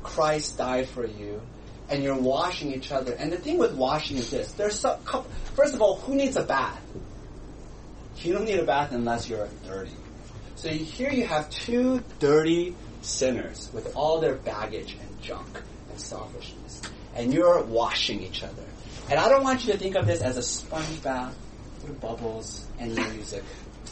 Christ 0.03 0.57
died 0.57 0.89
for 0.89 1.07
you. 1.07 1.43
And 1.91 2.03
you're 2.03 2.19
washing 2.19 2.73
each 2.73 2.93
other. 2.93 3.13
And 3.13 3.31
the 3.31 3.37
thing 3.37 3.59
with 3.59 3.75
washing 3.75 4.17
is 4.17 4.31
this. 4.31 4.53
There's 4.53 4.81
some, 4.81 4.99
first 5.55 5.75
of 5.75 5.83
all, 5.83 5.99
who 5.99 6.15
needs 6.15 6.37
a 6.37 6.43
bath? 6.43 6.81
You 8.17 8.33
don't 8.33 8.47
need 8.47 8.59
a 8.59 8.65
bath 8.65 8.93
unless 8.93 9.29
you're 9.29 9.51
dirty. 9.67 9.93
So 10.63 10.69
here 10.69 11.11
you 11.11 11.27
have 11.27 11.51
two 11.51 12.05
dirty 12.21 12.77
sinners 13.01 13.69
with 13.75 13.97
all 13.97 14.21
their 14.21 14.37
baggage 14.37 14.93
and 14.93 15.21
junk 15.21 15.61
and 15.91 15.99
selfishness. 15.99 16.83
And 17.17 17.35
you're 17.35 17.65
washing 17.65 18.23
each 18.23 18.45
other. 18.45 18.63
And 19.11 19.19
I 19.19 19.29
don't 19.29 19.43
want 19.43 19.67
you 19.67 19.73
to 19.73 19.79
think 19.81 19.97
of 19.97 20.07
this 20.07 20.23
as 20.23 20.37
a 20.37 20.43
sponge 20.43 21.03
bath 21.03 21.37
with 21.83 22.01
bubbles 22.01 22.65
and 22.79 22.95
music, 22.95 23.43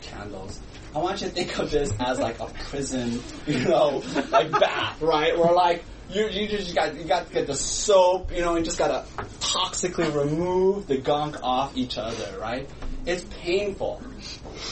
candles. 0.01 0.61
I 0.95 0.99
want 0.99 1.21
you 1.23 1.27
to 1.27 1.35
think 1.35 1.59
of 1.59 1.73
this 1.73 1.93
as 1.99 2.21
like 2.21 2.39
a 2.39 2.47
prison, 2.47 3.21
you 3.49 3.65
know, 3.65 4.05
like 4.31 4.53
bath, 4.53 5.03
right? 5.03 5.37
Where 5.37 5.53
like 5.53 5.83
you 6.09 6.29
you 6.29 6.47
just 6.47 6.73
got 6.73 6.95
you 6.95 7.03
got 7.03 7.27
to 7.27 7.33
get 7.33 7.49
the 7.49 7.57
soap, 7.57 8.31
you 8.31 8.43
know, 8.43 8.55
and 8.55 8.65
just 8.65 8.79
gotta 8.79 9.07
toxically 9.41 10.15
remove 10.15 10.87
the 10.87 10.99
gunk 10.99 11.43
off 11.43 11.77
each 11.77 11.99
other, 11.99 12.39
right? 12.39 12.71
It's 13.07 13.25
painful. 13.43 14.01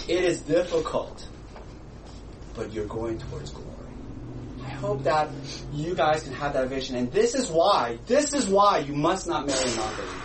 It 0.06 0.22
is 0.22 0.42
difficult. 0.42 1.26
But 2.58 2.72
you're 2.72 2.86
going 2.86 3.20
towards 3.20 3.52
glory. 3.52 3.68
I 4.64 4.68
hope 4.68 5.04
that 5.04 5.30
you 5.72 5.94
guys 5.94 6.24
can 6.24 6.32
have 6.32 6.54
that 6.54 6.68
vision. 6.68 6.96
And 6.96 7.12
this 7.12 7.36
is 7.36 7.48
why, 7.48 8.00
this 8.08 8.34
is 8.34 8.46
why 8.46 8.78
you 8.78 8.94
must 8.94 9.28
not 9.28 9.46
marry 9.46 9.62
a 9.62 9.76
non-believer. 9.76 10.22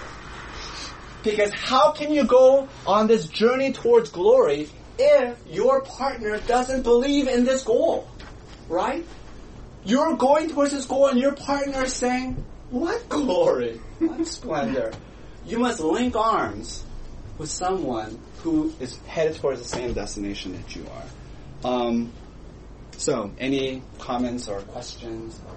Because 1.24 1.54
how 1.54 1.92
can 1.92 2.12
you 2.12 2.26
go 2.26 2.68
on 2.88 3.06
this 3.06 3.28
journey 3.28 3.72
towards 3.72 4.10
glory 4.10 4.68
if 4.98 5.38
your 5.48 5.82
partner 5.82 6.40
doesn't 6.40 6.82
believe 6.82 7.28
in 7.28 7.46
this 7.46 7.64
goal? 7.64 8.08
Right? 8.68 9.06
You're 9.86 10.18
going 10.18 10.50
towards 10.50 10.72
this 10.72 10.86
goal 10.86 11.08
and 11.08 11.20
your 11.20 11.36
partner 11.36 11.84
is 11.84 11.94
saying, 11.94 12.44
what 12.72 13.08
glory? 13.10 13.80
What 14.00 14.26
splendor? 14.28 14.92
You 15.46 15.60
must 15.60 15.80
link 15.80 16.16
arms 16.16 16.84
with 17.38 17.52
someone 17.52 18.20
who 18.40 18.74
is 18.80 18.98
headed 19.06 19.36
towards 19.36 19.62
the 19.62 19.68
same 19.68 19.94
destination 19.94 20.54
that 20.54 20.76
you 20.76 20.86
are. 20.88 21.04
Um, 21.72 22.12
so, 22.98 23.32
any 23.40 23.82
comments 24.00 24.48
or 24.48 24.62
questions 24.62 25.40
or 25.48 25.56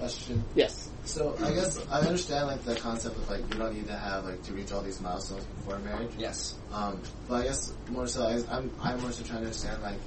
Question. 0.00 0.42
yes? 0.54 0.88
So 1.04 1.36
I 1.42 1.50
guess 1.52 1.78
I 1.90 2.00
understand 2.00 2.46
like 2.46 2.64
the 2.64 2.74
concept 2.74 3.16
of 3.16 3.28
like 3.28 3.40
you 3.52 3.58
don't 3.60 3.74
need 3.74 3.86
to 3.88 3.96
have 3.96 4.24
like 4.24 4.42
to 4.44 4.54
reach 4.54 4.72
all 4.72 4.80
these 4.80 4.98
milestones 4.98 5.44
before 5.44 5.78
marriage. 5.80 6.10
Yes. 6.16 6.54
Um, 6.72 7.02
but 7.28 7.42
I 7.42 7.44
guess 7.44 7.74
more 7.90 8.06
so 8.06 8.22
I, 8.22 8.40
I'm 8.50 8.70
I'm 8.80 8.98
more 9.02 9.12
so 9.12 9.22
trying 9.24 9.40
to 9.40 9.46
understand 9.46 9.82
like 9.82 9.98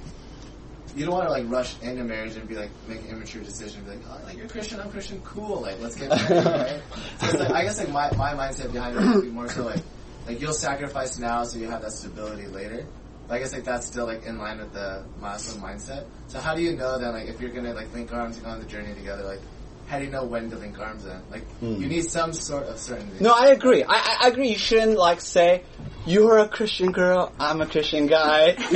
you 0.96 1.04
don't 1.04 1.14
want 1.14 1.26
to 1.28 1.30
like 1.30 1.48
rush 1.48 1.80
into 1.80 2.02
marriage 2.02 2.34
and 2.34 2.48
be 2.48 2.56
like 2.56 2.70
make 2.88 3.02
an 3.02 3.10
immature 3.10 3.42
decision, 3.42 3.84
be 3.84 3.90
like 3.90 4.00
oh 4.08 4.20
like 4.24 4.36
you're 4.36 4.48
Christian, 4.48 4.80
I'm 4.80 4.90
Christian, 4.90 5.20
cool, 5.24 5.60
like 5.60 5.80
let's 5.80 5.94
get 5.94 6.08
married. 6.08 6.44
right? 6.44 6.82
So 7.20 7.26
it's 7.28 7.34
like, 7.38 7.52
I 7.52 7.62
guess 7.62 7.78
like 7.78 7.90
my 7.90 8.10
my 8.16 8.34
mindset 8.34 8.72
behind 8.72 8.96
it 8.96 9.14
would 9.14 9.22
be 9.22 9.30
more 9.30 9.48
so 9.48 9.64
like 9.64 9.82
like 10.26 10.40
you'll 10.40 10.52
sacrifice 10.52 11.20
now 11.20 11.44
so 11.44 11.58
you 11.60 11.68
have 11.70 11.82
that 11.82 11.92
stability 11.92 12.48
later. 12.48 12.84
But 13.26 13.34
I 13.34 13.38
guess 13.38 13.52
like 13.52 13.64
that's 13.64 13.86
still 13.86 14.06
like 14.06 14.24
in 14.24 14.38
line 14.38 14.58
with 14.58 14.72
the 14.72 15.04
Muslim 15.20 15.62
mindset. 15.62 16.04
So 16.28 16.40
how 16.40 16.54
do 16.54 16.62
you 16.62 16.76
know 16.76 16.98
then 16.98 17.12
like 17.12 17.28
if 17.28 17.40
you're 17.40 17.50
gonna 17.50 17.74
like 17.74 17.92
link 17.94 18.12
arms 18.12 18.36
and 18.36 18.44
go 18.44 18.50
on 18.50 18.60
the 18.60 18.66
journey 18.66 18.94
together, 18.94 19.22
like 19.24 19.40
how 19.86 19.98
do 19.98 20.04
you 20.04 20.10
know 20.10 20.24
when 20.24 20.50
to 20.50 20.56
link 20.56 20.78
arms 20.78 21.04
then? 21.04 21.22
Like 21.30 21.46
hmm. 21.58 21.76
you 21.76 21.86
need 21.86 22.04
some 22.04 22.32
sort 22.32 22.64
of 22.64 22.78
certainty. 22.78 23.22
No, 23.22 23.32
I 23.32 23.48
agree. 23.48 23.82
I, 23.82 23.94
I 23.94 24.16
I 24.22 24.28
agree. 24.28 24.48
You 24.48 24.58
shouldn't 24.58 24.98
like 24.98 25.20
say, 25.20 25.62
"You're 26.06 26.38
a 26.38 26.48
Christian 26.48 26.92
girl, 26.92 27.32
I'm 27.38 27.60
a 27.60 27.66
Christian 27.66 28.06
guy. 28.06 28.56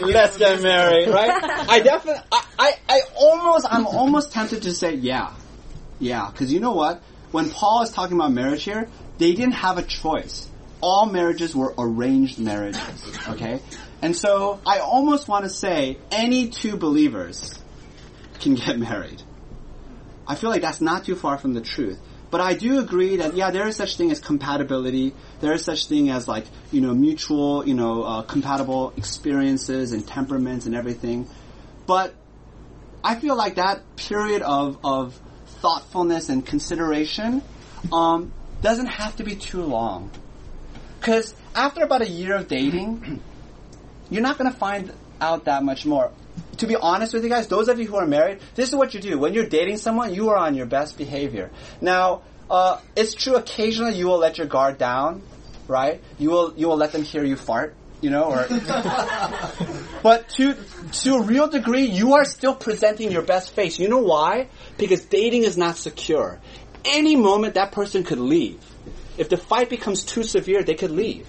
Let's 0.00 0.36
get 0.36 0.62
married." 0.62 1.08
Right? 1.08 1.30
I 1.68 1.80
definitely. 1.80 2.22
I, 2.32 2.44
I 2.58 2.72
I 2.88 3.00
almost. 3.16 3.66
I'm 3.70 3.86
almost 3.86 4.32
tempted 4.32 4.62
to 4.62 4.72
say, 4.72 4.94
"Yeah, 4.94 5.32
yeah," 6.00 6.30
because 6.30 6.52
you 6.52 6.60
know 6.60 6.72
what? 6.72 7.02
When 7.30 7.50
Paul 7.50 7.82
is 7.82 7.90
talking 7.90 8.16
about 8.16 8.32
marriage 8.32 8.64
here, 8.64 8.88
they 9.18 9.34
didn't 9.34 9.54
have 9.54 9.78
a 9.78 9.82
choice. 9.82 10.48
All 10.80 11.06
marriages 11.06 11.54
were 11.54 11.74
arranged 11.76 12.38
marriages. 12.38 13.18
Okay, 13.28 13.60
and 14.00 14.14
so 14.16 14.60
I 14.66 14.78
almost 14.78 15.28
want 15.28 15.44
to 15.44 15.50
say 15.50 15.98
any 16.10 16.48
two 16.48 16.76
believers 16.76 17.58
can 18.40 18.54
get 18.54 18.78
married. 18.88 19.22
I 20.26 20.34
feel 20.34 20.50
like 20.50 20.62
that's 20.62 20.80
not 20.80 21.04
too 21.04 21.16
far 21.16 21.38
from 21.38 21.54
the 21.54 21.60
truth. 21.60 21.98
But 22.30 22.42
I 22.42 22.52
do 22.54 22.78
agree 22.78 23.16
that 23.16 23.34
yeah, 23.34 23.50
there 23.50 23.66
is 23.66 23.76
such 23.76 23.96
thing 23.96 24.10
as 24.10 24.20
compatibility. 24.20 25.14
There 25.40 25.54
is 25.54 25.64
such 25.64 25.86
thing 25.86 26.10
as 26.10 26.28
like 26.28 26.44
you 26.70 26.82
know 26.82 26.94
mutual, 26.94 27.66
you 27.66 27.74
know, 27.74 28.02
uh, 28.02 28.22
compatible 28.22 28.92
experiences 28.96 29.92
and 29.92 30.06
temperaments 30.06 30.66
and 30.66 30.74
everything. 30.74 31.26
But 31.86 32.14
I 33.02 33.14
feel 33.14 33.34
like 33.34 33.54
that 33.54 33.96
period 33.96 34.42
of 34.42 34.78
of 34.84 35.18
thoughtfulness 35.62 36.28
and 36.28 36.44
consideration 36.44 37.42
um, 37.90 38.32
doesn't 38.60 38.86
have 38.86 39.16
to 39.16 39.24
be 39.24 39.34
too 39.34 39.62
long. 39.62 40.10
Because 41.00 41.34
after 41.54 41.82
about 41.82 42.02
a 42.02 42.08
year 42.08 42.34
of 42.34 42.48
dating, 42.48 43.22
you're 44.10 44.22
not 44.22 44.38
going 44.38 44.50
to 44.50 44.56
find 44.56 44.92
out 45.20 45.44
that 45.44 45.62
much 45.62 45.84
more. 45.84 46.12
To 46.58 46.66
be 46.66 46.76
honest 46.76 47.14
with 47.14 47.24
you 47.24 47.30
guys, 47.30 47.46
those 47.46 47.68
of 47.68 47.78
you 47.78 47.86
who 47.86 47.96
are 47.96 48.06
married, 48.06 48.40
this 48.54 48.68
is 48.68 48.74
what 48.74 48.94
you 48.94 49.00
do. 49.00 49.18
When 49.18 49.34
you're 49.34 49.46
dating 49.46 49.78
someone, 49.78 50.14
you 50.14 50.30
are 50.30 50.36
on 50.36 50.54
your 50.54 50.66
best 50.66 50.96
behavior. 50.96 51.50
Now, 51.80 52.22
uh, 52.50 52.80
it's 52.96 53.14
true 53.14 53.36
occasionally 53.36 53.94
you 53.96 54.06
will 54.06 54.18
let 54.18 54.38
your 54.38 54.46
guard 54.46 54.78
down, 54.78 55.22
right? 55.66 56.02
You 56.18 56.30
will 56.30 56.54
you 56.56 56.68
will 56.68 56.76
let 56.76 56.92
them 56.92 57.02
hear 57.02 57.24
you 57.24 57.36
fart, 57.36 57.74
you 58.00 58.10
know, 58.10 58.24
or 58.24 58.46
but 60.02 60.28
to 60.30 60.56
to 61.02 61.14
a 61.16 61.22
real 61.22 61.48
degree, 61.48 61.84
you 61.84 62.14
are 62.14 62.24
still 62.24 62.54
presenting 62.54 63.12
your 63.12 63.22
best 63.22 63.52
face. 63.54 63.78
You 63.78 63.88
know 63.88 63.98
why? 64.02 64.48
Because 64.78 65.04
dating 65.04 65.44
is 65.44 65.56
not 65.56 65.76
secure. 65.76 66.40
Any 66.84 67.16
moment 67.16 67.54
that 67.54 67.72
person 67.72 68.02
could 68.04 68.18
leave. 68.18 68.60
If 69.18 69.28
the 69.28 69.36
fight 69.36 69.68
becomes 69.68 70.04
too 70.04 70.22
severe, 70.22 70.62
they 70.62 70.74
could 70.74 70.92
leave. 70.92 71.26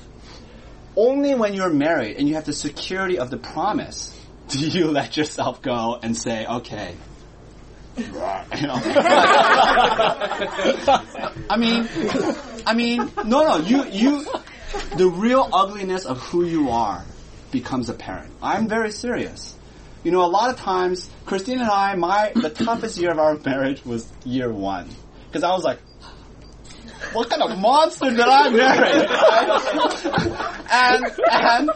Only 0.96 1.36
when 1.36 1.54
you're 1.54 1.70
married 1.70 2.18
and 2.18 2.28
you 2.28 2.36
have 2.36 2.46
the 2.46 2.54
security 2.54 3.20
of 3.20 3.30
the 3.30 3.38
promise 3.38 4.16
do 4.50 4.60
you 4.60 4.88
let 4.92 5.16
yourself 5.18 5.62
go 5.62 6.00
and 6.02 6.16
say, 6.18 6.46
okay. 6.46 6.96
I 11.50 11.58
mean, 11.58 11.90
I 12.66 12.74
mean, 12.74 13.12
no, 13.26 13.44
no, 13.44 13.58
you, 13.58 13.86
you, 13.86 14.26
the 14.96 15.08
real 15.08 15.50
ugliness 15.52 16.06
of 16.06 16.20
who 16.20 16.46
you 16.46 16.70
are 16.70 17.04
becomes 17.52 17.90
apparent. 17.90 18.32
I'm 18.42 18.70
very 18.70 18.92
serious. 18.92 19.56
You 20.04 20.12
know, 20.12 20.24
a 20.24 20.32
lot 20.32 20.50
of 20.50 20.56
times, 20.58 21.10
Christina 21.26 21.64
and 21.64 21.72
I, 21.72 21.96
my, 21.96 22.32
the 22.34 22.50
toughest 22.50 22.98
year 22.98 23.12
of 23.12 23.20
our 23.20 23.36
marriage 23.38 23.84
was 23.84 24.10
year 24.24 24.50
one. 24.50 24.90
Cause 25.34 25.44
I 25.44 25.50
was 25.50 25.66
like, 25.66 25.80
what 27.14 27.30
kind 27.30 27.41
of 27.43 27.58
monster 27.58 28.10
did 28.10 28.20
I 28.20 28.50
marry? 28.50 29.08
and, 30.70 31.06
and 31.32 31.70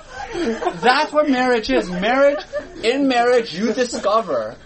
that's 0.81 1.11
what 1.11 1.29
marriage 1.29 1.69
is. 1.69 1.89
Marriage, 1.89 2.43
in 2.83 3.07
marriage, 3.07 3.53
you 3.53 3.73
discover, 3.73 4.57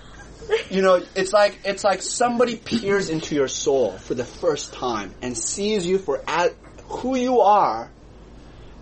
you 0.70 0.82
know, 0.82 1.04
it's 1.16 1.34
like, 1.34 1.60
it's 1.64 1.84
like 1.84 2.02
somebody 2.02 2.56
peers 2.56 3.10
into 3.10 3.36
your 3.36 3.48
soul 3.48 3.92
for 3.98 4.14
the 4.14 4.26
first 4.26 4.74
time 4.74 5.14
and 5.22 5.38
sees 5.38 5.86
you 5.86 5.98
for 5.98 6.22
at, 6.28 6.56
who 6.88 7.16
you 7.16 7.42
are. 7.42 7.92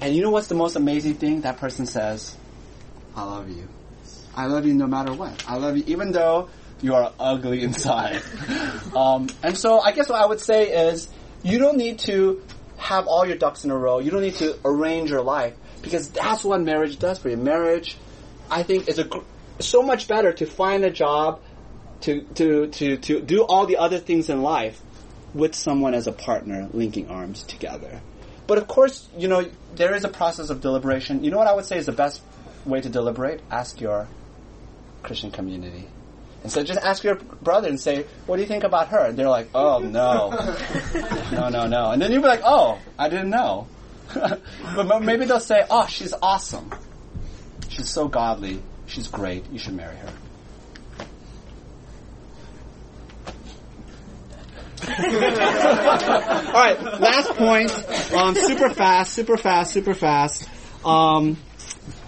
And 0.01 0.15
you 0.15 0.21
know 0.21 0.29
what's 0.29 0.47
the 0.47 0.55
most 0.55 0.75
amazing 0.75 1.15
thing? 1.15 1.41
That 1.41 1.57
person 1.57 1.85
says, 1.85 2.35
I 3.15 3.23
love 3.23 3.49
you. 3.49 3.67
I 4.35 4.47
love 4.47 4.65
you 4.65 4.73
no 4.73 4.87
matter 4.87 5.13
what. 5.13 5.45
I 5.47 5.55
love 5.55 5.77
you 5.77 5.83
even 5.87 6.11
though 6.11 6.49
you 6.81 6.93
are 6.93 7.13
ugly 7.19 7.63
inside. 7.63 8.21
um, 8.95 9.29
and 9.41 9.57
so 9.57 9.79
I 9.79 9.91
guess 9.91 10.09
what 10.09 10.21
I 10.21 10.25
would 10.25 10.41
say 10.41 10.89
is, 10.89 11.09
you 11.45 11.59
don't 11.59 11.77
need 11.77 11.99
to 11.99 12.43
have 12.77 13.05
all 13.07 13.25
your 13.25 13.37
ducks 13.37 13.63
in 13.63 13.71
a 13.71 13.77
row. 13.77 13.99
You 13.99 14.09
don't 14.09 14.23
need 14.23 14.35
to 14.35 14.57
arrange 14.65 15.11
your 15.11 15.21
life 15.21 15.53
because 15.83 16.09
that's 16.09 16.43
what 16.43 16.59
marriage 16.61 16.97
does 16.97 17.19
for 17.19 17.29
you. 17.29 17.37
Marriage, 17.37 17.97
I 18.49 18.63
think, 18.63 18.87
is 18.89 18.97
a 18.97 19.03
gr- 19.03 19.19
so 19.59 19.83
much 19.83 20.07
better 20.07 20.33
to 20.33 20.45
find 20.47 20.83
a 20.83 20.89
job, 20.89 21.41
to 22.01 22.21
to 22.35 22.67
to 22.67 22.97
to 22.97 23.21
do 23.21 23.43
all 23.43 23.67
the 23.67 23.77
other 23.77 23.99
things 23.99 24.29
in 24.29 24.41
life 24.41 24.81
with 25.35 25.53
someone 25.53 25.93
as 25.93 26.07
a 26.07 26.11
partner, 26.11 26.67
linking 26.73 27.09
arms 27.09 27.43
together. 27.43 28.01
But 28.47 28.57
of 28.57 28.67
course, 28.67 29.07
you 29.15 29.27
know 29.27 29.47
there 29.75 29.93
is 29.93 30.03
a 30.03 30.09
process 30.09 30.49
of 30.49 30.61
deliberation. 30.61 31.23
You 31.23 31.29
know 31.29 31.37
what 31.37 31.47
I 31.47 31.53
would 31.53 31.65
say 31.65 31.77
is 31.77 31.85
the 31.85 31.91
best 31.91 32.23
way 32.65 32.81
to 32.81 32.89
deliberate? 32.89 33.41
Ask 33.51 33.79
your 33.79 34.07
Christian 35.03 35.29
community. 35.29 35.87
And 36.45 36.51
so 36.51 36.61
just 36.61 36.79
ask 36.81 37.03
your 37.03 37.15
brother 37.15 37.67
and 37.67 37.81
say, 37.81 38.05
what 38.27 38.35
do 38.35 38.43
you 38.43 38.47
think 38.47 38.63
about 38.63 38.89
her? 38.89 38.99
And 38.99 39.17
they're 39.17 39.27
like, 39.27 39.49
oh 39.55 39.79
no. 39.79 40.29
no, 41.31 41.49
no, 41.49 41.65
no. 41.65 41.89
And 41.89 41.99
then 41.99 42.11
you'll 42.11 42.21
be 42.21 42.27
like, 42.27 42.43
oh, 42.45 42.77
I 42.99 43.09
didn't 43.09 43.31
know. 43.31 43.65
but 44.13 45.01
maybe 45.01 45.25
they'll 45.25 45.39
say, 45.39 45.65
oh, 45.71 45.87
she's 45.87 46.13
awesome. 46.21 46.71
She's 47.67 47.89
so 47.89 48.07
godly. 48.07 48.61
She's 48.85 49.07
great. 49.07 49.51
You 49.51 49.57
should 49.57 49.73
marry 49.73 49.95
her. 49.95 50.13
All 54.87 56.53
right, 56.53 56.79
last 57.01 57.31
point. 57.31 57.71
Um, 58.13 58.35
super 58.35 58.69
fast, 58.69 59.13
super 59.13 59.37
fast, 59.37 59.73
super 59.73 59.95
fast. 59.95 60.47
Um, 60.85 61.37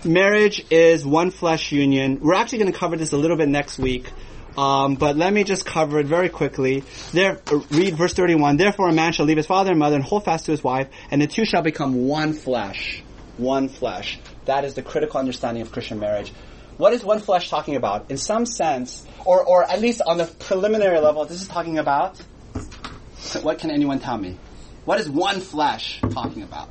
marriage 0.06 0.64
is 0.70 1.04
one 1.04 1.32
flesh 1.32 1.72
union. 1.72 2.20
We're 2.22 2.36
actually 2.36 2.60
going 2.60 2.72
to 2.72 2.78
cover 2.78 2.98
this 2.98 3.14
a 3.14 3.18
little 3.18 3.38
bit 3.38 3.50
next 3.50 3.80
week. 3.80 4.12
Um, 4.58 4.96
but 4.96 5.16
let 5.16 5.32
me 5.32 5.44
just 5.44 5.66
cover 5.66 6.00
it 6.00 6.08
very 6.08 6.30
quickly. 6.30 6.84
There, 7.14 7.40
read 7.70 7.96
verse 7.96 8.14
31. 8.14 8.58
Therefore 8.58 8.90
a 8.90 8.94
man 8.94 9.14
shall 9.14 9.28
leave 9.28 9.38
his 9.38 9.46
father 9.46 9.72
and 9.72 9.80
mother 9.80 9.96
and 9.96 10.04
hold 10.04 10.26
fast 10.26 10.46
to 10.46 10.52
his 10.52 10.64
wife, 10.64 10.90
and 11.12 11.22
the 11.22 11.28
two 11.28 11.46
shall 11.46 11.62
become 11.62 12.08
one 12.08 12.34
flesh. 12.34 13.04
One 13.38 13.70
flesh. 13.70 14.20
That 14.46 14.66
is 14.66 14.74
the 14.74 14.82
critical 14.82 15.20
understanding 15.20 15.62
of 15.62 15.72
Christian 15.72 16.00
marriage. 16.00 16.34
What 16.78 16.94
is 16.94 17.04
one 17.04 17.20
flesh 17.20 17.50
talking 17.50 17.76
about? 17.76 18.10
In 18.10 18.18
some 18.18 18.46
sense, 18.48 19.06
or, 19.26 19.44
or 19.44 19.64
at 19.64 19.80
least 19.80 20.02
on 20.06 20.18
the 20.18 20.26
preliminary 20.26 21.00
level, 21.00 21.26
this 21.26 21.42
is 21.42 21.48
talking 21.48 21.78
about, 21.78 22.18
what 23.42 23.60
can 23.60 23.70
anyone 23.70 24.00
tell 24.00 24.18
me? 24.18 24.38
What 24.86 25.00
is 25.00 25.10
one 25.10 25.40
flesh 25.40 26.02
talking 26.10 26.44
about? 26.44 26.70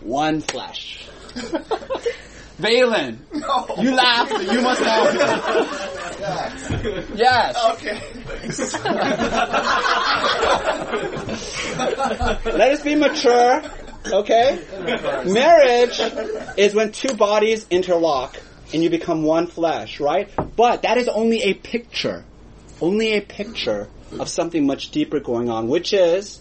One 0.00 0.40
flesh. 0.40 1.06
Valen, 2.60 3.18
you 3.82 3.94
laughed. 3.94 4.32
You 4.52 4.60
must 4.60 4.80
know. 4.82 5.86
Yes. 7.14 7.56
Okay. 7.72 7.98
Let 12.58 12.72
us 12.72 12.82
be 12.82 12.94
mature. 12.94 13.62
Okay? 14.06 14.62
Marriage 15.26 16.00
is 16.58 16.74
when 16.74 16.92
two 16.92 17.14
bodies 17.14 17.66
interlock 17.70 18.36
and 18.72 18.82
you 18.82 18.90
become 18.90 19.22
one 19.22 19.46
flesh, 19.46 19.98
right? 19.98 20.28
But 20.56 20.82
that 20.82 20.98
is 20.98 21.08
only 21.08 21.42
a 21.42 21.54
picture. 21.54 22.24
Only 22.80 23.14
a 23.14 23.20
picture 23.22 23.88
of 24.18 24.28
something 24.28 24.66
much 24.66 24.90
deeper 24.90 25.20
going 25.20 25.48
on, 25.50 25.68
which 25.68 25.92
is 25.92 26.40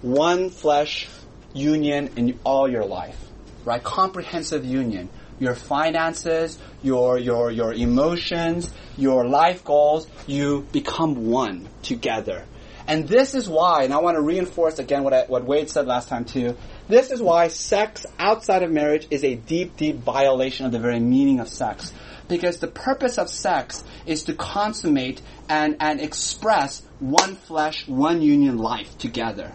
one 0.00 0.50
flesh 0.50 1.08
union 1.54 2.10
in 2.16 2.38
all 2.44 2.68
your 2.68 2.84
life, 2.84 3.18
right? 3.64 3.82
Comprehensive 3.82 4.64
union 4.64 5.08
your 5.38 5.54
finances, 5.54 6.58
your, 6.82 7.18
your, 7.18 7.50
your 7.50 7.72
emotions, 7.72 8.72
your 8.96 9.26
life 9.26 9.64
goals, 9.64 10.06
you 10.26 10.66
become 10.72 11.30
one 11.30 11.68
together. 11.82 12.44
And 12.86 13.06
this 13.06 13.34
is 13.34 13.48
why, 13.48 13.84
and 13.84 13.94
I 13.94 13.98
want 13.98 14.16
to 14.16 14.20
reinforce 14.20 14.78
again 14.78 15.04
what, 15.04 15.12
I, 15.12 15.24
what 15.24 15.44
Wade 15.44 15.70
said 15.70 15.86
last 15.86 16.08
time 16.08 16.24
too, 16.24 16.56
this 16.88 17.10
is 17.10 17.22
why 17.22 17.48
sex 17.48 18.04
outside 18.18 18.62
of 18.62 18.70
marriage 18.70 19.06
is 19.10 19.24
a 19.24 19.34
deep, 19.34 19.76
deep 19.76 19.96
violation 19.96 20.66
of 20.66 20.72
the 20.72 20.78
very 20.78 21.00
meaning 21.00 21.40
of 21.40 21.48
sex. 21.48 21.92
Because 22.28 22.58
the 22.58 22.68
purpose 22.68 23.18
of 23.18 23.28
sex 23.28 23.84
is 24.06 24.24
to 24.24 24.34
consummate 24.34 25.22
and, 25.48 25.76
and 25.80 26.00
express 26.00 26.82
one 26.98 27.36
flesh, 27.36 27.86
one 27.86 28.22
union 28.22 28.58
life 28.58 28.96
together. 28.98 29.52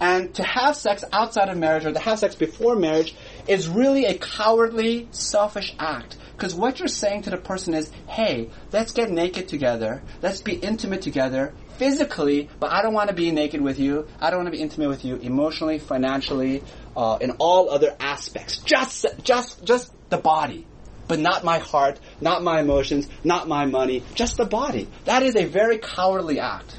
And 0.00 0.34
to 0.34 0.42
have 0.42 0.76
sex 0.76 1.04
outside 1.12 1.48
of 1.48 1.56
marriage 1.56 1.84
or 1.84 1.92
to 1.92 1.98
have 2.00 2.18
sex 2.18 2.34
before 2.34 2.74
marriage 2.74 3.14
is 3.46 3.68
really 3.68 4.06
a 4.06 4.16
cowardly, 4.18 5.08
selfish 5.10 5.74
act. 5.78 6.16
Because 6.36 6.54
what 6.54 6.78
you're 6.78 6.88
saying 6.88 7.22
to 7.22 7.30
the 7.30 7.36
person 7.36 7.74
is, 7.74 7.90
hey, 8.08 8.50
let's 8.72 8.92
get 8.92 9.10
naked 9.10 9.48
together. 9.48 10.02
Let's 10.22 10.40
be 10.40 10.54
intimate 10.54 11.02
together 11.02 11.54
physically, 11.78 12.48
but 12.58 12.72
I 12.72 12.82
don't 12.82 12.94
want 12.94 13.10
to 13.10 13.14
be 13.14 13.30
naked 13.30 13.60
with 13.60 13.78
you. 13.78 14.08
I 14.20 14.30
don't 14.30 14.40
want 14.40 14.48
to 14.48 14.56
be 14.56 14.62
intimate 14.62 14.88
with 14.88 15.04
you 15.04 15.16
emotionally, 15.16 15.78
financially, 15.78 16.62
uh, 16.96 17.18
in 17.20 17.32
all 17.38 17.70
other 17.70 17.94
aspects. 18.00 18.58
Just, 18.58 19.06
just, 19.22 19.64
just 19.64 19.92
the 20.10 20.18
body. 20.18 20.66
But 21.08 21.18
not 21.18 21.44
my 21.44 21.58
heart, 21.58 22.00
not 22.20 22.42
my 22.42 22.60
emotions, 22.60 23.08
not 23.22 23.46
my 23.46 23.66
money, 23.66 24.02
just 24.14 24.36
the 24.36 24.44
body. 24.44 24.88
That 25.04 25.22
is 25.22 25.36
a 25.36 25.44
very 25.44 25.78
cowardly 25.78 26.40
act. 26.40 26.78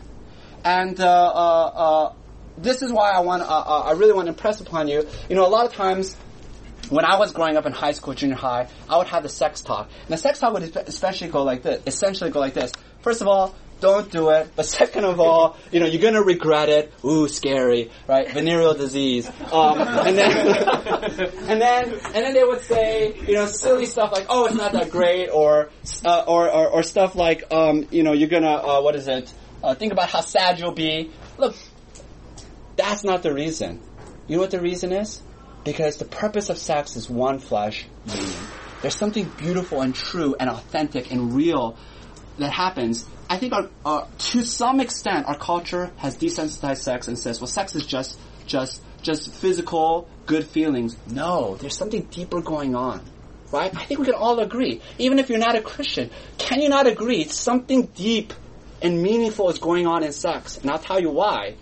And, 0.64 1.00
uh, 1.00 1.06
uh, 1.06 1.72
uh 1.76 2.14
this 2.58 2.82
is 2.82 2.92
why 2.92 3.12
I 3.12 3.22
want, 3.22 3.42
uh, 3.42 3.46
uh, 3.46 3.80
I 3.86 3.92
really 3.94 4.14
want 4.14 4.28
to 4.28 4.34
impress 4.34 4.62
upon 4.62 4.88
you. 4.88 5.08
You 5.30 5.36
know, 5.36 5.46
a 5.46 5.50
lot 5.50 5.66
of 5.66 5.74
times, 5.74 6.16
when 6.90 7.06
I 7.06 7.18
was 7.18 7.32
growing 7.32 7.58
up 7.58 7.66
in 7.66 7.72
high 7.72 7.92
school, 7.92 8.14
junior 8.14 8.36
high, 8.36 8.68
I 8.90 8.98
would 8.98 9.08
have 9.08 9.24
the 9.24 9.30
sex 9.30 9.62
talk. 9.62 9.90
And 10.02 10.10
the 10.10 10.18
sex 10.18 10.40
talk 10.40 10.54
would 10.54 10.64
especially 10.64 11.30
go 11.30 11.44
like 11.44 11.64
this, 11.64 11.82
essentially 11.88 12.30
go 12.30 12.40
like 12.40 12.54
this. 12.54 12.72
First 13.02 13.22
of 13.22 13.28
all, 13.28 13.56
don't 13.84 14.10
do 14.10 14.30
it. 14.30 14.50
But 14.56 14.66
second 14.66 15.04
of 15.04 15.20
all, 15.20 15.58
you 15.72 15.82
know, 15.82 15.86
you're 15.86 16.02
gonna 16.02 16.24
regret 16.24 16.70
it. 16.70 16.94
Ooh, 17.04 17.28
scary, 17.28 17.92
right? 18.08 18.32
Venereal 18.32 18.74
disease. 18.74 19.30
Um, 19.52 19.82
and 19.82 20.18
then, 20.18 20.48
and 21.50 21.62
then, 21.62 21.94
and 21.94 22.16
then 22.16 22.34
they 22.34 22.44
would 22.44 22.62
say, 22.62 23.14
you 23.28 23.34
know, 23.34 23.46
silly 23.46 23.86
stuff 23.86 24.14
like, 24.14 24.28
oh, 24.30 24.46
it's 24.46 24.56
not 24.56 24.72
that 24.72 24.90
great, 24.90 25.28
or, 25.30 25.70
uh, 26.06 26.24
or, 26.26 26.50
or, 26.50 26.68
or, 26.70 26.84
stuff 26.84 27.16
like, 27.16 27.52
um, 27.52 27.86
you 27.92 28.04
know, 28.04 28.14
you're 28.14 28.30
gonna, 28.30 28.56
uh, 28.56 28.82
what 28.82 28.96
is 28.96 29.10
it? 29.10 29.32
Uh, 29.62 29.76
think 29.76 29.92
about 29.92 30.10
how 30.10 30.22
sad 30.22 30.60
you'll 30.60 30.72
be. 30.72 31.12
Look, 31.38 31.56
that's 32.78 33.04
not 33.04 33.22
the 33.22 33.34
reason. 33.34 33.82
You 34.28 34.38
know 34.38 34.42
what 34.42 34.52
the 34.52 34.62
reason 34.62 34.94
is? 34.94 35.22
Because 35.64 35.98
the 35.98 36.06
purpose 36.06 36.50
of 36.50 36.58
sex 36.58 36.96
is 36.96 37.10
one 37.10 37.40
flesh 37.40 37.86
union. 38.06 38.34
There's 38.82 38.96
something 38.96 39.32
beautiful 39.38 39.82
and 39.82 39.96
true 39.96 40.36
and 40.40 40.50
authentic 40.50 41.12
and 41.12 41.34
real 41.34 41.78
that 42.38 42.52
happens. 42.52 43.06
I 43.30 43.38
think 43.38 43.54
our, 43.54 43.70
uh, 43.86 44.06
to 44.18 44.44
some 44.44 44.80
extent 44.80 45.28
our 45.28 45.38
culture 45.38 45.92
has 45.98 46.18
desensitized 46.18 46.78
sex 46.78 47.08
and 47.08 47.18
says, 47.18 47.40
well, 47.40 47.48
sex 47.48 47.76
is 47.76 47.86
just 47.86 48.20
just 48.46 48.82
just 49.02 49.34
physical 49.34 50.08
good 50.26 50.46
feelings. 50.46 50.98
No, 51.08 51.56
there's 51.56 51.78
something 51.78 52.04
deeper 52.04 52.42
going 52.42 52.76
on. 52.76 53.02
Right? 53.52 53.76
I 53.76 53.86
think 53.86 54.00
we 54.00 54.06
can 54.08 54.16
all 54.16 54.40
agree. 54.40 54.82
Even 54.98 55.20
if 55.20 55.30
you're 55.30 55.40
not 55.40 55.56
a 55.56 55.62
Christian, 55.62 56.10
can 56.38 56.60
you 56.60 56.70
not 56.70 56.88
agree 56.88 57.26
something 57.26 57.86
deep 57.86 58.34
and 58.82 59.02
meaningful 59.02 59.50
is 59.50 59.60
going 59.60 59.86
on 59.86 60.04
in 60.04 60.12
sex? 60.12 60.58
And 60.58 60.72
I'll 60.72 60.80
tell 60.80 61.00
you 61.00 61.12
why. 61.12 61.56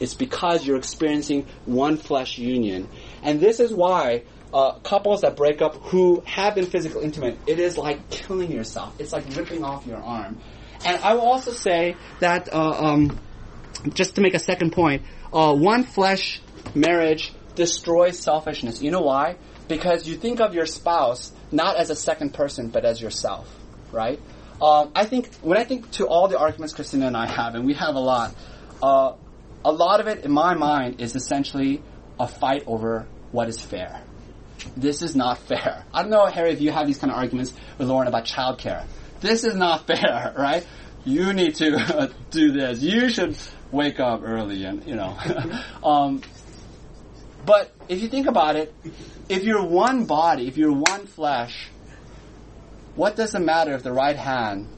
It's 0.00 0.14
because 0.14 0.66
you're 0.66 0.76
experiencing 0.76 1.46
one 1.64 1.96
flesh 1.96 2.36
union. 2.36 2.88
And 3.26 3.40
this 3.40 3.58
is 3.58 3.74
why 3.74 4.22
uh, 4.54 4.78
couples 4.78 5.22
that 5.22 5.36
break 5.36 5.60
up 5.60 5.74
who 5.74 6.22
have 6.24 6.54
been 6.54 6.66
physically 6.66 7.04
intimate, 7.04 7.36
it 7.46 7.58
is 7.58 7.76
like 7.76 8.08
killing 8.08 8.52
yourself. 8.52 8.94
It's 9.00 9.12
like 9.12 9.24
ripping 9.34 9.64
off 9.64 9.84
your 9.84 9.98
arm. 9.98 10.38
And 10.84 11.02
I 11.02 11.14
will 11.14 11.22
also 11.22 11.50
say 11.50 11.96
that, 12.20 12.54
uh, 12.54 12.70
um, 12.70 13.18
just 13.92 14.14
to 14.14 14.20
make 14.20 14.34
a 14.34 14.38
second 14.38 14.72
point, 14.72 15.02
uh, 15.32 15.54
one 15.54 15.82
flesh 15.82 16.40
marriage 16.72 17.32
destroys 17.56 18.18
selfishness. 18.18 18.80
You 18.80 18.92
know 18.92 19.02
why? 19.02 19.36
Because 19.66 20.06
you 20.06 20.14
think 20.14 20.40
of 20.40 20.54
your 20.54 20.66
spouse 20.66 21.32
not 21.50 21.76
as 21.76 21.90
a 21.90 21.96
second 21.96 22.32
person, 22.32 22.68
but 22.68 22.84
as 22.84 23.02
yourself, 23.02 23.52
right? 23.90 24.20
Um, 24.62 24.92
I 24.94 25.04
think 25.04 25.34
when 25.42 25.58
I 25.58 25.64
think 25.64 25.90
to 25.92 26.06
all 26.06 26.28
the 26.28 26.38
arguments 26.38 26.74
Christina 26.74 27.08
and 27.08 27.16
I 27.16 27.26
have, 27.26 27.56
and 27.56 27.66
we 27.66 27.74
have 27.74 27.96
a 27.96 28.00
lot, 28.00 28.34
uh, 28.80 29.14
a 29.64 29.72
lot 29.72 29.98
of 29.98 30.06
it 30.06 30.24
in 30.24 30.30
my 30.30 30.54
mind 30.54 31.00
is 31.00 31.16
essentially 31.16 31.82
a 32.20 32.28
fight 32.28 32.62
over 32.66 33.06
what 33.32 33.48
is 33.48 33.60
fair. 33.60 34.02
This 34.76 35.02
is 35.02 35.14
not 35.14 35.38
fair. 35.38 35.84
I 35.92 36.02
don't 36.02 36.10
know, 36.10 36.26
Harry, 36.26 36.52
if 36.52 36.60
you 36.60 36.70
have 36.72 36.86
these 36.86 36.98
kind 36.98 37.10
of 37.10 37.18
arguments 37.18 37.52
with 37.78 37.88
Lauren 37.88 38.08
about 38.08 38.24
childcare. 38.24 38.86
This 39.20 39.44
is 39.44 39.54
not 39.54 39.86
fair, 39.86 40.34
right? 40.36 40.66
You 41.04 41.32
need 41.32 41.54
to 41.56 42.12
do 42.30 42.52
this. 42.52 42.80
You 42.80 43.08
should 43.08 43.36
wake 43.70 44.00
up 44.00 44.22
early 44.24 44.64
and, 44.64 44.84
you 44.86 44.96
know. 44.96 45.16
um, 45.84 46.22
but 47.44 47.72
if 47.88 48.02
you 48.02 48.08
think 48.08 48.26
about 48.26 48.56
it, 48.56 48.74
if 49.28 49.44
you're 49.44 49.64
one 49.64 50.06
body, 50.06 50.48
if 50.48 50.56
you're 50.56 50.72
one 50.72 51.06
flesh, 51.06 51.68
what 52.96 53.14
does 53.14 53.34
it 53.34 53.40
matter 53.40 53.74
if 53.74 53.82
the 53.82 53.92
right 53.92 54.16
hand 54.16 54.68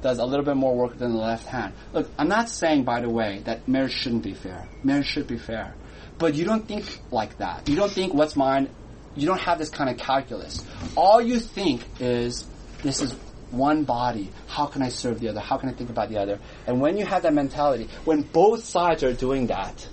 does 0.00 0.18
a 0.18 0.24
little 0.24 0.44
bit 0.44 0.56
more 0.56 0.74
work 0.76 0.96
than 0.98 1.12
the 1.12 1.18
left 1.18 1.46
hand? 1.46 1.74
Look, 1.92 2.08
I'm 2.18 2.28
not 2.28 2.48
saying, 2.48 2.84
by 2.84 3.00
the 3.00 3.10
way, 3.10 3.42
that 3.44 3.68
marriage 3.68 3.92
shouldn't 3.92 4.22
be 4.22 4.34
fair. 4.34 4.68
Marriage 4.82 5.06
should 5.06 5.26
be 5.26 5.36
fair. 5.36 5.74
But 6.18 6.34
you 6.34 6.44
don't 6.44 6.66
think 6.66 6.84
like 7.10 7.38
that. 7.38 7.68
You 7.68 7.76
don't 7.76 7.90
think 7.90 8.14
what's 8.14 8.36
mine, 8.36 8.68
you 9.16 9.26
don't 9.26 9.40
have 9.40 9.58
this 9.58 9.68
kind 9.68 9.90
of 9.90 9.96
calculus. 9.96 10.64
All 10.96 11.20
you 11.20 11.38
think 11.40 11.82
is, 12.00 12.46
this 12.82 13.00
is 13.00 13.12
one 13.50 13.84
body. 13.84 14.30
How 14.48 14.66
can 14.66 14.82
I 14.82 14.88
serve 14.88 15.20
the 15.20 15.28
other? 15.28 15.40
How 15.40 15.56
can 15.56 15.68
I 15.68 15.72
think 15.72 15.90
about 15.90 16.08
the 16.10 16.18
other? 16.18 16.40
And 16.66 16.80
when 16.80 16.96
you 16.96 17.06
have 17.06 17.22
that 17.22 17.34
mentality, 17.34 17.88
when 18.04 18.22
both 18.22 18.64
sides 18.64 19.02
are 19.02 19.12
doing 19.12 19.48
that, 19.48 19.88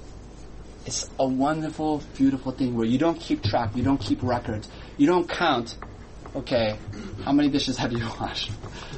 it's 0.85 1.09
a 1.19 1.27
wonderful, 1.27 2.01
beautiful 2.15 2.51
thing 2.51 2.75
where 2.75 2.87
you 2.87 2.97
don't 2.97 3.19
keep 3.19 3.43
track, 3.43 3.75
you 3.75 3.83
don't 3.83 3.99
keep 3.99 4.23
records, 4.23 4.67
you 4.97 5.05
don't 5.05 5.29
count. 5.29 5.77
Okay, 6.35 6.77
how 7.23 7.33
many 7.33 7.49
dishes 7.49 7.77
have 7.77 7.91
you 7.91 7.99
washed? 8.19 8.51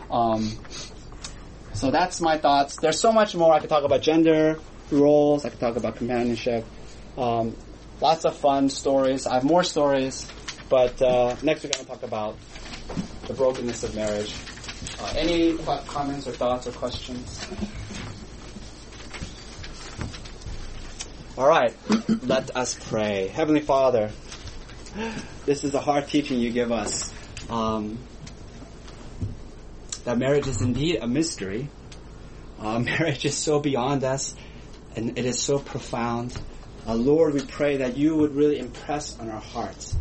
Um, 0.09 0.51
so 1.73 1.91
that's 1.91 2.21
my 2.21 2.37
thoughts. 2.37 2.77
There's 2.77 2.99
so 2.99 3.11
much 3.11 3.35
more. 3.35 3.53
I 3.53 3.59
could 3.59 3.69
talk 3.69 3.83
about 3.83 4.01
gender 4.01 4.59
roles. 4.91 5.43
I 5.43 5.49
could 5.49 5.59
talk 5.59 5.75
about 5.75 5.95
companionship. 5.95 6.63
Um, 7.17 7.55
lots 8.01 8.25
of 8.25 8.35
fun 8.35 8.69
stories. 8.69 9.27
I 9.27 9.35
have 9.35 9.43
more 9.43 9.63
stories, 9.63 10.25
but 10.69 11.01
uh, 11.01 11.35
next 11.43 11.63
we're 11.63 11.69
going 11.71 11.85
to 11.85 11.91
talk 11.91 12.03
about 12.03 12.37
the 13.27 13.33
brokenness 13.33 13.83
of 13.83 13.95
marriage. 13.95 14.33
Uh, 14.99 15.13
any 15.15 15.57
comments 15.87 16.27
or 16.27 16.31
thoughts 16.31 16.67
or 16.67 16.71
questions? 16.71 17.47
All 21.35 21.47
right, 21.47 21.73
let 22.23 22.55
us 22.55 22.77
pray. 22.89 23.27
Heavenly 23.27 23.61
Father, 23.61 24.11
this 25.45 25.63
is 25.63 25.73
a 25.73 25.79
hard 25.79 26.07
teaching 26.07 26.39
you 26.39 26.51
give 26.51 26.71
us. 26.71 27.11
Um, 27.49 27.97
that 30.05 30.17
marriage 30.17 30.47
is 30.47 30.61
indeed 30.61 30.99
a 31.01 31.07
mystery. 31.07 31.69
Uh, 32.59 32.79
marriage 32.79 33.25
is 33.25 33.35
so 33.35 33.59
beyond 33.59 34.03
us, 34.03 34.35
and 34.95 35.17
it 35.17 35.25
is 35.25 35.41
so 35.41 35.57
profound. 35.59 36.39
Uh, 36.85 36.95
Lord, 36.95 37.33
we 37.33 37.41
pray 37.45 37.77
that 37.77 37.95
you 37.95 38.15
would 38.15 38.35
really 38.35 38.59
impress 38.59 39.17
on 39.17 39.29
our 39.29 39.39
hearts 39.39 39.95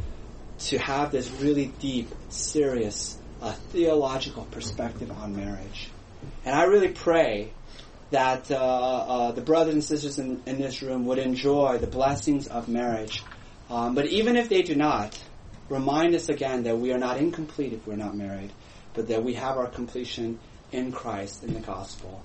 to 0.59 0.78
have 0.78 1.12
this 1.12 1.30
really 1.30 1.66
deep, 1.78 2.09
serious, 2.28 3.16
uh, 3.41 3.53
theological 3.70 4.45
perspective 4.47 5.11
on 5.11 5.37
marriage. 5.37 5.91
And 6.45 6.55
I 6.55 6.64
really 6.64 6.89
pray 6.89 7.53
that 8.11 8.51
uh, 8.51 8.57
uh, 8.57 9.33
the 9.33 9.43
brothers 9.43 9.74
and 9.74 9.85
sisters 9.85 10.18
in, 10.18 10.43
in, 10.45 10.61
this 10.61 10.83
room 10.83 11.07
would 11.07 11.18
enjoy 11.18 11.78
the 11.78 11.87
blessings 11.87 12.49
of 12.49 12.68
marriage. 12.68 13.22
Um, 13.70 13.95
but 13.95 14.07
even 14.07 14.37
if 14.37 14.49
they 14.49 14.62
do 14.62 14.74
not, 14.74 15.18
remind 15.68 16.16
us 16.16 16.28
again 16.28 16.64
that 16.64 16.78
we 16.78 16.93
are 16.93 16.99
not 16.99 17.16
incomplete 17.16 17.72
if 17.72 17.87
we're 17.87 17.97
not 17.97 18.16
married, 18.16 18.53
but 18.93 19.07
that 19.09 19.22
we 19.22 19.35
have 19.35 19.57
our 19.57 19.68
completion 19.68 20.41
in 20.72 20.91
Christ, 20.91 21.45
in 21.45 21.55
the 21.55 21.61
gospel. 21.61 22.22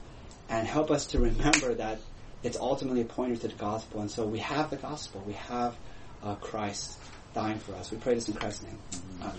And 0.50 0.68
help 0.68 0.90
us 0.90 1.08
to 1.08 1.20
remember 1.20 1.76
that 1.76 2.00
it's 2.44 2.58
ultimately 2.58 3.02
a 3.02 3.06
pointer 3.06 3.36
to 3.36 3.48
the 3.48 3.56
gospel. 3.56 4.02
And 4.02 4.12
so 4.12 4.26
we 4.26 4.40
have 4.40 4.70
the 4.70 4.76
gospel. 4.78 5.24
We 5.26 5.34
have 5.34 5.76
uh, 6.24 6.36
Christ 6.36 6.98
dying 7.34 7.60
for 7.60 7.74
us. 7.76 7.92
We 7.92 7.98
pray 7.98 8.16
this 8.16 8.28
in 8.28 8.36
Christ's 8.36 8.64
name. 8.64 8.80
Amen. 9.22 9.36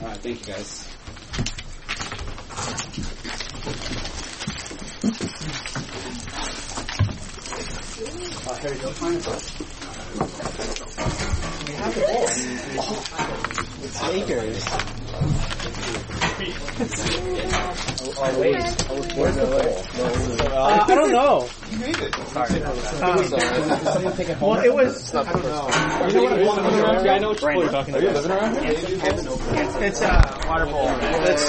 All 0.00 0.08
right, 0.08 0.16
thank 0.18 0.40
you 0.40 0.52
guys. 0.52 0.88
Uh, 8.44 8.54
Harry, 8.56 8.78
go 8.78 8.90
find 8.90 9.26
us. 9.26 10.71
We 11.66 11.74
have 11.74 11.94
the 11.94 12.00
bowl. 12.00 12.26
It's 13.84 14.02
Lakers. 14.08 14.64
wait. 18.38 18.56
Where's 19.16 19.36
the 19.36 19.46
bowl? 19.46 19.76
Uh, 20.52 20.86
I 20.88 20.94
don't 20.94 21.12
know. 21.12 21.48
You 21.70 21.78
made 21.78 21.98
it. 21.98 22.14
Sorry. 22.28 22.62
Um, 22.62 22.76
well, 24.40 24.60
it 24.60 24.74
was. 24.74 25.14
I 25.14 25.32
don't 25.32 25.42
know. 25.44 25.68
You 26.08 26.14
know 26.14 26.46
what? 26.46 26.58
I 26.58 27.18
know 27.18 27.28
what 27.28 27.40
you're 27.40 27.68
talking 27.70 27.94
about. 27.94 28.02
Are 28.02 28.06
you 28.06 28.10
living 28.10 28.30
around 28.30 28.58
here? 28.58 28.72
It's, 28.72 29.76
it's 29.76 30.00
a 30.00 30.40
water 30.48 30.66
bowl. 30.66 30.88
It's, 30.90 31.44